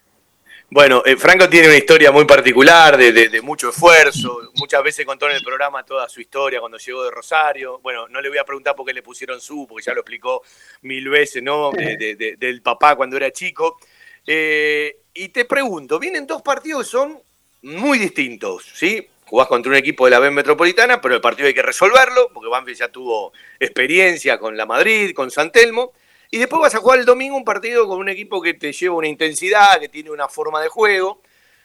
Bueno, 0.73 1.03
eh, 1.05 1.17
Franco 1.17 1.49
tiene 1.49 1.67
una 1.67 1.77
historia 1.77 2.13
muy 2.13 2.25
particular, 2.27 2.97
de, 2.97 3.43
mucho 3.43 3.71
esfuerzo. 3.71 4.53
Muchas 4.55 4.85
veces 4.85 5.05
contó 5.05 5.29
en 5.29 5.35
el 5.35 5.43
programa 5.43 5.85
toda 5.85 6.09
su 6.09 6.21
historia 6.21 6.61
cuando 6.61 6.79
llegó 6.79 7.03
de 7.03 7.11
Rosario. 7.11 7.81
Bueno, 7.81 8.07
no 8.07 8.21
le 8.21 8.29
voy 8.29 8.39
a 8.39 8.45
preguntar 8.45 8.77
por 8.77 8.87
qué 8.87 8.93
le 8.93 9.03
pusieron 9.03 9.41
su, 9.41 9.67
porque 9.67 9.85
ya 9.85 9.95
lo 9.95 10.03
explicó 10.03 10.43
mil 10.83 11.09
veces, 11.09 11.43
¿no? 11.43 11.73
del 11.73 12.63
papá 12.63 12.95
cuando 12.95 13.17
era 13.17 13.33
chico. 13.33 13.81
Eh, 14.25 15.01
y 15.13 15.31
te 15.31 15.45
pregunto, 15.45 15.99
vienen 15.99 16.25
dos 16.25 16.41
partidos 16.41 16.87
que 16.87 16.91
son 16.93 17.21
muy 17.63 17.99
distintos, 17.99 18.71
¿sí? 18.73 19.09
Jugás 19.25 19.49
contra 19.49 19.71
un 19.73 19.77
equipo 19.77 20.05
de 20.05 20.13
la 20.13 20.21
B 20.21 20.31
Metropolitana, 20.31 21.01
pero 21.01 21.17
el 21.17 21.21
partido 21.21 21.49
hay 21.49 21.55
que 21.55 21.63
resolverlo, 21.63 22.31
porque 22.33 22.49
Banfield 22.49 22.79
ya 22.79 22.89
tuvo 22.89 23.33
experiencia 23.59 24.39
con 24.39 24.57
la 24.57 24.67
Madrid, 24.67 25.15
con 25.15 25.33
San 25.33 25.51
Telmo. 25.51 25.93
Y 26.31 26.39
después 26.39 26.63
vas 26.63 26.75
a 26.75 26.79
jugar 26.79 27.01
el 27.01 27.05
domingo 27.05 27.37
un 27.37 27.45
partido 27.45 27.89
con 27.89 27.99
un 27.99 28.09
equipo 28.09 28.41
que 28.41 28.55
te 28.55 28.73
lleva 28.73 28.95
una 28.95 29.09
intensidad, 29.09 29.81
que 29.81 29.89
tiene 29.89 30.11
una 30.11 30.29
forma 30.29 30.63
de 30.63 30.69
juego. 30.69 31.21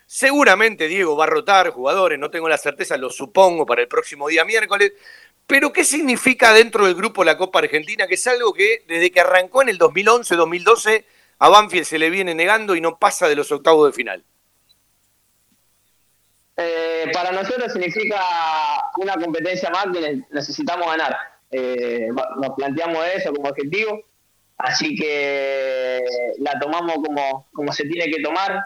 Seguramente 0.07 0.87
Diego 0.87 1.15
va 1.15 1.25
a 1.25 1.27
rotar 1.27 1.69
jugadores, 1.69 2.17
no 2.17 2.31
tengo 2.31 2.49
la 2.49 2.57
certeza, 2.57 2.97
lo 2.97 3.11
supongo 3.11 3.65
para 3.65 3.83
el 3.83 3.87
próximo 3.87 4.27
día 4.27 4.43
miércoles. 4.43 4.93
Pero 5.45 5.71
¿qué 5.71 5.83
significa 5.83 6.51
dentro 6.53 6.85
del 6.85 6.95
grupo 6.95 7.23
la 7.23 7.37
Copa 7.37 7.59
Argentina? 7.59 8.07
Que 8.07 8.15
es 8.15 8.25
algo 8.25 8.53
que 8.53 8.83
desde 8.87 9.11
que 9.11 9.19
arrancó 9.19 9.61
en 9.61 9.69
el 9.69 9.77
2011-2012 9.77 11.05
a 11.37 11.49
Banfield 11.49 11.85
se 11.85 11.99
le 11.99 12.09
viene 12.09 12.33
negando 12.33 12.75
y 12.75 12.81
no 12.81 12.97
pasa 12.97 13.27
de 13.27 13.35
los 13.35 13.51
octavos 13.51 13.87
de 13.87 13.93
final. 13.93 14.23
Eh, 16.57 17.11
para 17.13 17.31
nosotros 17.31 17.71
significa 17.71 18.19
una 18.97 19.13
competencia 19.15 19.69
más 19.69 19.87
que 19.93 20.21
necesitamos 20.31 20.87
ganar. 20.87 21.15
Eh, 21.51 22.07
nos 22.41 22.55
planteamos 22.55 23.05
eso 23.13 23.31
como 23.31 23.49
objetivo 23.49 24.01
Así 24.57 24.95
que 24.95 26.01
la 26.39 26.57
tomamos 26.59 26.95
como, 26.95 27.47
como 27.53 27.71
se 27.73 27.83
tiene 27.85 28.09
que 28.11 28.21
tomar. 28.21 28.63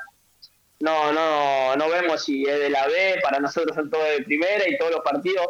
No, 0.80 1.12
no, 1.12 1.76
no 1.76 1.90
vemos 1.90 2.24
si 2.24 2.44
es 2.44 2.60
de 2.60 2.70
la 2.70 2.88
B, 2.88 3.20
para 3.22 3.40
nosotros 3.40 3.76
son 3.76 3.90
todos 3.90 4.08
de 4.10 4.24
primera 4.24 4.68
y 4.68 4.78
todos 4.78 4.92
los 4.92 5.02
partidos 5.02 5.46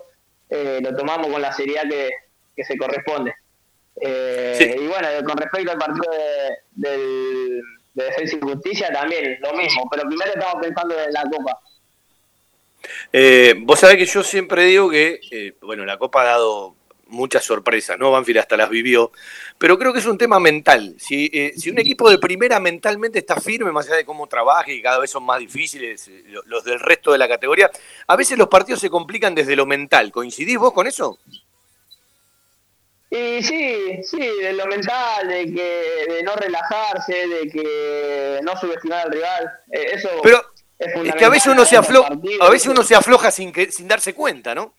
eh, 0.49 0.79
lo 0.81 0.95
tomamos 0.95 1.27
con 1.27 1.41
la 1.41 1.51
seriedad 1.51 1.83
que, 1.87 2.09
que 2.55 2.63
se 2.63 2.77
corresponde. 2.77 3.33
Eh, 4.01 4.77
y 4.81 4.87
bueno, 4.87 5.07
con 5.25 5.37
respecto 5.37 5.71
al 5.71 5.77
partido 5.77 6.11
de, 6.73 7.61
de 7.93 8.03
Defensa 8.05 8.37
y 8.37 8.39
Justicia 8.39 8.89
también 8.91 9.37
lo 9.41 9.53
mismo, 9.53 9.87
pero 9.91 10.07
primero 10.07 10.31
estamos 10.33 10.55
pensando 10.61 10.99
en 10.99 11.13
la 11.13 11.23
Copa. 11.23 11.59
Eh, 13.11 13.55
vos 13.59 13.79
sabés 13.79 13.97
que 13.97 14.05
yo 14.05 14.23
siempre 14.23 14.63
digo 14.63 14.89
que, 14.89 15.19
eh, 15.31 15.53
bueno, 15.61 15.85
la 15.85 15.97
Copa 15.97 16.21
ha 16.21 16.25
dado 16.25 16.75
muchas 17.09 17.43
sorpresas, 17.43 17.97
¿no? 17.99 18.11
Banfield 18.11 18.39
hasta 18.39 18.57
las 18.57 18.69
vivió, 18.69 19.11
pero 19.57 19.77
creo 19.77 19.91
que 19.93 19.99
es 19.99 20.05
un 20.05 20.17
tema 20.17 20.39
mental. 20.39 20.95
Si, 20.99 21.29
eh, 21.33 21.53
si 21.57 21.69
un 21.69 21.79
equipo 21.79 22.09
de 22.09 22.17
primera 22.17 22.59
mentalmente 22.59 23.19
está 23.19 23.39
firme, 23.39 23.71
más 23.71 23.87
allá 23.87 23.97
de 23.97 24.05
cómo 24.05 24.27
trabaje 24.27 24.73
y 24.73 24.81
cada 24.81 24.99
vez 24.99 25.11
son 25.11 25.23
más 25.23 25.39
difíciles 25.39 26.07
eh, 26.07 26.23
los 26.45 26.63
del 26.63 26.79
resto 26.79 27.11
de 27.11 27.17
la 27.17 27.27
categoría, 27.27 27.69
a 28.07 28.15
veces 28.15 28.37
los 28.37 28.47
partidos 28.47 28.79
se 28.79 28.89
complican 28.89 29.35
desde 29.35 29.55
lo 29.55 29.65
mental. 29.65 30.11
¿Coincidís 30.11 30.57
vos 30.57 30.73
con 30.73 30.87
eso? 30.87 31.19
Y 33.11 33.41
sí, 33.41 34.03
sí, 34.03 34.19
de 34.19 34.53
lo 34.53 34.67
mental, 34.67 35.27
de 35.27 35.45
que 35.51 36.13
de 36.13 36.23
no 36.23 36.35
relajarse, 36.35 37.27
de 37.27 37.49
que 37.49 38.39
no 38.43 38.55
subestimar 38.55 39.07
al 39.07 39.11
rival, 39.11 39.51
eh, 39.71 39.91
eso 39.93 40.09
Pero 40.21 40.43
es, 40.77 41.15
que 41.15 41.25
a 41.25 41.29
veces 41.29 41.51
uno 41.51 41.65
se 41.65 41.75
afloja, 41.75 42.09
a 42.39 42.49
veces 42.49 42.67
uno 42.67 42.83
se 42.83 42.93
afloja 42.93 43.31
sin 43.31 43.51
que, 43.51 43.71
sin 43.71 43.87
darse 43.87 44.13
cuenta, 44.13 44.53
¿no? 44.53 44.75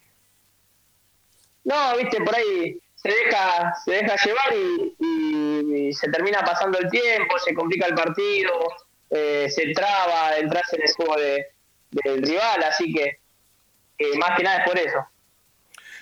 No, 1.64 1.96
viste, 1.96 2.20
por 2.22 2.34
ahí 2.34 2.78
se 2.94 3.08
deja, 3.08 3.74
se 3.84 3.92
deja 3.92 4.16
llevar 4.16 4.54
y, 4.54 5.92
se 5.92 6.08
termina 6.08 6.44
pasando 6.44 6.78
el 6.78 6.88
tiempo, 6.88 7.38
se 7.38 7.52
complica 7.52 7.86
el 7.86 7.94
partido, 7.94 8.52
eh, 9.10 9.48
se 9.50 9.72
traba, 9.72 10.36
entras 10.36 10.72
en 10.72 10.82
el 10.82 10.92
juego 10.94 11.16
de, 11.16 11.46
del 11.90 12.22
rival, 12.22 12.62
así 12.62 12.92
que 12.92 13.18
más 14.18 14.36
que 14.36 14.42
nada 14.42 14.58
es 14.58 14.68
por 14.68 14.78
eso. 14.78 14.98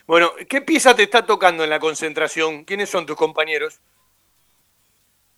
Bueno, 0.07 0.33
¿qué 0.49 0.63
pieza 0.63 0.95
te 0.95 1.03
está 1.03 1.27
tocando 1.27 1.65
en 1.65 1.71
la 1.71 1.81
concentración? 1.81 2.65
¿Quiénes 2.65 2.89
son 2.89 3.07
tus 3.07 3.17
compañeros? 3.17 3.81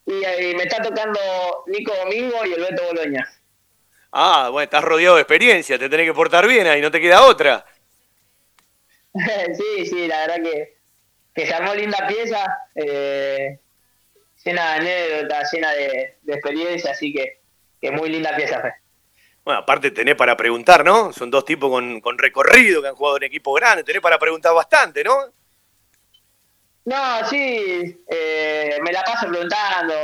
Y, 0.07 0.25
ahí 0.25 0.55
me 0.55 0.65
está 0.65 0.83
tocando 0.83 1.19
Nico 1.67 1.93
Domingo 1.95 2.45
y 2.47 2.53
el 2.53 2.61
Beto 2.61 2.85
Boloña. 2.85 3.29
Ah, 4.13 4.49
bueno, 4.51 4.65
estás 4.65 4.83
rodeado 4.83 5.17
de 5.17 5.23
experiencia, 5.23 5.79
te 5.79 5.89
tenés 5.89 6.07
que 6.07 6.15
portar 6.15 6.47
bien 6.47 6.67
ahí, 6.67 6.81
no 6.81 6.91
te 6.91 7.01
queda 7.01 7.23
otra. 7.23 7.65
sí, 9.55 9.87
sí, 9.87 10.07
la 10.07 10.27
verdad 10.27 10.43
que, 10.43 10.77
que 11.35 11.47
se 11.47 11.55
armó 11.55 11.75
linda 11.75 12.07
pieza, 12.07 12.59
eh, 12.75 13.59
llena 14.45 14.75
de 14.75 14.81
anécdotas, 14.81 15.53
llena 15.53 15.73
de, 15.73 16.17
experiencia, 16.27 16.93
así 16.93 17.13
que, 17.13 17.41
que 17.81 17.91
muy 17.91 18.09
linda 18.09 18.37
pieza 18.37 18.61
fue. 18.61 18.73
Bueno, 19.45 19.61
aparte 19.61 19.91
tenés 19.91 20.15
para 20.15 20.37
preguntar, 20.37 20.85
¿no? 20.85 21.13
Son 21.13 21.31
dos 21.31 21.45
tipos 21.45 21.71
con, 21.71 22.01
con 22.01 22.19
recorrido 22.19 22.83
que 22.83 22.89
han 22.89 22.95
jugado 22.95 23.17
en 23.17 23.25
equipo 23.25 23.53
grande, 23.55 23.83
tenés 23.83 24.03
para 24.03 24.19
preguntar 24.19 24.55
bastante, 24.55 25.03
¿no? 25.03 25.17
No, 26.85 27.29
sí, 27.29 28.05
eh, 28.09 28.79
me 28.83 28.93
la 28.93 29.03
paso 29.03 29.29
preguntando 29.29 29.95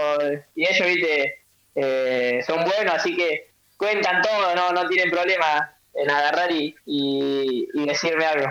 y 0.54 0.66
ellos, 0.66 0.86
viste, 0.86 1.44
eh, 1.74 2.42
son 2.46 2.64
buenos, 2.64 2.94
así 2.94 3.16
que 3.16 3.52
cuentan 3.76 4.22
todo, 4.22 4.54
no, 4.54 4.72
no 4.72 4.88
tienen 4.88 5.10
problema 5.10 5.74
en 5.94 6.10
agarrar 6.10 6.50
y, 6.52 6.74
y 6.84 7.86
decirme 7.86 8.26
algo 8.26 8.48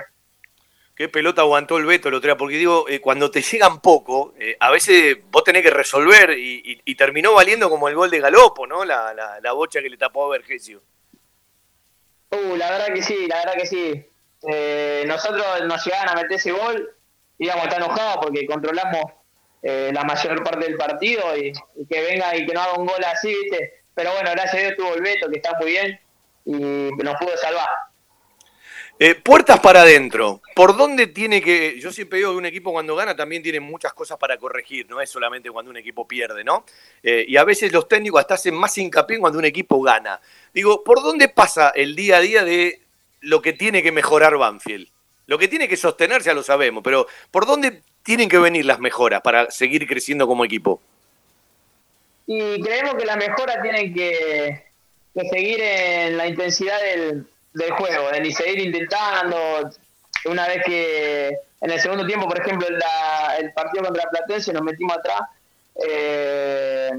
qué 0.95 1.09
pelota 1.09 1.41
aguantó 1.41 1.77
el 1.77 1.85
Beto 1.85 2.07
el 2.07 2.15
otro 2.15 2.27
día, 2.27 2.37
porque 2.37 2.55
digo, 2.55 2.87
eh, 2.87 3.01
cuando 3.01 3.29
te 3.29 3.41
llegan 3.41 3.81
poco, 3.81 4.33
eh, 4.39 4.55
a 4.59 4.71
veces 4.71 5.17
vos 5.29 5.43
tenés 5.43 5.61
que 5.61 5.69
resolver 5.69 6.31
y, 6.37 6.95
terminó 6.95 7.33
valiendo 7.33 7.69
como 7.69 7.89
el 7.89 7.95
gol 7.95 8.09
de 8.09 8.21
Galopo, 8.21 8.65
¿no? 8.65 8.85
La, 8.85 9.13
la, 9.13 9.51
bocha 9.51 9.81
que 9.81 9.89
le 9.89 9.97
tapó 9.97 10.25
a 10.25 10.37
Vergesio. 10.37 10.81
Uh, 12.31 12.55
la 12.55 12.71
verdad 12.71 12.93
que 12.93 13.03
sí, 13.03 13.27
la 13.27 13.39
verdad 13.39 13.53
que 13.55 13.65
sí. 13.65 14.09
Eh, 14.49 15.03
nosotros 15.05 15.45
nos 15.65 15.85
llegaban 15.85 16.09
a 16.09 16.15
meter 16.15 16.33
ese 16.33 16.53
gol, 16.53 16.95
íbamos 17.37 17.65
estar 17.65 17.81
enojados 17.81 18.17
porque 18.21 18.47
controlamos 18.47 19.03
la 19.61 20.03
mayor 20.03 20.43
parte 20.43 20.63
del 20.65 20.77
partido 20.77 21.35
y, 21.35 21.51
y, 21.75 21.87
que 21.87 21.99
venga 22.01 22.35
y 22.37 22.45
que 22.45 22.53
no 22.53 22.61
haga 22.61 22.73
un 22.73 22.85
gol 22.85 23.03
así, 23.03 23.29
¿viste? 23.29 23.83
Pero 23.95 24.11
bueno, 24.13 24.29
gracias 24.31 24.53
a 24.53 24.57
Dios 24.59 24.75
tuvo 24.77 24.93
el 24.93 25.01
Beto, 25.01 25.27
que 25.27 25.37
está 25.37 25.57
muy 25.59 25.71
bien, 25.71 25.99
y 26.45 26.53
nos 27.03 27.15
pudo 27.17 27.35
salvar. 27.35 27.67
Eh, 28.97 29.13
puertas 29.15 29.59
para 29.59 29.81
adentro. 29.81 30.41
¿Por 30.55 30.77
dónde 30.77 31.07
tiene 31.07 31.41
que.? 31.41 31.77
Yo 31.81 31.91
siempre 31.91 32.19
digo 32.19 32.31
que 32.31 32.37
un 32.37 32.45
equipo 32.45 32.71
cuando 32.71 32.95
gana 32.95 33.13
también 33.13 33.43
tiene 33.43 33.59
muchas 33.59 33.93
cosas 33.93 34.17
para 34.17 34.37
corregir, 34.37 34.89
no 34.89 35.01
es 35.01 35.09
solamente 35.09 35.51
cuando 35.51 35.69
un 35.69 35.75
equipo 35.75 36.07
pierde, 36.07 36.45
¿no? 36.45 36.65
Eh, 37.03 37.25
y 37.27 37.35
a 37.35 37.43
veces 37.43 37.73
los 37.73 37.89
técnicos 37.89 38.21
hasta 38.21 38.35
hacen 38.35 38.55
más 38.55 38.77
hincapié 38.77 39.19
cuando 39.19 39.37
un 39.37 39.45
equipo 39.45 39.81
gana. 39.81 40.21
Digo, 40.53 40.81
¿por 40.83 41.01
dónde 41.01 41.27
pasa 41.27 41.71
el 41.75 41.93
día 41.93 42.17
a 42.17 42.21
día 42.21 42.45
de 42.45 42.83
lo 43.19 43.41
que 43.41 43.51
tiene 43.51 43.83
que 43.83 43.91
mejorar 43.91 44.37
Banfield? 44.37 44.87
Lo 45.27 45.37
que 45.37 45.49
tiene 45.49 45.67
que 45.67 45.75
sostenerse 45.75 46.27
ya 46.27 46.33
lo 46.33 46.43
sabemos, 46.43 46.81
pero 46.81 47.05
¿por 47.31 47.45
dónde 47.45 47.81
tienen 48.01 48.29
que 48.29 48.37
venir 48.37 48.63
las 48.63 48.79
mejoras 48.79 49.21
para 49.21 49.51
seguir 49.51 49.85
creciendo 49.87 50.25
como 50.25 50.45
equipo? 50.45 50.79
Y 52.27 52.61
creemos 52.61 52.95
que 52.95 53.05
las 53.05 53.17
mejoras 53.17 53.61
tienen 53.61 53.93
que 53.93 54.63
seguir 55.29 55.59
en 55.59 56.15
la 56.15 56.27
intensidad 56.27 56.79
del 56.81 57.27
del 57.55 57.71
juego, 57.71 58.11
de 58.11 58.21
ni 58.21 58.31
seguir 58.31 58.59
intentando. 58.59 59.69
Una 60.25 60.47
vez 60.47 60.63
que 60.65 61.27
en 61.61 61.71
el 61.71 61.79
segundo 61.79 62.05
tiempo, 62.05 62.27
por 62.27 62.39
ejemplo, 62.39 62.67
el 62.67 63.53
partido 63.53 63.85
contra 63.85 64.09
Platense 64.09 64.53
nos 64.53 64.63
metimos 64.63 64.97
atrás 64.97 65.21
eh, 65.87 66.91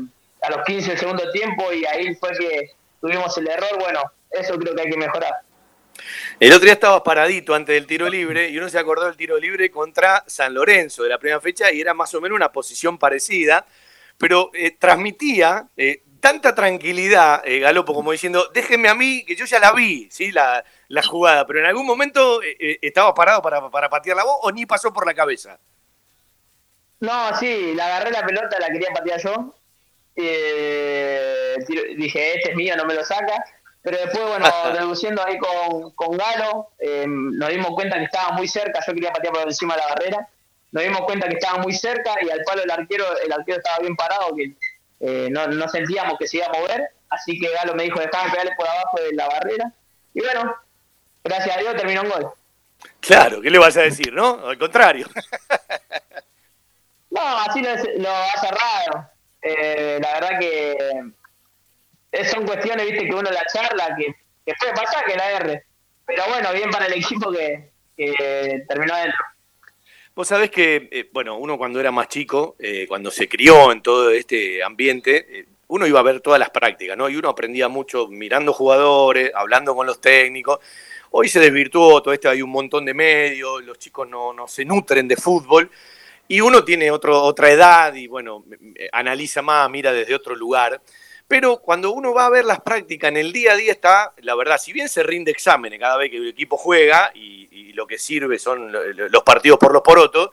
a 0.42 0.50
los 0.50 0.64
15 0.64 0.90
del 0.90 0.98
segundo 0.98 1.30
tiempo 1.30 1.72
y 1.72 1.84
ahí 1.86 2.14
fue 2.16 2.30
que 2.32 2.70
tuvimos 3.00 3.36
el 3.38 3.48
error. 3.48 3.78
Bueno, 3.78 4.00
eso 4.30 4.58
creo 4.58 4.74
que 4.74 4.82
hay 4.82 4.90
que 4.90 4.96
mejorar. 4.96 5.34
El 6.38 6.52
otro 6.52 6.64
día 6.64 6.74
estaba 6.74 7.02
paradito 7.02 7.54
antes 7.54 7.74
del 7.74 7.86
tiro 7.86 8.08
libre 8.08 8.48
y 8.48 8.58
uno 8.58 8.68
se 8.68 8.78
acordó 8.78 9.06
del 9.06 9.16
tiro 9.16 9.38
libre 9.38 9.70
contra 9.70 10.24
San 10.26 10.54
Lorenzo 10.54 11.02
de 11.02 11.08
la 11.10 11.18
primera 11.18 11.40
fecha 11.40 11.72
y 11.72 11.80
era 11.80 11.94
más 11.94 12.14
o 12.14 12.20
menos 12.20 12.36
una 12.36 12.52
posición 12.52 12.98
parecida, 12.98 13.66
pero 14.18 14.50
eh, 14.54 14.76
transmitía 14.78 15.68
eh, 15.76 16.02
tanta 16.26 16.56
tranquilidad, 16.56 17.40
eh, 17.44 17.60
Galopo, 17.60 17.94
como 17.94 18.10
diciendo, 18.10 18.50
déjenme 18.52 18.88
a 18.88 18.96
mí, 18.96 19.24
que 19.24 19.36
yo 19.36 19.44
ya 19.44 19.60
la 19.60 19.70
vi, 19.70 20.08
¿sí? 20.10 20.32
La, 20.32 20.64
jugada, 21.08 21.46
pero 21.46 21.60
en 21.60 21.66
algún 21.66 21.86
momento 21.86 22.42
eh, 22.42 22.56
eh, 22.58 22.78
estaba 22.82 23.14
parado 23.14 23.40
para, 23.40 23.70
para 23.70 23.88
patear 23.88 24.16
la 24.16 24.24
voz 24.24 24.38
o 24.42 24.50
ni 24.50 24.66
pasó 24.66 24.92
por 24.92 25.06
la 25.06 25.14
cabeza. 25.14 25.56
No, 26.98 27.32
sí, 27.38 27.74
la 27.76 27.86
agarré 27.86 28.10
la 28.10 28.26
pelota, 28.26 28.58
la 28.58 28.66
quería 28.70 28.88
patear 28.92 29.20
yo. 29.20 29.54
dije, 31.96 32.34
este 32.34 32.50
es 32.50 32.56
mío, 32.56 32.76
no 32.76 32.86
me 32.86 32.94
lo 32.94 33.04
saca. 33.04 33.44
pero 33.80 33.96
después, 33.98 34.26
bueno, 34.26 34.46
reduciendo 34.72 35.24
ahí 35.24 35.38
con, 35.38 35.92
con 35.92 36.16
Galo, 36.16 36.70
eh, 36.80 37.04
nos 37.06 37.50
dimos 37.50 37.70
cuenta 37.70 37.98
que 37.98 38.04
estaba 38.06 38.32
muy 38.32 38.48
cerca, 38.48 38.80
yo 38.84 38.94
quería 38.94 39.12
patear 39.12 39.32
por 39.32 39.42
encima 39.44 39.76
de 39.76 39.80
la 39.80 39.88
barrera, 39.90 40.28
nos 40.72 40.82
dimos 40.82 41.02
cuenta 41.02 41.28
que 41.28 41.34
estaba 41.34 41.62
muy 41.62 41.72
cerca 41.72 42.14
y 42.20 42.30
al 42.30 42.42
palo 42.42 42.64
el 42.64 42.70
arquero, 42.72 43.04
el 43.24 43.32
arquero 43.32 43.58
estaba 43.58 43.78
bien 43.78 43.94
parado, 43.94 44.34
que 44.34 44.56
eh, 45.00 45.28
no, 45.30 45.46
no 45.46 45.68
sentíamos 45.68 46.18
que 46.18 46.26
se 46.26 46.38
iba 46.38 46.46
a 46.46 46.52
mover, 46.52 46.90
así 47.10 47.38
que 47.38 47.50
Galo 47.50 47.74
me 47.74 47.84
dijo, 47.84 48.00
dejame 48.00 48.30
pegarle 48.30 48.52
por 48.56 48.68
abajo 48.68 49.00
de 49.00 49.12
la 49.14 49.28
barrera, 49.28 49.72
y 50.14 50.20
bueno, 50.20 50.56
gracias 51.24 51.56
a 51.56 51.60
Dios 51.60 51.76
terminó 51.76 52.02
un 52.02 52.10
gol. 52.10 52.32
Claro, 53.00 53.40
¿qué 53.40 53.50
le 53.50 53.58
vas 53.58 53.76
a 53.76 53.82
decir, 53.82 54.12
no? 54.12 54.48
Al 54.48 54.58
contrario. 54.58 55.06
no, 57.10 57.20
así 57.38 57.62
lo, 57.62 57.70
lo 57.98 58.10
ha 58.10 58.40
cerrado. 58.40 59.10
Eh, 59.42 59.98
la 60.02 60.14
verdad 60.14 60.38
que 60.40 62.24
son 62.24 62.46
cuestiones, 62.46 62.86
viste, 62.86 63.06
que 63.06 63.14
uno 63.14 63.30
la 63.30 63.44
charla, 63.46 63.94
que, 63.96 64.06
que 64.44 64.54
puede 64.58 64.72
pasar 64.72 65.04
que 65.04 65.16
la 65.16 65.30
R. 65.32 65.64
Pero 66.06 66.22
bueno, 66.28 66.52
bien 66.52 66.70
para 66.70 66.86
el 66.86 66.94
equipo 66.94 67.30
que, 67.30 67.70
terminó 68.68 68.94
adentro. 68.94 69.24
Vos 70.16 70.28
sabés 70.28 70.50
que, 70.50 70.88
eh, 70.90 71.10
bueno, 71.12 71.36
uno 71.36 71.58
cuando 71.58 71.78
era 71.78 71.92
más 71.92 72.08
chico, 72.08 72.56
eh, 72.58 72.86
cuando 72.88 73.10
se 73.10 73.28
crió 73.28 73.70
en 73.70 73.82
todo 73.82 74.08
este 74.08 74.64
ambiente, 74.64 75.44
uno 75.68 75.86
iba 75.86 76.00
a 76.00 76.02
ver 76.02 76.22
todas 76.22 76.40
las 76.40 76.48
prácticas, 76.48 76.96
¿no? 76.96 77.10
Y 77.10 77.16
uno 77.16 77.28
aprendía 77.28 77.68
mucho 77.68 78.08
mirando 78.08 78.54
jugadores, 78.54 79.30
hablando 79.34 79.74
con 79.74 79.86
los 79.86 80.00
técnicos. 80.00 80.60
Hoy 81.10 81.28
se 81.28 81.38
desvirtuó 81.38 82.00
todo 82.00 82.14
esto, 82.14 82.30
hay 82.30 82.40
un 82.40 82.48
montón 82.48 82.86
de 82.86 82.94
medios, 82.94 83.62
los 83.62 83.78
chicos 83.78 84.08
no, 84.08 84.32
no 84.32 84.48
se 84.48 84.64
nutren 84.64 85.06
de 85.06 85.16
fútbol 85.16 85.70
y 86.26 86.40
uno 86.40 86.64
tiene 86.64 86.90
otro, 86.90 87.22
otra 87.22 87.50
edad 87.50 87.92
y 87.92 88.06
bueno, 88.06 88.42
analiza 88.92 89.42
más, 89.42 89.68
mira 89.68 89.92
desde 89.92 90.14
otro 90.14 90.34
lugar. 90.34 90.80
Pero 91.28 91.58
cuando 91.58 91.90
uno 91.90 92.14
va 92.14 92.26
a 92.26 92.30
ver 92.30 92.44
las 92.44 92.60
prácticas 92.60 93.08
en 93.10 93.16
el 93.16 93.32
día 93.32 93.52
a 93.52 93.56
día 93.56 93.72
está, 93.72 94.12
la 94.18 94.34
verdad, 94.36 94.58
si 94.58 94.72
bien 94.72 94.88
se 94.88 95.02
rinde 95.02 95.32
exámenes 95.32 95.80
cada 95.80 95.96
vez 95.96 96.10
que 96.10 96.18
el 96.18 96.28
equipo 96.28 96.56
juega 96.56 97.10
y, 97.14 97.36
lo 97.76 97.86
que 97.86 97.98
sirve 97.98 98.38
son 98.38 98.72
los 98.72 99.22
partidos 99.22 99.58
por 99.58 99.70
los 99.70 99.82
porotos, 99.82 100.30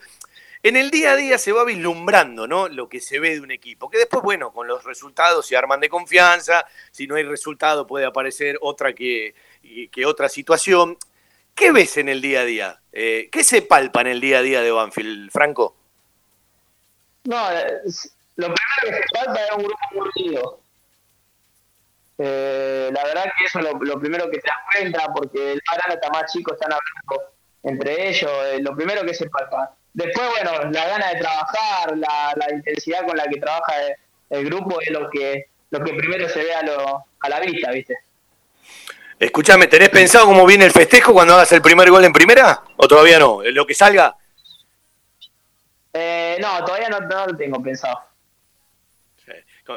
en 0.61 0.77
el 0.77 0.91
día 0.91 1.11
a 1.11 1.15
día 1.17 1.37
se 1.37 1.51
va 1.51 1.65
vislumbrando 1.65 2.47
¿no? 2.47 2.69
lo 2.69 2.87
que 2.87 3.01
se 3.01 3.19
ve 3.19 3.31
de 3.31 3.41
un 3.41 3.51
equipo, 3.51 3.89
que 3.89 3.97
después, 3.97 4.23
bueno, 4.23 4.53
con 4.53 4.65
los 4.65 4.85
resultados 4.85 5.45
se 5.45 5.57
arman 5.57 5.81
de 5.81 5.89
confianza, 5.89 6.65
si 6.89 7.05
no 7.05 7.15
hay 7.15 7.23
resultado 7.23 7.85
puede 7.85 8.05
aparecer 8.05 8.57
otra 8.61 8.93
que, 8.93 9.35
otra 10.05 10.29
situación. 10.29 10.97
¿Qué 11.53 11.73
ves 11.73 11.97
en 11.97 12.07
el 12.07 12.21
día 12.21 12.39
a 12.39 12.45
día? 12.45 12.81
Eh, 12.93 13.27
¿Qué 13.29 13.43
se 13.43 13.61
palpa 13.61 13.99
en 14.01 14.07
el 14.07 14.21
día 14.21 14.37
a 14.39 14.41
día 14.41 14.61
de 14.61 14.71
Banfield, 14.71 15.31
Franco? 15.31 15.75
No, 17.25 17.49
lo 18.37 18.45
primero 18.45 18.81
que 18.83 18.93
se 18.93 19.03
palpa 19.13 19.43
es 19.43 19.51
un 19.51 19.63
grupo 19.63 20.09
unido. 20.15 20.62
Eh, 22.18 22.90
la 22.94 23.03
verdad 23.06 23.23
que 23.38 23.45
eso 23.45 23.60
es 23.60 23.65
lo, 23.65 23.99
primero 23.99 24.30
que 24.30 24.38
te 24.38 24.48
das 24.48 24.57
cuenta, 24.72 25.11
porque 25.14 25.53
el 25.53 25.61
Paraná 25.65 25.95
está 25.95 26.10
más 26.10 26.31
chico, 26.31 26.53
están 26.53 26.72
hablando 26.72 27.34
entre 27.64 28.10
ellos, 28.10 28.31
eh, 28.45 28.60
lo 28.61 28.76
primero 28.76 29.03
que 29.03 29.14
se 29.14 29.30
palpa. 29.30 29.76
Después, 29.94 30.27
bueno, 30.30 30.72
la 30.72 30.88
gana 30.88 31.10
de 31.10 31.19
trabajar, 31.19 31.98
la, 31.98 32.34
la 32.35 32.53
intensidad 32.53 33.06
con 33.06 33.15
la 33.15 33.23
que 33.26 33.40
trabaja 33.40 33.73
el, 34.30 34.45
grupo 34.45 34.81
es 34.81 34.90
lo 34.90 35.10
que 35.10 35.48
lo 35.69 35.84
que 35.84 35.94
primero 35.94 36.27
se 36.30 36.44
ve 36.44 36.53
a, 36.53 36.64
lo, 36.64 37.06
a 37.19 37.30
la 37.30 37.40
vista, 37.40 37.72
¿viste? 37.72 37.98
Escúchame, 39.19 39.68
¿tenés 39.68 39.90
pensado 39.90 40.26
cómo 40.26 40.45
viene 40.45 40.65
el 40.65 40.72
festejo 40.72 41.14
cuando 41.14 41.35
hagas 41.35 41.52
el 41.52 41.61
primer 41.61 41.90
gol 41.90 42.03
en 42.03 42.14
primera? 42.14 42.61
¿O 42.77 42.88
todavía 42.88 43.18
no? 43.19 43.41
¿Lo 43.44 43.65
que 43.65 43.73
salga? 43.73 44.15
Eh, 45.94 46.38
no, 46.40 46.64
todavía 46.65 46.90
no, 46.90 46.99
no 46.99 47.27
lo 47.27 47.38
tengo 47.38 47.61
pensado. 47.61 47.99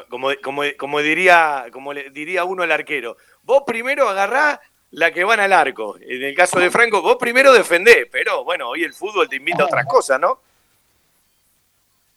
Como, 0.09 0.31
como, 0.43 0.63
como, 0.77 0.99
diría, 0.99 1.67
como 1.71 1.93
le 1.93 2.09
diría 2.09 2.43
uno 2.43 2.63
al 2.63 2.71
arquero, 2.71 3.15
vos 3.43 3.63
primero 3.65 4.09
agarrás 4.09 4.59
la 4.91 5.11
que 5.11 5.23
van 5.23 5.39
al 5.39 5.53
arco. 5.53 5.97
En 6.01 6.23
el 6.23 6.35
caso 6.35 6.59
de 6.59 6.69
Franco, 6.71 7.01
vos 7.01 7.17
primero 7.17 7.53
defendés, 7.53 8.07
pero 8.11 8.43
bueno, 8.43 8.69
hoy 8.69 8.83
el 8.83 8.93
fútbol 8.93 9.29
te 9.29 9.37
invita 9.37 9.63
a 9.63 9.67
otras 9.67 9.85
cosas, 9.85 10.19
¿no? 10.19 10.41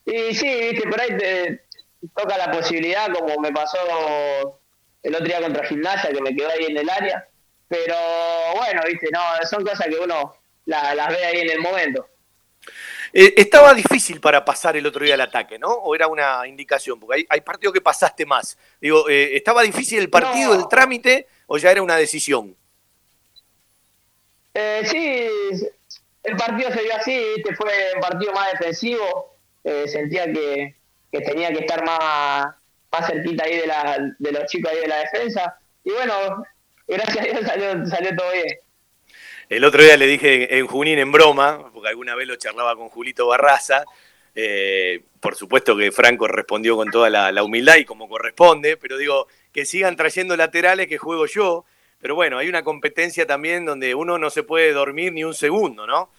Y 0.05 0.35
sí, 0.35 0.71
viste, 0.73 0.89
por 0.89 1.01
ahí 1.01 1.17
te 1.17 1.63
toca 2.17 2.37
la 2.37 2.51
posibilidad, 2.51 3.13
como 3.13 3.39
me 3.39 3.53
pasó 3.53 3.79
el 5.03 5.15
otro 5.15 5.27
día 5.27 5.41
contra 5.41 5.67
Gimnasia, 5.67 6.11
que 6.11 6.21
me 6.21 6.35
quedó 6.35 6.49
ahí 6.49 6.65
en 6.67 6.79
el 6.79 6.91
área. 6.91 7.27
Pero 7.69 7.95
bueno, 8.57 8.83
viste, 8.87 9.09
no, 9.13 9.21
son 9.49 9.65
cosas 9.65 9.87
que 9.87 9.99
uno 9.99 10.35
las 10.67 11.09
ve 11.09 11.25
ahí 11.25 11.41
en 11.41 11.51
el 11.51 11.61
momento. 11.61 12.09
Eh, 13.13 13.35
estaba 13.37 13.75
difícil 13.75 14.21
para 14.21 14.45
pasar 14.45 14.77
el 14.77 14.87
otro 14.87 15.05
día 15.05 15.15
al 15.15 15.21
ataque, 15.21 15.59
¿no? 15.59 15.69
¿O 15.69 15.95
era 15.95 16.07
una 16.07 16.47
indicación? 16.47 17.01
Porque 17.01 17.27
hay, 17.29 17.41
partidos 17.41 17.75
que 17.75 17.81
pasaste 17.81 18.25
más. 18.25 18.57
Digo, 18.81 19.09
eh, 19.09 19.37
¿estaba 19.37 19.63
difícil 19.63 19.99
el 19.99 20.11
partido, 20.11 20.55
el 20.55 20.69
trámite, 20.69 21.27
o 21.47 21.59
ya 21.59 21.73
era 21.73 21.83
una 21.83 21.97
decisión? 21.97 22.57
Eh, 24.55 24.83
sí, 24.85 25.69
el 26.23 26.37
partido 26.37 26.71
se 26.73 26.83
dio 26.83 26.95
así, 26.95 27.25
este 27.37 27.55
fue 27.57 27.73
un 27.95 28.01
partido 28.01 28.33
más 28.33 28.53
defensivo. 28.53 29.37
sentía 29.87 30.33
que, 30.33 30.77
tenía 31.11 31.51
que 31.51 31.61
estar 31.61 31.85
más, 31.85 32.55
más 32.93 33.07
cerquita 33.07 33.45
ahí 33.45 33.57
de, 33.57 33.67
la, 33.67 34.15
de 34.19 34.33
los 34.33 34.45
chicos 34.47 34.71
ahí 34.71 34.81
de 34.81 34.89
la 34.89 34.99
defensa. 34.99 35.59
Y 35.83 35.91
bueno, 35.91 36.45
gracias 36.87 37.19
a 37.19 37.29
Dios 37.29 37.47
salió, 37.47 37.87
salió 37.87 38.17
todo 38.17 38.33
bien. 38.33 38.59
El 39.51 39.65
otro 39.65 39.83
día 39.83 39.97
le 39.97 40.07
dije 40.07 40.59
en 40.59 40.69
Junín 40.69 41.01
en 41.01 41.11
broma, 41.11 41.73
porque 41.75 41.89
alguna 41.89 42.15
vez 42.15 42.29
lo 42.29 42.37
charlaba 42.37 42.77
con 42.77 42.89
Julito 42.89 43.27
Barraza, 43.27 43.85
eh, 44.37 45.03
por 45.19 45.35
supuesto 45.35 45.77
que 45.77 45.91
Franco 45.91 46.29
respondió 46.29 46.77
con 46.77 46.89
toda 46.89 47.11
la, 47.11 47.43
humildad 47.43 47.75
y 47.75 47.85
como 47.85 48.09
corresponde, 48.09 48.77
pero 48.77 48.97
digo, 48.97 49.27
que 49.53 49.65
sigan 49.65 49.97
trayendo 49.97 50.37
laterales 50.37 50.87
que 50.87 50.99
juego 50.99 51.27
yo, 51.27 51.65
pero 52.01 52.15
bueno, 52.15 52.39
hay 52.39 52.49
una 52.49 52.63
competencia 52.63 53.27
también 53.27 53.65
donde 53.65 53.93
uno 53.93 54.19
no 54.19 54.31
se 54.31 54.45
puede 54.45 54.73
dormir 54.73 55.13
ni 55.13 55.25
un 55.25 55.35
segundo, 55.35 55.85
¿no? 55.85 56.11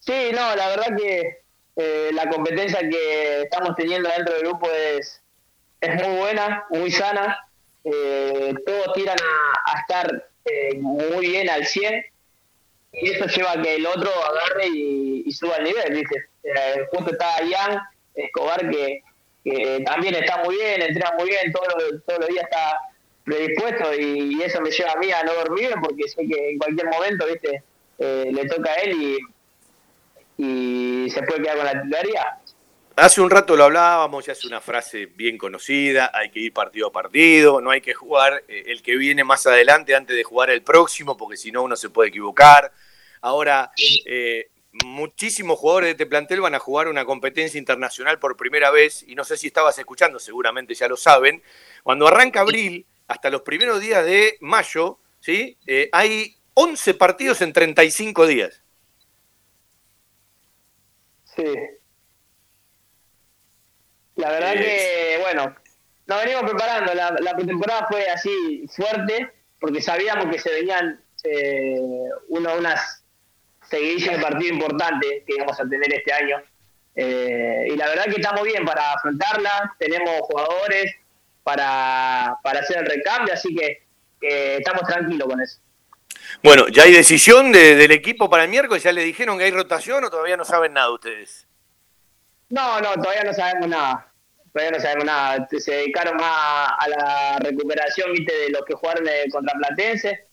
Sí, 0.00 0.30
no, 0.32 0.56
la 0.56 0.70
verdad 0.70 0.96
que 0.96 1.42
eh, 1.76 2.10
la 2.14 2.28
competencia 2.28 2.80
que 2.80 3.42
estamos 3.42 3.76
teniendo 3.76 4.08
dentro 4.08 4.34
del 4.34 4.42
grupo 4.42 4.68
es, 4.72 5.22
es 5.80 5.94
muy 6.04 6.16
buena, 6.16 6.64
muy 6.70 6.90
sana. 6.90 7.48
Eh, 7.84 8.54
todos 8.66 8.92
tiran 8.94 9.18
a 9.64 9.80
estar 9.80 10.28
eh, 10.50 10.78
muy 10.78 11.28
bien 11.28 11.48
al 11.50 11.66
100 11.66 12.04
y 12.92 13.10
eso 13.10 13.26
lleva 13.26 13.52
a 13.52 13.62
que 13.62 13.76
el 13.76 13.86
otro 13.86 14.10
agarre 14.10 14.68
y, 14.68 15.30
suba 15.32 15.56
el 15.56 15.64
nivel, 15.64 15.94
¿viste? 15.94 16.24
Eh, 16.42 16.86
justo 16.90 17.12
está 17.12 17.42
Ian 17.42 17.80
Escobar 18.14 18.70
que, 18.70 19.02
también 19.84 20.14
está 20.14 20.42
muy 20.42 20.56
bien, 20.56 20.82
entrena 20.82 21.12
muy 21.18 21.28
bien, 21.28 21.52
todos 21.52 21.68
los, 22.18 22.28
días 22.28 22.44
está 22.44 22.78
predispuesto 23.24 23.94
y, 23.94 24.42
eso 24.42 24.60
me 24.60 24.70
lleva 24.70 24.92
a 24.92 24.96
mí 24.96 25.12
a 25.12 25.22
no 25.22 25.34
dormir 25.34 25.70
porque 25.82 26.08
sé 26.08 26.26
que 26.26 26.50
en 26.50 26.58
cualquier 26.58 26.88
momento, 26.88 27.26
¿viste? 27.26 27.62
Eh, 27.98 28.30
le 28.32 28.46
toca 28.46 28.72
a 28.72 28.76
él 28.76 29.18
y, 30.38 31.04
y 31.04 31.10
se 31.10 31.22
puede 31.22 31.42
quedar 31.42 31.56
con 31.56 31.66
la 31.66 31.82
titularidad. 31.82 32.37
Hace 32.98 33.20
un 33.20 33.30
rato 33.30 33.54
lo 33.54 33.62
hablábamos, 33.62 34.26
ya 34.26 34.32
es 34.32 34.44
una 34.44 34.60
frase 34.60 35.06
bien 35.06 35.38
conocida, 35.38 36.10
hay 36.12 36.32
que 36.32 36.40
ir 36.40 36.52
partido 36.52 36.88
a 36.88 36.92
partido, 36.92 37.60
no 37.60 37.70
hay 37.70 37.80
que 37.80 37.94
jugar 37.94 38.42
eh, 38.48 38.64
el 38.66 38.82
que 38.82 38.96
viene 38.96 39.22
más 39.22 39.46
adelante 39.46 39.94
antes 39.94 40.16
de 40.16 40.24
jugar 40.24 40.50
el 40.50 40.62
próximo, 40.62 41.16
porque 41.16 41.36
si 41.36 41.52
no 41.52 41.62
uno 41.62 41.76
se 41.76 41.90
puede 41.90 42.08
equivocar. 42.08 42.72
Ahora, 43.20 43.70
eh, 44.04 44.50
muchísimos 44.84 45.60
jugadores 45.60 45.86
de 45.86 45.90
este 45.92 46.06
plantel 46.06 46.40
van 46.40 46.56
a 46.56 46.58
jugar 46.58 46.88
una 46.88 47.04
competencia 47.04 47.56
internacional 47.56 48.18
por 48.18 48.36
primera 48.36 48.72
vez, 48.72 49.04
y 49.06 49.14
no 49.14 49.22
sé 49.22 49.36
si 49.36 49.46
estabas 49.46 49.78
escuchando, 49.78 50.18
seguramente 50.18 50.74
ya 50.74 50.88
lo 50.88 50.96
saben, 50.96 51.40
cuando 51.84 52.08
arranca 52.08 52.40
abril, 52.40 52.84
hasta 53.06 53.30
los 53.30 53.42
primeros 53.42 53.80
días 53.80 54.04
de 54.04 54.38
mayo, 54.40 54.98
¿sí? 55.20 55.56
Eh, 55.68 55.88
hay 55.92 56.36
11 56.54 56.94
partidos 56.94 57.42
en 57.42 57.52
35 57.52 58.26
días. 58.26 58.60
Sí, 61.36 61.44
la 64.18 64.30
verdad 64.30 64.54
que, 64.54 65.18
bueno, 65.22 65.54
nos 66.06 66.24
venimos 66.24 66.42
preparando. 66.42 66.92
La, 66.92 67.14
la, 67.20 67.36
pretemporada 67.36 67.86
fue 67.88 68.08
así 68.10 68.66
fuerte, 68.68 69.30
porque 69.60 69.80
sabíamos 69.80 70.26
que 70.26 70.40
se 70.40 70.50
venían 70.50 71.00
eh, 71.22 71.78
uno, 72.28 72.56
unas 72.56 73.04
seguidillas 73.70 74.16
de 74.16 74.22
partido 74.22 74.54
importantes 74.54 75.22
que 75.24 75.34
íbamos 75.36 75.60
a 75.60 75.68
tener 75.68 75.94
este 75.94 76.12
año. 76.12 76.42
Eh, 76.96 77.68
y 77.72 77.76
la 77.76 77.86
verdad 77.86 78.06
que 78.06 78.20
estamos 78.20 78.42
bien 78.42 78.64
para 78.64 78.94
afrontarla, 78.94 79.76
tenemos 79.78 80.20
jugadores 80.22 80.96
para, 81.44 82.36
para 82.42 82.60
hacer 82.60 82.78
el 82.78 82.86
recambio, 82.86 83.32
así 83.32 83.54
que 83.54 83.86
estamos 84.20 84.82
tranquilos 84.82 85.28
con 85.28 85.40
eso. 85.40 85.60
Bueno, 86.42 86.66
¿ya 86.68 86.82
hay 86.82 86.92
decisión 86.92 87.52
del 87.52 87.92
equipo 87.92 88.28
para 88.28 88.42
el 88.42 88.50
miércoles? 88.50 88.82
¿Ya 88.82 88.90
le 88.90 89.04
dijeron 89.04 89.38
que 89.38 89.44
hay 89.44 89.52
rotación 89.52 90.02
o 90.02 90.10
todavía 90.10 90.36
no 90.36 90.44
saben 90.44 90.72
nada 90.72 90.90
ustedes? 90.90 91.46
No, 92.48 92.80
no, 92.80 92.94
todavía 92.94 93.22
no 93.22 93.32
sabemos 93.32 93.68
nada 93.68 94.07
todavía 94.58 94.76
no 94.76 94.82
sabemos 94.82 95.04
nada. 95.04 95.48
Se 95.56 95.72
dedicaron 95.72 96.16
más 96.16 96.70
a 96.78 96.88
la 96.88 97.38
recuperación, 97.38 98.12
viste, 98.12 98.34
de 98.34 98.50
los 98.50 98.64
que 98.64 98.74
jugaron 98.74 99.06
contra 99.30 99.54
Platense. 99.56 100.26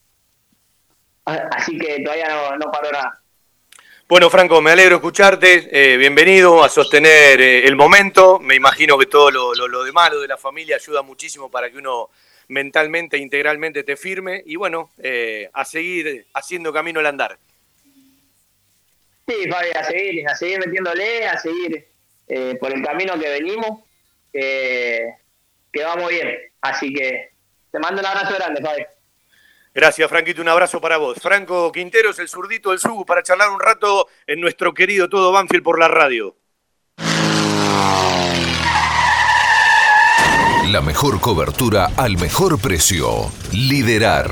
Así 1.26 1.78
que 1.78 2.02
todavía 2.02 2.30
no, 2.30 2.58
no 2.58 2.72
paró 2.72 2.92
nada. 2.92 3.22
Bueno, 4.08 4.30
Franco, 4.30 4.62
me 4.62 4.72
alegro 4.72 4.96
escucharte. 4.96 5.68
Eh, 5.72 5.98
bienvenido 5.98 6.64
a 6.64 6.70
sostener 6.70 7.40
eh, 7.42 7.68
el 7.68 7.76
momento. 7.76 8.40
Me 8.40 8.56
imagino 8.56 8.98
que 8.98 9.08
todo 9.08 9.32
lo, 9.32 9.54
lo, 9.54 9.84
de 9.84 9.92
malo 9.92 10.20
de 10.20 10.28
la 10.28 10.38
familia 10.38 10.76
ayuda 10.76 11.02
muchísimo 11.02 11.50
para 11.50 11.70
que 11.72 11.78
uno 11.78 12.10
mentalmente, 12.48 13.18
integralmente 13.18 13.84
te 13.84 13.96
firme 13.96 14.44
y 14.46 14.56
bueno, 14.56 14.92
eh, 15.00 15.50
a 15.54 15.66
seguir 15.66 16.28
haciendo 16.34 16.72
camino 16.72 17.00
al 17.00 17.08
andar. 17.08 17.38
Sí, 19.28 19.50
Fabi, 19.50 19.70
a 19.72 19.84
seguir, 19.84 20.30
a 20.30 20.36
seguir 20.36 20.60
metiéndole, 20.60 21.28
a 21.28 21.38
seguir 21.40 21.88
eh, 22.28 22.58
por 22.60 22.72
el 22.72 22.84
camino 22.84 23.20
que 23.20 23.30
venimos, 23.30 23.82
que, 24.36 25.16
que 25.72 25.84
va 25.84 25.95
muy 25.95 26.14
bien. 26.14 26.36
Así 26.62 26.94
que 26.94 27.32
te 27.72 27.80
mando 27.80 28.02
un 28.02 28.07
abrazo 28.07 28.36
grande, 28.36 28.62
Fabi. 28.62 28.86
Gracias, 29.74 30.10
Franquito. 30.10 30.41
Un 30.41 30.49
abrazo 30.49 30.80
para 30.80 30.98
vos. 30.98 31.18
Franco 31.22 31.72
Quinteros, 31.72 32.20
el 32.20 32.30
zurdito 32.30 32.70
del 32.72 32.80
Subu, 32.80 33.06
para 33.06 33.24
charlar 33.24 33.49
un 33.49 33.60
rato 33.60 34.07
en 34.26 34.40
nuestro 34.40 34.74
querido 34.74 35.10
Todo 35.10 35.32
Banfield 35.32 35.64
por 35.64 35.80
la 35.80 35.88
radio. 35.88 36.38
La 40.72 40.82
mejor 40.82 41.22
cobertura 41.22 41.90
al 41.98 42.18
mejor 42.18 42.60
precio. 42.60 43.32
Liderar. 43.52 44.32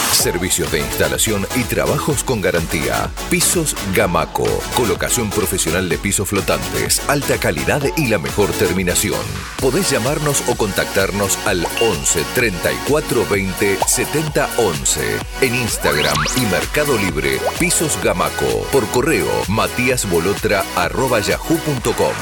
Servicios 0.11 0.71
de 0.71 0.79
instalación 0.79 1.47
y 1.55 1.63
trabajos 1.63 2.23
con 2.23 2.41
garantía. 2.41 3.09
Pisos 3.29 3.75
Gamaco. 3.95 4.45
Colocación 4.75 5.29
profesional 5.29 5.89
de 5.89 5.97
pisos 5.97 6.29
flotantes. 6.29 7.01
Alta 7.09 7.37
calidad 7.37 7.81
y 7.97 8.07
la 8.07 8.19
mejor 8.19 8.51
terminación. 8.51 9.19
Podés 9.59 9.89
llamarnos 9.89 10.43
o 10.47 10.55
contactarnos 10.55 11.37
al 11.47 11.65
11 11.81 12.23
34 12.35 13.25
20 13.29 13.77
70 13.87 14.49
11. 14.57 15.01
En 15.41 15.55
Instagram 15.55 16.17
y 16.37 16.41
Mercado 16.41 16.97
Libre. 16.97 17.39
Pisos 17.59 17.97
Gamaco. 18.03 18.67
Por 18.71 18.85
correo 18.87 19.29
matíasbolotra 19.47 20.63
arroba 20.75 21.19
yahoo.com. 21.19 22.13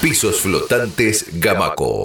Pisos 0.00 0.40
flotantes 0.40 1.26
Gamaco. 1.32 2.04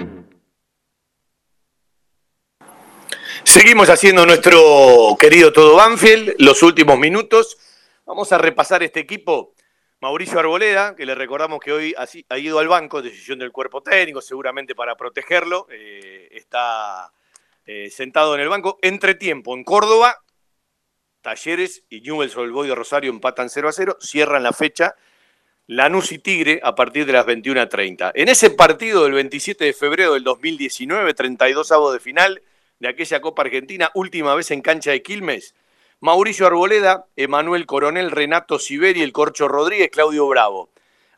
Seguimos 3.51 3.89
haciendo 3.89 4.25
nuestro 4.25 5.17
querido 5.19 5.51
Todo 5.51 5.75
Banfield, 5.75 6.35
los 6.37 6.63
últimos 6.63 6.97
minutos. 6.97 7.57
Vamos 8.05 8.31
a 8.31 8.37
repasar 8.37 8.81
este 8.81 9.01
equipo. 9.01 9.55
Mauricio 9.99 10.39
Arboleda, 10.39 10.95
que 10.95 11.05
le 11.05 11.15
recordamos 11.15 11.59
que 11.59 11.73
hoy 11.73 11.93
ha 11.97 12.37
ido 12.37 12.59
al 12.59 12.69
banco, 12.69 13.01
decisión 13.01 13.39
del 13.39 13.51
cuerpo 13.51 13.83
técnico, 13.83 14.21
seguramente 14.21 14.73
para 14.73 14.95
protegerlo. 14.95 15.67
Eh, 15.69 16.29
está 16.31 17.11
eh, 17.65 17.89
sentado 17.89 18.35
en 18.35 18.39
el 18.39 18.47
banco. 18.47 18.79
Entre 18.81 19.15
tiempo, 19.15 19.53
en 19.53 19.65
Córdoba, 19.65 20.23
Talleres 21.19 21.83
y 21.89 21.99
Newell's 21.99 22.37
Old 22.37 22.53
Boy 22.53 22.69
de 22.69 22.75
Rosario 22.75 23.11
empatan 23.11 23.49
0 23.49 23.67
a 23.67 23.73
0, 23.73 23.97
cierran 23.99 24.43
la 24.43 24.53
fecha. 24.53 24.95
Lanús 25.67 26.13
y 26.13 26.19
Tigre 26.19 26.61
a 26.63 26.73
partir 26.73 27.05
de 27.05 27.11
las 27.11 27.25
21.30. 27.25 28.13
En 28.15 28.29
ese 28.29 28.49
partido 28.51 29.03
del 29.03 29.11
27 29.11 29.65
de 29.65 29.73
febrero 29.73 30.13
del 30.13 30.23
2019, 30.23 31.13
32 31.13 31.69
avos 31.73 31.91
de 31.91 31.99
final, 31.99 32.41
de 32.81 32.87
aquella 32.87 33.21
Copa 33.21 33.43
Argentina, 33.43 33.91
última 33.93 34.33
vez 34.33 34.49
en 34.49 34.61
cancha 34.63 34.89
de 34.89 35.03
Quilmes. 35.03 35.53
Mauricio 35.99 36.47
Arboleda, 36.47 37.05
Emanuel 37.15 37.67
Coronel, 37.67 38.09
Renato 38.09 38.57
Siberi, 38.57 39.03
el 39.03 39.13
Corcho 39.13 39.47
Rodríguez, 39.47 39.91
Claudio 39.91 40.27
Bravo. 40.27 40.71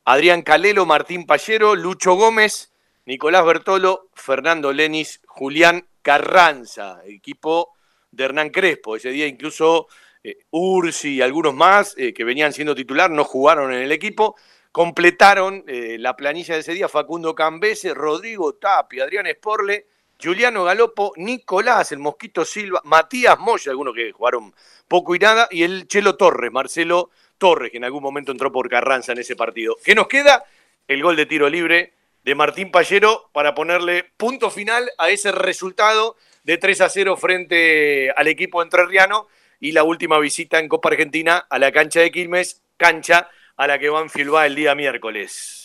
Adrián 0.03 0.41
Calelo, 0.41 0.85
Martín 0.85 1.25
Pallero, 1.25 1.77
Lucho 1.77 2.15
Gómez, 2.15 2.73
Nicolás 3.05 3.45
Bertolo, 3.45 4.09
Fernando 4.13 4.73
Lenis, 4.73 5.21
Julián 5.25 5.87
Carranza, 6.01 6.99
equipo 7.05 7.69
de 8.11 8.25
Hernán 8.25 8.49
Crespo. 8.49 8.97
Ese 8.97 9.11
día 9.11 9.25
incluso 9.25 9.87
eh, 10.21 10.39
Ursi 10.51 11.15
y 11.15 11.21
algunos 11.21 11.53
más 11.53 11.95
eh, 11.97 12.13
que 12.13 12.25
venían 12.25 12.51
siendo 12.51 12.75
titular 12.75 13.09
no 13.09 13.23
jugaron 13.23 13.71
en 13.71 13.83
el 13.83 13.93
equipo. 13.93 14.35
Completaron 14.73 15.63
eh, 15.67 15.95
la 15.97 16.17
planilla 16.17 16.55
de 16.55 16.59
ese 16.59 16.73
día 16.73 16.89
Facundo 16.89 17.33
Cambese, 17.33 17.93
Rodrigo 17.93 18.55
Tapi, 18.55 18.99
Adrián 18.99 19.27
Esporle, 19.27 19.87
Juliano 20.23 20.63
Galopo, 20.63 21.11
Nicolás, 21.17 21.91
el 21.91 21.99
Mosquito 21.99 22.45
Silva, 22.45 22.79
Matías 22.85 23.37
Moya, 23.39 23.71
algunos 23.71 23.93
que 23.93 24.13
jugaron 24.13 24.53
poco 24.87 25.15
y 25.15 25.19
nada, 25.19 25.49
y 25.51 25.63
el 25.63 25.85
Chelo 25.87 26.15
Torres, 26.15 26.51
Marcelo 26.51 27.09
Torres, 27.37 27.71
que 27.71 27.77
en 27.77 27.83
algún 27.83 28.01
momento 28.01 28.31
entró 28.31 28.49
por 28.51 28.69
Carranza 28.69 29.11
en 29.11 29.19
ese 29.19 29.35
partido. 29.35 29.75
¿Qué 29.83 29.95
nos 29.95 30.07
queda? 30.07 30.45
El 30.87 31.03
gol 31.03 31.17
de 31.17 31.25
tiro 31.25 31.49
libre 31.49 31.93
de 32.23 32.35
Martín 32.35 32.71
Pallero 32.71 33.29
para 33.33 33.53
ponerle 33.53 34.11
punto 34.15 34.49
final 34.49 34.89
a 34.97 35.09
ese 35.09 35.33
resultado 35.33 36.15
de 36.43 36.57
3 36.57 36.81
a 36.81 36.89
0 36.89 37.17
frente 37.17 38.11
al 38.11 38.27
equipo 38.27 38.63
entrerriano 38.63 39.27
y 39.59 39.73
la 39.73 39.83
última 39.83 40.19
visita 40.19 40.59
en 40.59 40.69
Copa 40.69 40.89
Argentina 40.89 41.45
a 41.49 41.59
la 41.59 41.71
cancha 41.71 41.99
de 41.99 42.11
Quilmes, 42.11 42.61
cancha 42.77 43.29
a 43.57 43.67
la 43.67 43.77
que 43.77 43.89
Banfield 43.89 44.33
va 44.33 44.45
el 44.45 44.55
día 44.55 44.73
miércoles. 44.73 45.63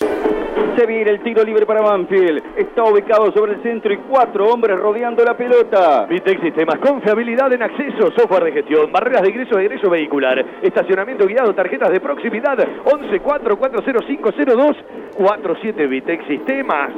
Se 0.78 0.86
viene 0.86 1.10
el 1.10 1.20
tiro 1.24 1.42
libre 1.42 1.66
para 1.66 1.80
Banfield. 1.80 2.56
Está 2.56 2.84
ubicado 2.84 3.32
sobre 3.32 3.54
el 3.54 3.62
centro 3.64 3.92
y 3.92 3.96
cuatro 3.96 4.46
hombres 4.46 4.78
rodeando 4.78 5.24
la 5.24 5.36
pelota. 5.36 6.06
Vitec 6.06 6.40
Sistemas, 6.40 6.78
confiabilidad 6.78 7.52
en 7.52 7.64
acceso, 7.64 8.12
software 8.16 8.44
de 8.44 8.52
gestión, 8.52 8.92
barreras 8.92 9.22
de 9.22 9.30
ingreso 9.30 9.56
de 9.56 9.64
ingreso 9.64 9.90
vehicular, 9.90 10.38
estacionamiento 10.62 11.26
guiado, 11.26 11.52
tarjetas 11.52 11.90
de 11.90 11.98
proximidad, 11.98 12.56
11 12.84 13.18
40502 13.18 14.76
47 15.16 15.86
Vitec 15.88 16.24
Sistemas. 16.28 16.92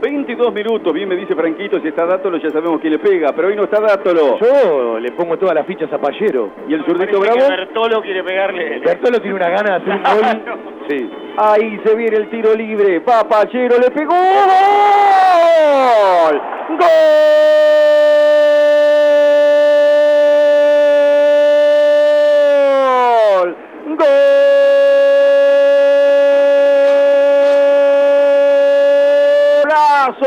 22 0.00 0.52
minutos, 0.52 0.92
bien 0.92 1.08
me 1.08 1.16
dice 1.16 1.34
Franquito, 1.34 1.80
si 1.80 1.88
está 1.88 2.06
Dátolo 2.06 2.38
ya 2.38 2.50
sabemos 2.50 2.80
quién 2.80 2.92
le 2.92 2.98
pega, 2.98 3.32
pero 3.34 3.48
hoy 3.48 3.56
no 3.56 3.64
está 3.64 3.80
Dátolo. 3.80 4.38
Yo 4.38 4.98
le 5.00 5.10
pongo 5.12 5.36
todas 5.38 5.54
las 5.54 5.66
fichas 5.66 5.92
a 5.92 5.98
Pallero. 5.98 6.50
¿Y 6.68 6.74
el 6.74 6.84
zurdito 6.84 7.20
Bravo? 7.20 7.38
Bertolo 7.48 8.02
quiere 8.02 8.22
pegarle. 8.22 8.78
Bertolo 8.80 9.20
tiene 9.20 9.36
una 9.36 9.48
gana 9.48 9.78
de 9.78 9.92
hacer 9.92 9.94
un 9.94 10.02
gol. 10.44 10.58
Sí. 10.88 11.10
Ahí 11.36 11.80
se 11.84 11.94
viene 11.96 12.16
el 12.16 12.30
tiro 12.30 12.54
libre, 12.54 13.00
va 13.00 13.26
Pallero, 13.28 13.76
le 13.78 13.90
pegó. 13.90 14.14
¡Gol! 16.28 16.38
¡Gol! 16.78 17.56
¡Golazo 23.96 24.57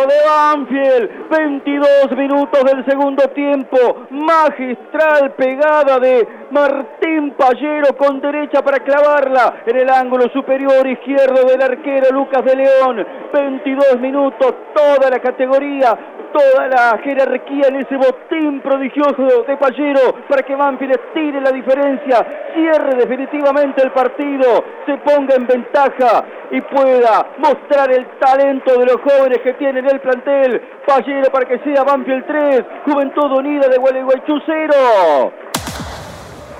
de 0.07 0.21
Banfield! 0.25 1.20
22 1.31 2.17
minutos 2.17 2.61
del 2.65 2.85
segundo 2.85 3.23
tiempo. 3.29 3.77
Magistral 4.09 5.33
pegada 5.37 5.97
de 5.99 6.27
Martín 6.51 7.33
Pallero 7.37 7.95
con 7.97 8.19
derecha 8.19 8.61
para 8.61 8.79
clavarla 8.79 9.63
en 9.65 9.77
el 9.77 9.89
ángulo 9.89 10.29
superior 10.33 10.85
izquierdo 10.85 11.47
del 11.47 11.61
arquero 11.61 12.11
Lucas 12.11 12.43
de 12.43 12.55
León. 12.55 13.07
22 13.33 13.99
minutos, 14.01 14.53
toda 14.75 15.09
la 15.09 15.19
categoría, 15.19 15.97
toda 16.33 16.67
la 16.67 16.99
jerarquía 17.03 17.67
en 17.67 17.77
ese 17.77 17.95
botín 17.95 18.61
prodigioso 18.61 19.43
de 19.47 19.57
Pallero 19.57 20.15
para 20.27 20.43
que 20.43 20.55
Banfield 20.55 20.99
tire 21.13 21.41
la 21.41 21.51
diferencia, 21.51 22.25
cierre 22.53 22.95
definitivamente 22.97 23.83
el 23.83 23.91
partido, 23.91 24.63
se 24.85 24.97
ponga 24.97 25.35
en 25.35 25.47
ventaja 25.47 26.23
y 26.51 26.61
pueda 26.61 27.27
mostrar 27.37 27.91
el 27.91 28.05
talento 28.19 28.77
de 28.77 28.85
los 28.85 28.97
jóvenes 28.97 29.39
que 29.39 29.53
tienen 29.53 29.85
el 29.85 29.99
plantel. 29.99 30.61
Pallero 30.85 31.20
para 31.29 31.45
que 31.45 31.59
sea 31.59 31.83
Banfield 31.83 32.25
3, 32.25 32.61
Juventud 32.85 33.31
Unida 33.31 33.67
de 33.67 33.77
Gualeguaychú 33.77 34.39
0. 34.45 35.33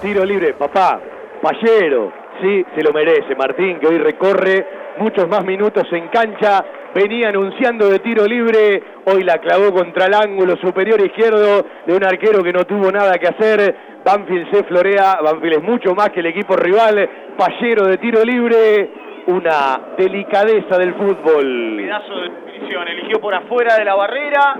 Tiro 0.01 0.25
libre, 0.25 0.53
papá. 0.53 0.99
Pallero. 1.41 2.11
Sí, 2.41 2.65
se 2.75 2.83
lo 2.83 2.91
merece. 2.91 3.35
Martín, 3.35 3.79
que 3.79 3.87
hoy 3.87 3.97
recorre 3.97 4.65
muchos 4.97 5.27
más 5.27 5.43
minutos 5.43 5.85
en 5.91 6.07
cancha. 6.09 6.63
Venía 6.93 7.29
anunciando 7.29 7.89
de 7.89 7.99
tiro 7.99 8.25
libre, 8.25 8.83
hoy 9.05 9.23
la 9.23 9.37
clavó 9.37 9.71
contra 9.71 10.07
el 10.07 10.13
ángulo 10.13 10.57
superior 10.57 10.99
izquierdo 10.99 11.65
de 11.85 11.95
un 11.95 12.03
arquero 12.03 12.43
que 12.43 12.51
no 12.51 12.65
tuvo 12.65 12.91
nada 12.91 13.17
que 13.17 13.27
hacer. 13.27 13.75
Banfield 14.03 14.51
se 14.51 14.63
florea, 14.65 15.19
Banfield 15.23 15.57
es 15.57 15.63
mucho 15.63 15.95
más 15.95 16.09
que 16.09 16.19
el 16.19 16.25
equipo 16.25 16.55
rival. 16.57 17.09
Pallero 17.37 17.85
de 17.85 17.97
tiro 17.97 18.23
libre, 18.25 18.89
una 19.27 19.79
delicadeza 19.97 20.77
del 20.77 20.93
fútbol. 20.95 21.75
Pedazo 21.77 22.15
de 22.15 22.29
definición, 22.29 22.87
eligió 22.87 23.19
por 23.19 23.33
afuera 23.33 23.75
de 23.75 23.85
la 23.85 23.95
barrera, 23.95 24.55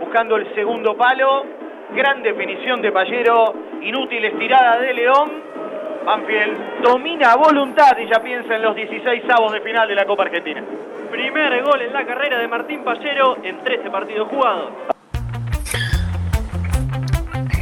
buscando 0.00 0.36
el 0.36 0.54
segundo 0.54 0.96
palo. 0.96 1.44
Gran 1.94 2.22
definición 2.22 2.82
de 2.82 2.92
Pallero, 2.92 3.54
inútil 3.80 4.24
estirada 4.24 4.78
de 4.80 4.94
León. 4.94 5.56
Banfield 6.04 6.82
domina 6.82 7.32
a 7.32 7.36
voluntad 7.36 7.96
y 7.98 8.06
ya 8.06 8.22
piensa 8.22 8.54
en 8.54 8.62
los 8.62 8.76
16 8.76 9.24
avos 9.30 9.52
de 9.52 9.60
final 9.60 9.88
de 9.88 9.94
la 9.94 10.04
Copa 10.04 10.24
Argentina. 10.24 10.62
Primer 11.10 11.62
gol 11.62 11.82
en 11.82 11.92
la 11.92 12.04
carrera 12.04 12.38
de 12.38 12.48
Martín 12.48 12.84
Pallero 12.84 13.36
en 13.42 13.58
13 13.62 13.90
partidos 13.90 14.28
jugados. 14.28 14.70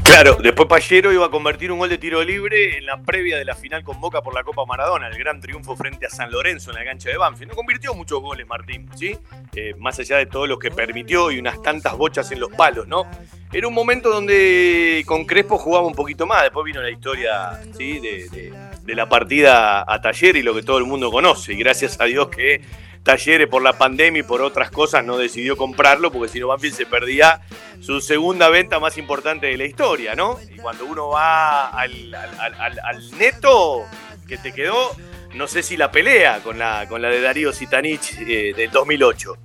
Claro, 0.05 0.36
después 0.40 0.68
Pallero 0.68 1.12
iba 1.12 1.26
a 1.26 1.31
convertir 1.31 1.72
un 1.72 1.78
gol 1.78 1.89
de 1.89 1.98
tiro 1.98 2.22
libre 2.22 2.76
en 2.78 2.86
la 2.86 2.98
previa 3.02 3.36
de 3.36 3.44
la 3.44 3.55
final 3.56 3.82
con 3.82 4.01
Boca 4.01 4.20
por 4.22 4.32
la 4.35 4.44
Copa 4.44 4.64
Maradona, 4.64 5.09
el 5.09 5.18
gran 5.18 5.40
triunfo 5.40 5.74
frente 5.74 6.06
a 6.06 6.10
San 6.10 6.31
Lorenzo 6.31 6.70
en 6.70 6.76
la 6.76 6.85
cancha 6.85 7.09
de 7.09 7.16
Banfield. 7.16 7.51
No 7.51 7.56
convirtió 7.56 7.94
muchos 7.94 8.20
goles 8.20 8.47
Martín, 8.47 8.89
¿sí? 8.94 9.16
Eh, 9.56 9.74
más 9.78 9.98
allá 9.98 10.18
de 10.18 10.26
todos 10.26 10.48
los 10.48 10.59
que 10.59 10.70
permitió 10.70 11.32
y 11.32 11.39
unas 11.39 11.60
tantas 11.62 11.97
bochas 11.97 12.31
en 12.31 12.39
los 12.39 12.51
palos, 12.52 12.86
¿no? 12.86 13.06
Era 13.52 13.66
un 13.66 13.74
momento 13.74 14.10
donde 14.10 15.02
con 15.06 15.24
Crespo 15.24 15.59
jugaba 15.59 15.86
un 15.86 15.94
poquito 15.94 16.26
más, 16.26 16.43
después 16.43 16.64
vino 16.64 16.81
la 16.81 16.90
historia, 16.90 17.59
de- 17.76 18.52
de 18.82 18.94
la 18.94 19.09
partida 19.09 19.85
a 19.90 20.01
Taller 20.01 20.36
y 20.36 20.43
lo 20.43 20.55
que 20.55 20.62
todo 20.62 20.78
el 20.78 20.85
mundo 20.85 21.10
conoce. 21.10 21.55
Y 21.55 21.56
gracias 21.56 22.01
a 22.01 22.05
Dios 22.05 22.28
que 22.28 22.60
Talleres 23.05 23.48
por 23.48 23.62
la 23.62 23.74
pandemia 23.74 24.20
y 24.20 24.22
por 24.22 24.40
otras 24.43 24.70
cosas 24.70 25.05
no 25.05 25.16
decidió 25.18 25.56
comprarlo, 25.59 26.10
porque 26.10 26.32
si 26.32 26.40
no 26.40 26.48
Banfield 26.48 26.74
se 26.74 26.86
perdía 26.86 27.43
su 27.81 28.01
segunda 28.01 28.48
venta 28.48 28.81
más 28.81 28.97
importante 28.97 29.47
de 29.47 29.56
la 29.59 29.64
historia, 29.64 30.14
¿no? 30.14 30.39
Y 30.51 30.56
cuando 30.56 30.86
uno 30.86 31.09
va 31.10 31.66
al, 31.68 32.14
al- 32.14 32.78
al- 32.82 33.18
neto 33.18 33.85
que 34.26 34.39
te 34.39 34.52
quedó, 34.52 34.97
no 35.35 35.47
sé 35.48 35.62
si 35.62 35.76
la 35.76 35.90
pelea 35.90 36.40
con 36.43 36.59
la, 36.59 36.86
con 36.89 37.02
la 37.02 37.09
de 37.10 37.20
Darío 37.20 37.52
Sitanich 37.52 38.14
eh, 38.26 38.55
del 38.56 38.70
2008. 38.70 39.36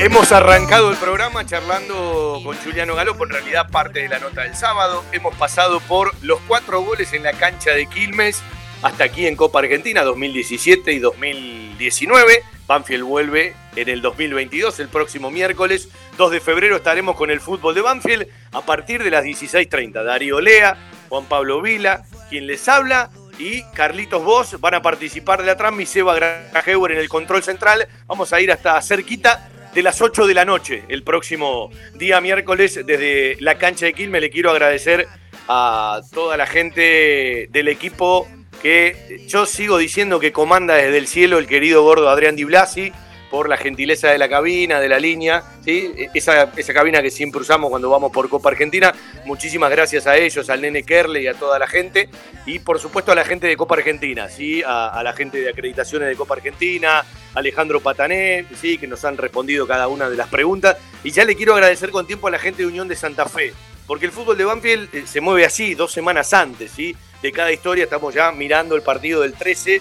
Hemos 0.00 0.32
arrancado 0.32 0.90
el 0.90 0.96
programa 0.98 1.46
charlando 1.46 2.40
con 2.44 2.54
Juliano 2.58 2.94
Galopo, 2.94 3.24
en 3.24 3.30
realidad 3.30 3.70
parte 3.70 4.00
de 4.02 4.08
la 4.08 4.18
nota 4.18 4.42
del 4.42 4.54
sábado. 4.54 5.02
Hemos 5.12 5.34
pasado 5.36 5.80
por 5.80 6.12
los 6.22 6.40
cuatro 6.46 6.82
goles 6.82 7.12
en 7.14 7.22
la 7.22 7.32
cancha 7.32 7.70
de 7.70 7.86
Quilmes 7.86 8.42
hasta 8.84 9.04
aquí 9.04 9.26
en 9.26 9.34
Copa 9.34 9.60
Argentina 9.60 10.02
2017 10.02 10.92
y 10.92 10.98
2019. 10.98 12.42
Banfield 12.66 13.04
vuelve 13.04 13.54
en 13.76 13.88
el 13.88 14.02
2022, 14.02 14.78
el 14.78 14.88
próximo 14.88 15.30
miércoles 15.30 15.88
2 16.18 16.30
de 16.30 16.40
febrero 16.40 16.76
estaremos 16.76 17.16
con 17.16 17.30
el 17.30 17.40
fútbol 17.40 17.74
de 17.74 17.80
Banfield 17.80 18.26
a 18.52 18.60
partir 18.60 19.02
de 19.02 19.10
las 19.10 19.24
16.30. 19.24 20.04
Darío 20.04 20.38
Lea, 20.38 20.76
Juan 21.08 21.24
Pablo 21.24 21.62
Vila, 21.62 22.04
quien 22.28 22.46
les 22.46 22.68
habla 22.68 23.10
y 23.38 23.62
Carlitos 23.72 24.22
Vos 24.22 24.60
van 24.60 24.74
a 24.74 24.82
participar 24.82 25.40
de 25.40 25.46
la 25.46 25.56
transmisión. 25.56 26.06
Seba 26.06 26.42
Grajewer 26.52 26.92
en 26.92 26.98
el 26.98 27.08
control 27.08 27.42
central. 27.42 27.88
Vamos 28.06 28.34
a 28.34 28.40
ir 28.42 28.52
hasta 28.52 28.80
cerquita 28.82 29.48
de 29.74 29.82
las 29.82 30.02
8 30.02 30.26
de 30.26 30.34
la 30.34 30.44
noche 30.44 30.84
el 30.88 31.02
próximo 31.02 31.70
día 31.94 32.20
miércoles 32.20 32.78
desde 32.84 33.38
la 33.40 33.56
cancha 33.56 33.86
de 33.86 33.94
Quilmes. 33.94 34.20
Le 34.20 34.28
quiero 34.28 34.50
agradecer 34.50 35.08
a 35.48 36.02
toda 36.12 36.36
la 36.36 36.46
gente 36.46 37.48
del 37.50 37.68
equipo 37.68 38.28
que 38.64 39.20
yo 39.28 39.44
sigo 39.44 39.76
diciendo 39.76 40.18
que 40.18 40.32
comanda 40.32 40.76
desde 40.76 40.96
el 40.96 41.06
cielo 41.06 41.36
el 41.36 41.46
querido 41.46 41.82
gordo 41.82 42.08
Adrián 42.08 42.34
Di 42.34 42.44
Blasi 42.44 42.90
por 43.30 43.46
la 43.46 43.58
gentileza 43.58 44.08
de 44.08 44.16
la 44.16 44.26
cabina, 44.26 44.80
de 44.80 44.88
la 44.88 44.98
línea, 44.98 45.42
¿sí? 45.62 45.92
esa, 46.14 46.50
esa 46.56 46.72
cabina 46.72 47.02
que 47.02 47.10
siempre 47.10 47.42
usamos 47.42 47.68
cuando 47.68 47.90
vamos 47.90 48.10
por 48.10 48.30
Copa 48.30 48.48
Argentina. 48.48 48.94
Muchísimas 49.26 49.70
gracias 49.70 50.06
a 50.06 50.16
ellos, 50.16 50.48
al 50.48 50.62
nene 50.62 50.82
Kerle 50.82 51.20
y 51.20 51.26
a 51.26 51.34
toda 51.34 51.58
la 51.58 51.66
gente. 51.66 52.08
Y 52.46 52.60
por 52.60 52.78
supuesto 52.78 53.12
a 53.12 53.14
la 53.14 53.26
gente 53.26 53.46
de 53.46 53.54
Copa 53.54 53.74
Argentina, 53.74 54.30
¿sí? 54.30 54.62
a, 54.62 54.88
a 54.88 55.02
la 55.02 55.12
gente 55.12 55.42
de 55.42 55.50
acreditaciones 55.50 56.08
de 56.08 56.16
Copa 56.16 56.32
Argentina, 56.32 57.04
Alejandro 57.34 57.80
Patané, 57.80 58.46
¿sí? 58.58 58.78
que 58.78 58.86
nos 58.86 59.04
han 59.04 59.18
respondido 59.18 59.66
cada 59.66 59.88
una 59.88 60.08
de 60.08 60.16
las 60.16 60.28
preguntas. 60.28 60.78
Y 61.02 61.10
ya 61.10 61.26
le 61.26 61.36
quiero 61.36 61.52
agradecer 61.52 61.90
con 61.90 62.06
tiempo 62.06 62.28
a 62.28 62.30
la 62.30 62.38
gente 62.38 62.62
de 62.62 62.68
Unión 62.68 62.88
de 62.88 62.96
Santa 62.96 63.26
Fe, 63.26 63.52
porque 63.86 64.06
el 64.06 64.12
fútbol 64.12 64.38
de 64.38 64.44
Banfield 64.46 64.94
eh, 64.94 65.04
se 65.06 65.20
mueve 65.20 65.44
así, 65.44 65.74
dos 65.74 65.92
semanas 65.92 66.32
antes 66.32 66.70
¿sí? 66.70 66.96
De 67.24 67.32
cada 67.32 67.50
historia. 67.50 67.84
Estamos 67.84 68.12
ya 68.14 68.30
mirando 68.32 68.76
el 68.76 68.82
partido 68.82 69.22
del 69.22 69.32
13 69.32 69.80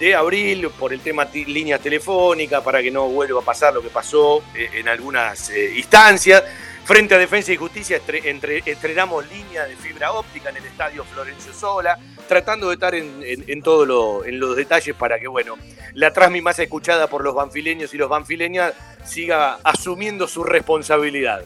de 0.00 0.14
abril 0.16 0.68
por 0.76 0.92
el 0.92 1.00
tema 1.00 1.24
líneas 1.32 1.80
telefónicas 1.80 2.62
para 2.64 2.82
que 2.82 2.90
no 2.90 3.08
vuelva 3.08 3.40
a 3.40 3.44
pasar 3.44 3.72
lo 3.72 3.80
que 3.80 3.90
pasó 3.90 4.42
eh, 4.56 4.68
en 4.74 4.88
algunas 4.88 5.50
eh, 5.50 5.74
instancias. 5.76 6.42
Frente 6.84 7.14
a 7.14 7.18
Defensa 7.18 7.52
y 7.52 7.56
Justicia 7.56 8.00
entre- 8.24 8.62
estrenamos 8.66 9.24
línea 9.30 9.64
de 9.66 9.76
fibra 9.76 10.10
óptica 10.10 10.48
en 10.50 10.56
el 10.56 10.64
estadio 10.66 11.04
Florencio 11.04 11.52
Sola, 11.52 11.96
tratando 12.26 12.66
de 12.68 12.74
estar 12.74 12.92
en, 12.96 13.22
en, 13.22 13.44
en 13.46 13.62
todo 13.62 13.86
lo- 13.86 14.22
los 14.26 14.56
detalles 14.56 14.96
para 14.96 15.20
que 15.20 15.28
bueno, 15.28 15.56
la 15.94 16.12
transmi 16.12 16.40
más 16.40 16.58
escuchada 16.58 17.06
por 17.06 17.22
los 17.22 17.34
banfileños 17.36 17.94
y 17.94 17.98
los 17.98 18.08
banfileñas 18.08 18.72
siga 19.04 19.60
asumiendo 19.62 20.26
su 20.26 20.42
responsabilidad. 20.42 21.44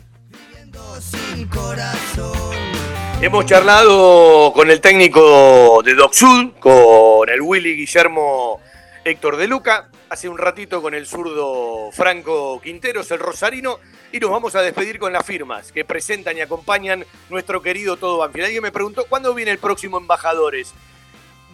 Hemos 3.24 3.46
charlado 3.46 4.52
con 4.52 4.70
el 4.70 4.82
técnico 4.82 5.80
de 5.82 5.94
Doc 5.94 6.12
Sud, 6.12 6.52
con 6.60 7.26
el 7.30 7.40
Willy 7.40 7.74
Guillermo 7.74 8.60
Héctor 9.02 9.38
de 9.38 9.48
Luca, 9.48 9.88
hace 10.10 10.28
un 10.28 10.36
ratito 10.36 10.82
con 10.82 10.92
el 10.92 11.06
zurdo 11.06 11.90
Franco 11.90 12.60
Quinteros, 12.60 13.10
el 13.12 13.20
rosarino, 13.20 13.80
y 14.12 14.20
nos 14.20 14.30
vamos 14.30 14.54
a 14.56 14.60
despedir 14.60 14.98
con 14.98 15.14
las 15.14 15.24
firmas 15.24 15.72
que 15.72 15.86
presentan 15.86 16.36
y 16.36 16.42
acompañan 16.42 17.06
nuestro 17.30 17.62
querido 17.62 17.96
Todo 17.96 18.18
Banfield. 18.18 18.44
Alguien 18.44 18.62
me 18.62 18.72
preguntó, 18.72 19.06
¿cuándo 19.06 19.32
viene 19.32 19.52
el 19.52 19.58
próximo 19.58 19.96
Embajadores? 19.96 20.74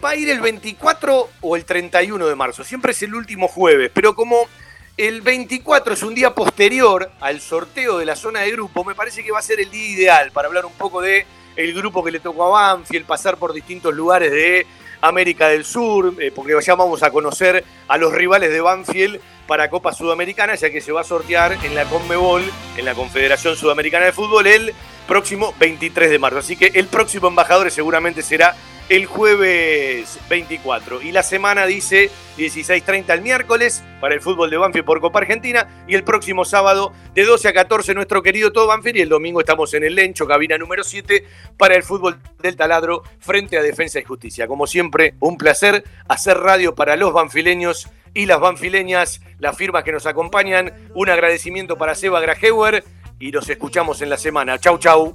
Va 0.04 0.10
a 0.10 0.16
ir 0.16 0.28
el 0.28 0.40
24 0.40 1.28
o 1.40 1.54
el 1.54 1.64
31 1.64 2.26
de 2.26 2.34
marzo, 2.34 2.64
siempre 2.64 2.90
es 2.90 3.02
el 3.04 3.14
último 3.14 3.46
jueves, 3.46 3.92
pero 3.94 4.16
como 4.16 4.48
el 4.96 5.20
24 5.20 5.94
es 5.94 6.02
un 6.02 6.16
día 6.16 6.34
posterior 6.34 7.12
al 7.20 7.40
sorteo 7.40 7.98
de 7.98 8.06
la 8.06 8.16
zona 8.16 8.40
de 8.40 8.50
grupo, 8.50 8.84
me 8.84 8.96
parece 8.96 9.22
que 9.22 9.30
va 9.30 9.38
a 9.38 9.42
ser 9.42 9.60
el 9.60 9.70
día 9.70 9.88
ideal 9.88 10.32
para 10.32 10.48
hablar 10.48 10.66
un 10.66 10.72
poco 10.72 11.00
de 11.00 11.26
el 11.60 11.74
grupo 11.74 12.02
que 12.02 12.10
le 12.10 12.20
tocó 12.20 12.56
a 12.56 12.74
Banfield, 12.74 13.06
pasar 13.06 13.36
por 13.36 13.52
distintos 13.52 13.94
lugares 13.94 14.30
de 14.32 14.66
América 15.00 15.48
del 15.48 15.64
Sur, 15.64 16.14
eh, 16.18 16.32
porque 16.34 16.54
ya 16.60 16.74
vamos 16.74 17.02
a 17.02 17.10
conocer 17.10 17.64
a 17.88 17.96
los 17.96 18.12
rivales 18.12 18.50
de 18.50 18.60
Banfield 18.60 19.20
para 19.46 19.70
Copa 19.70 19.92
Sudamericana, 19.92 20.54
ya 20.54 20.70
que 20.70 20.80
se 20.80 20.92
va 20.92 21.00
a 21.00 21.04
sortear 21.04 21.58
en 21.64 21.74
la 21.74 21.84
Conmebol, 21.84 22.42
en 22.76 22.84
la 22.84 22.94
Confederación 22.94 23.56
Sudamericana 23.56 24.06
de 24.06 24.12
Fútbol, 24.12 24.46
el 24.46 24.74
próximo 25.06 25.54
23 25.58 26.10
de 26.10 26.18
marzo. 26.18 26.38
Así 26.38 26.56
que 26.56 26.66
el 26.74 26.86
próximo 26.86 27.28
embajador 27.28 27.70
seguramente 27.70 28.22
será 28.22 28.54
el 28.90 29.06
jueves 29.06 30.18
24. 30.28 31.00
Y 31.00 31.12
la 31.12 31.22
semana 31.22 31.64
dice 31.64 32.10
16.30 32.36 33.14
el 33.14 33.22
miércoles 33.22 33.84
para 34.00 34.14
el 34.14 34.20
fútbol 34.20 34.50
de 34.50 34.56
Banfield 34.56 34.84
por 34.84 35.00
Copa 35.00 35.20
Argentina. 35.20 35.84
Y 35.86 35.94
el 35.94 36.02
próximo 36.02 36.44
sábado 36.44 36.92
de 37.14 37.24
12 37.24 37.48
a 37.48 37.52
14 37.52 37.94
nuestro 37.94 38.20
querido 38.22 38.52
todo 38.52 38.66
Banfield. 38.66 38.98
Y 38.98 39.02
el 39.02 39.08
domingo 39.08 39.38
estamos 39.40 39.72
en 39.74 39.84
el 39.84 39.94
Lencho, 39.94 40.26
cabina 40.26 40.58
número 40.58 40.82
7, 40.82 41.24
para 41.56 41.76
el 41.76 41.84
fútbol 41.84 42.18
del 42.42 42.56
taladro 42.56 43.04
frente 43.20 43.56
a 43.56 43.62
Defensa 43.62 44.00
y 44.00 44.04
Justicia. 44.04 44.48
Como 44.48 44.66
siempre, 44.66 45.14
un 45.20 45.38
placer 45.38 45.84
hacer 46.08 46.36
radio 46.38 46.74
para 46.74 46.96
los 46.96 47.12
banfileños 47.12 47.88
y 48.12 48.26
las 48.26 48.40
banfileñas, 48.40 49.20
las 49.38 49.56
firmas 49.56 49.84
que 49.84 49.92
nos 49.92 50.06
acompañan. 50.06 50.72
Un 50.94 51.08
agradecimiento 51.10 51.78
para 51.78 51.94
Seba 51.94 52.20
Grajewer 52.20 52.82
y 53.20 53.30
nos 53.30 53.48
escuchamos 53.48 54.02
en 54.02 54.10
la 54.10 54.16
semana. 54.16 54.58
Chau, 54.58 54.78
chau. 54.78 55.14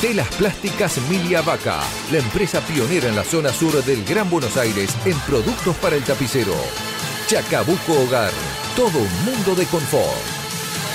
Telas 0.00 0.28
Plásticas 0.34 0.98
Milia 1.08 1.40
Vaca, 1.40 1.80
la 2.12 2.18
empresa 2.18 2.60
pionera 2.60 3.08
en 3.08 3.16
la 3.16 3.24
zona 3.24 3.50
sur 3.50 3.82
del 3.82 4.04
Gran 4.04 4.28
Buenos 4.28 4.58
Aires 4.58 4.94
en 5.06 5.18
productos 5.20 5.74
para 5.76 5.96
el 5.96 6.04
tapicero. 6.04 6.54
Chacabuco 7.26 8.02
Hogar, 8.02 8.30
todo 8.76 8.98
un 8.98 9.24
mundo 9.24 9.54
de 9.54 9.64
confort. 9.64 10.20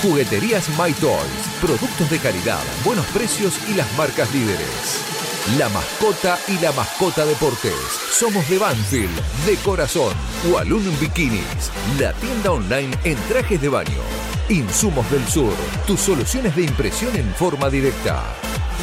Jugueterías 0.04 0.70
My 0.78 0.94
Toys, 0.94 1.50
productos 1.60 2.12
de 2.12 2.20
calidad, 2.20 2.62
buenos 2.86 3.06
precios 3.08 3.60
y 3.68 3.74
las 3.74 3.92
marcas 3.98 4.32
líderes. 4.34 5.21
La 5.58 5.68
mascota 5.70 6.38
y 6.48 6.60
la 6.60 6.72
mascota 6.72 7.26
deportes. 7.26 7.74
Somos 8.12 8.48
de 8.48 8.60
Banfield, 8.60 9.10
de 9.48 9.56
corazón. 9.58 10.14
Walloon 10.52 10.98
Bikinis, 11.00 11.72
la 12.00 12.14
tienda 12.14 12.52
online 12.52 12.96
en 13.04 13.18
trajes 13.28 13.60
de 13.60 13.68
baño. 13.68 14.02
Insumos 14.50 15.10
del 15.10 15.28
Sur, 15.28 15.52
tus 15.88 16.00
soluciones 16.00 16.56
de 16.56 16.62
impresión 16.62 17.16
en 17.16 17.34
forma 17.34 17.72
directa. 17.72 18.22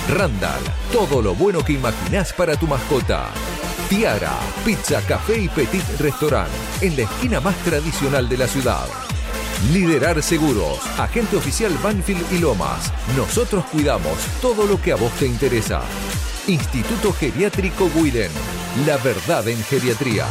Randall, 0.08 0.60
todo 0.92 1.22
lo 1.22 1.36
bueno 1.36 1.64
que 1.64 1.74
imaginás 1.74 2.32
para 2.32 2.56
tu 2.56 2.66
mascota. 2.66 3.28
Tiara, 3.88 4.36
pizza, 4.64 5.00
café 5.02 5.38
y 5.38 5.48
petit 5.48 5.84
restaurant, 6.00 6.50
en 6.80 6.96
la 6.96 7.02
esquina 7.02 7.40
más 7.40 7.56
tradicional 7.58 8.28
de 8.28 8.36
la 8.36 8.48
ciudad. 8.48 8.86
Liderar 9.72 10.20
Seguros, 10.24 10.80
agente 10.98 11.36
oficial 11.36 11.72
Banfield 11.82 12.32
y 12.32 12.38
Lomas. 12.38 12.92
Nosotros 13.16 13.64
cuidamos 13.66 14.18
todo 14.42 14.66
lo 14.66 14.82
que 14.82 14.90
a 14.90 14.96
vos 14.96 15.12
te 15.12 15.26
interesa. 15.26 15.82
Instituto 16.48 17.12
Geriátrico 17.12 17.90
Guiden. 17.94 18.30
La 18.86 18.96
verdad 18.96 19.46
en 19.48 19.62
geriatría. 19.64 20.26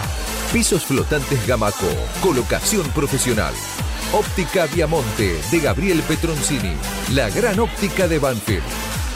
Pisos 0.51 0.83
flotantes 0.83 1.45
Gamaco. 1.45 1.85
Colocación 2.23 2.89
profesional. 2.89 3.53
Óptica 4.13 4.65
Viamonte 4.65 5.39
de 5.51 5.59
Gabriel 5.59 6.01
Petroncini. 6.07 6.75
La 7.13 7.29
gran 7.29 7.59
óptica 7.59 8.07
de 8.07 8.17
Banfield. 8.17 8.63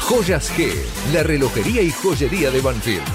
Joyas 0.02 0.52
G. 0.56 0.72
La 1.12 1.24
relojería 1.24 1.82
y 1.82 1.90
joyería 1.90 2.52
de 2.52 2.62
Banfield. 2.62 3.08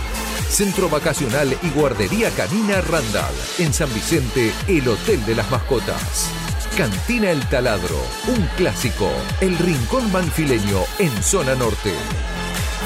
Centro 0.48 0.88
Vacacional 0.88 1.56
y 1.62 1.70
Guardería 1.70 2.30
Canina 2.30 2.80
Randall. 2.80 3.34
En 3.58 3.72
San 3.72 3.92
Vicente, 3.94 4.52
el 4.66 4.88
Hotel 4.88 5.24
de 5.26 5.36
las 5.36 5.48
Mascotas. 5.48 6.28
Cantina 6.76 7.30
El 7.30 7.40
Taladro, 7.48 8.02
un 8.26 8.46
clásico, 8.56 9.08
el 9.40 9.56
rincón 9.56 10.10
banfileño 10.12 10.82
en 10.98 11.22
zona 11.22 11.54
norte. 11.54 11.94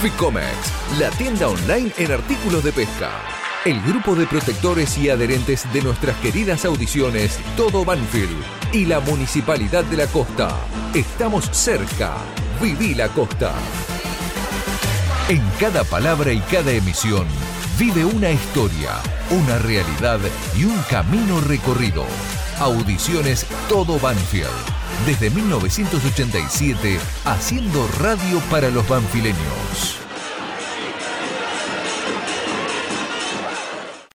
Ficomex, 0.01 0.98
la 0.98 1.10
tienda 1.10 1.47
online 1.47 1.93
en 1.98 2.10
artículos 2.10 2.64
de 2.64 2.72
pesca. 2.72 3.10
El 3.66 3.82
grupo 3.82 4.14
de 4.14 4.27
protectores 4.27 4.97
y 4.97 5.10
adherentes 5.10 5.70
de 5.74 5.82
nuestras 5.82 6.16
queridas 6.20 6.64
audiciones 6.64 7.39
Todo 7.55 7.85
Banfield 7.85 8.43
y 8.72 8.86
la 8.86 9.01
Municipalidad 9.01 9.85
de 9.85 9.98
la 9.98 10.06
Costa. 10.06 10.56
Estamos 10.94 11.51
cerca. 11.51 12.14
Viví 12.62 12.94
la 12.94 13.09
costa. 13.09 13.52
En 15.28 15.43
cada 15.60 15.85
palabra 15.85 16.32
y 16.32 16.40
cada 16.40 16.72
emisión 16.72 17.27
vive 17.78 18.02
una 18.06 18.31
historia, 18.31 18.93
una 19.31 19.59
realidad 19.59 20.20
y 20.56 20.64
un 20.64 20.78
camino 20.89 21.43
recorrido. 21.43 22.06
Audiciones 22.60 23.46
Todo 23.70 23.98
Banfield. 23.98 24.50
Desde 25.06 25.30
1987, 25.30 27.00
haciendo 27.24 27.88
radio 27.98 28.38
para 28.50 28.68
los 28.68 28.86
banfileños. 28.86 29.99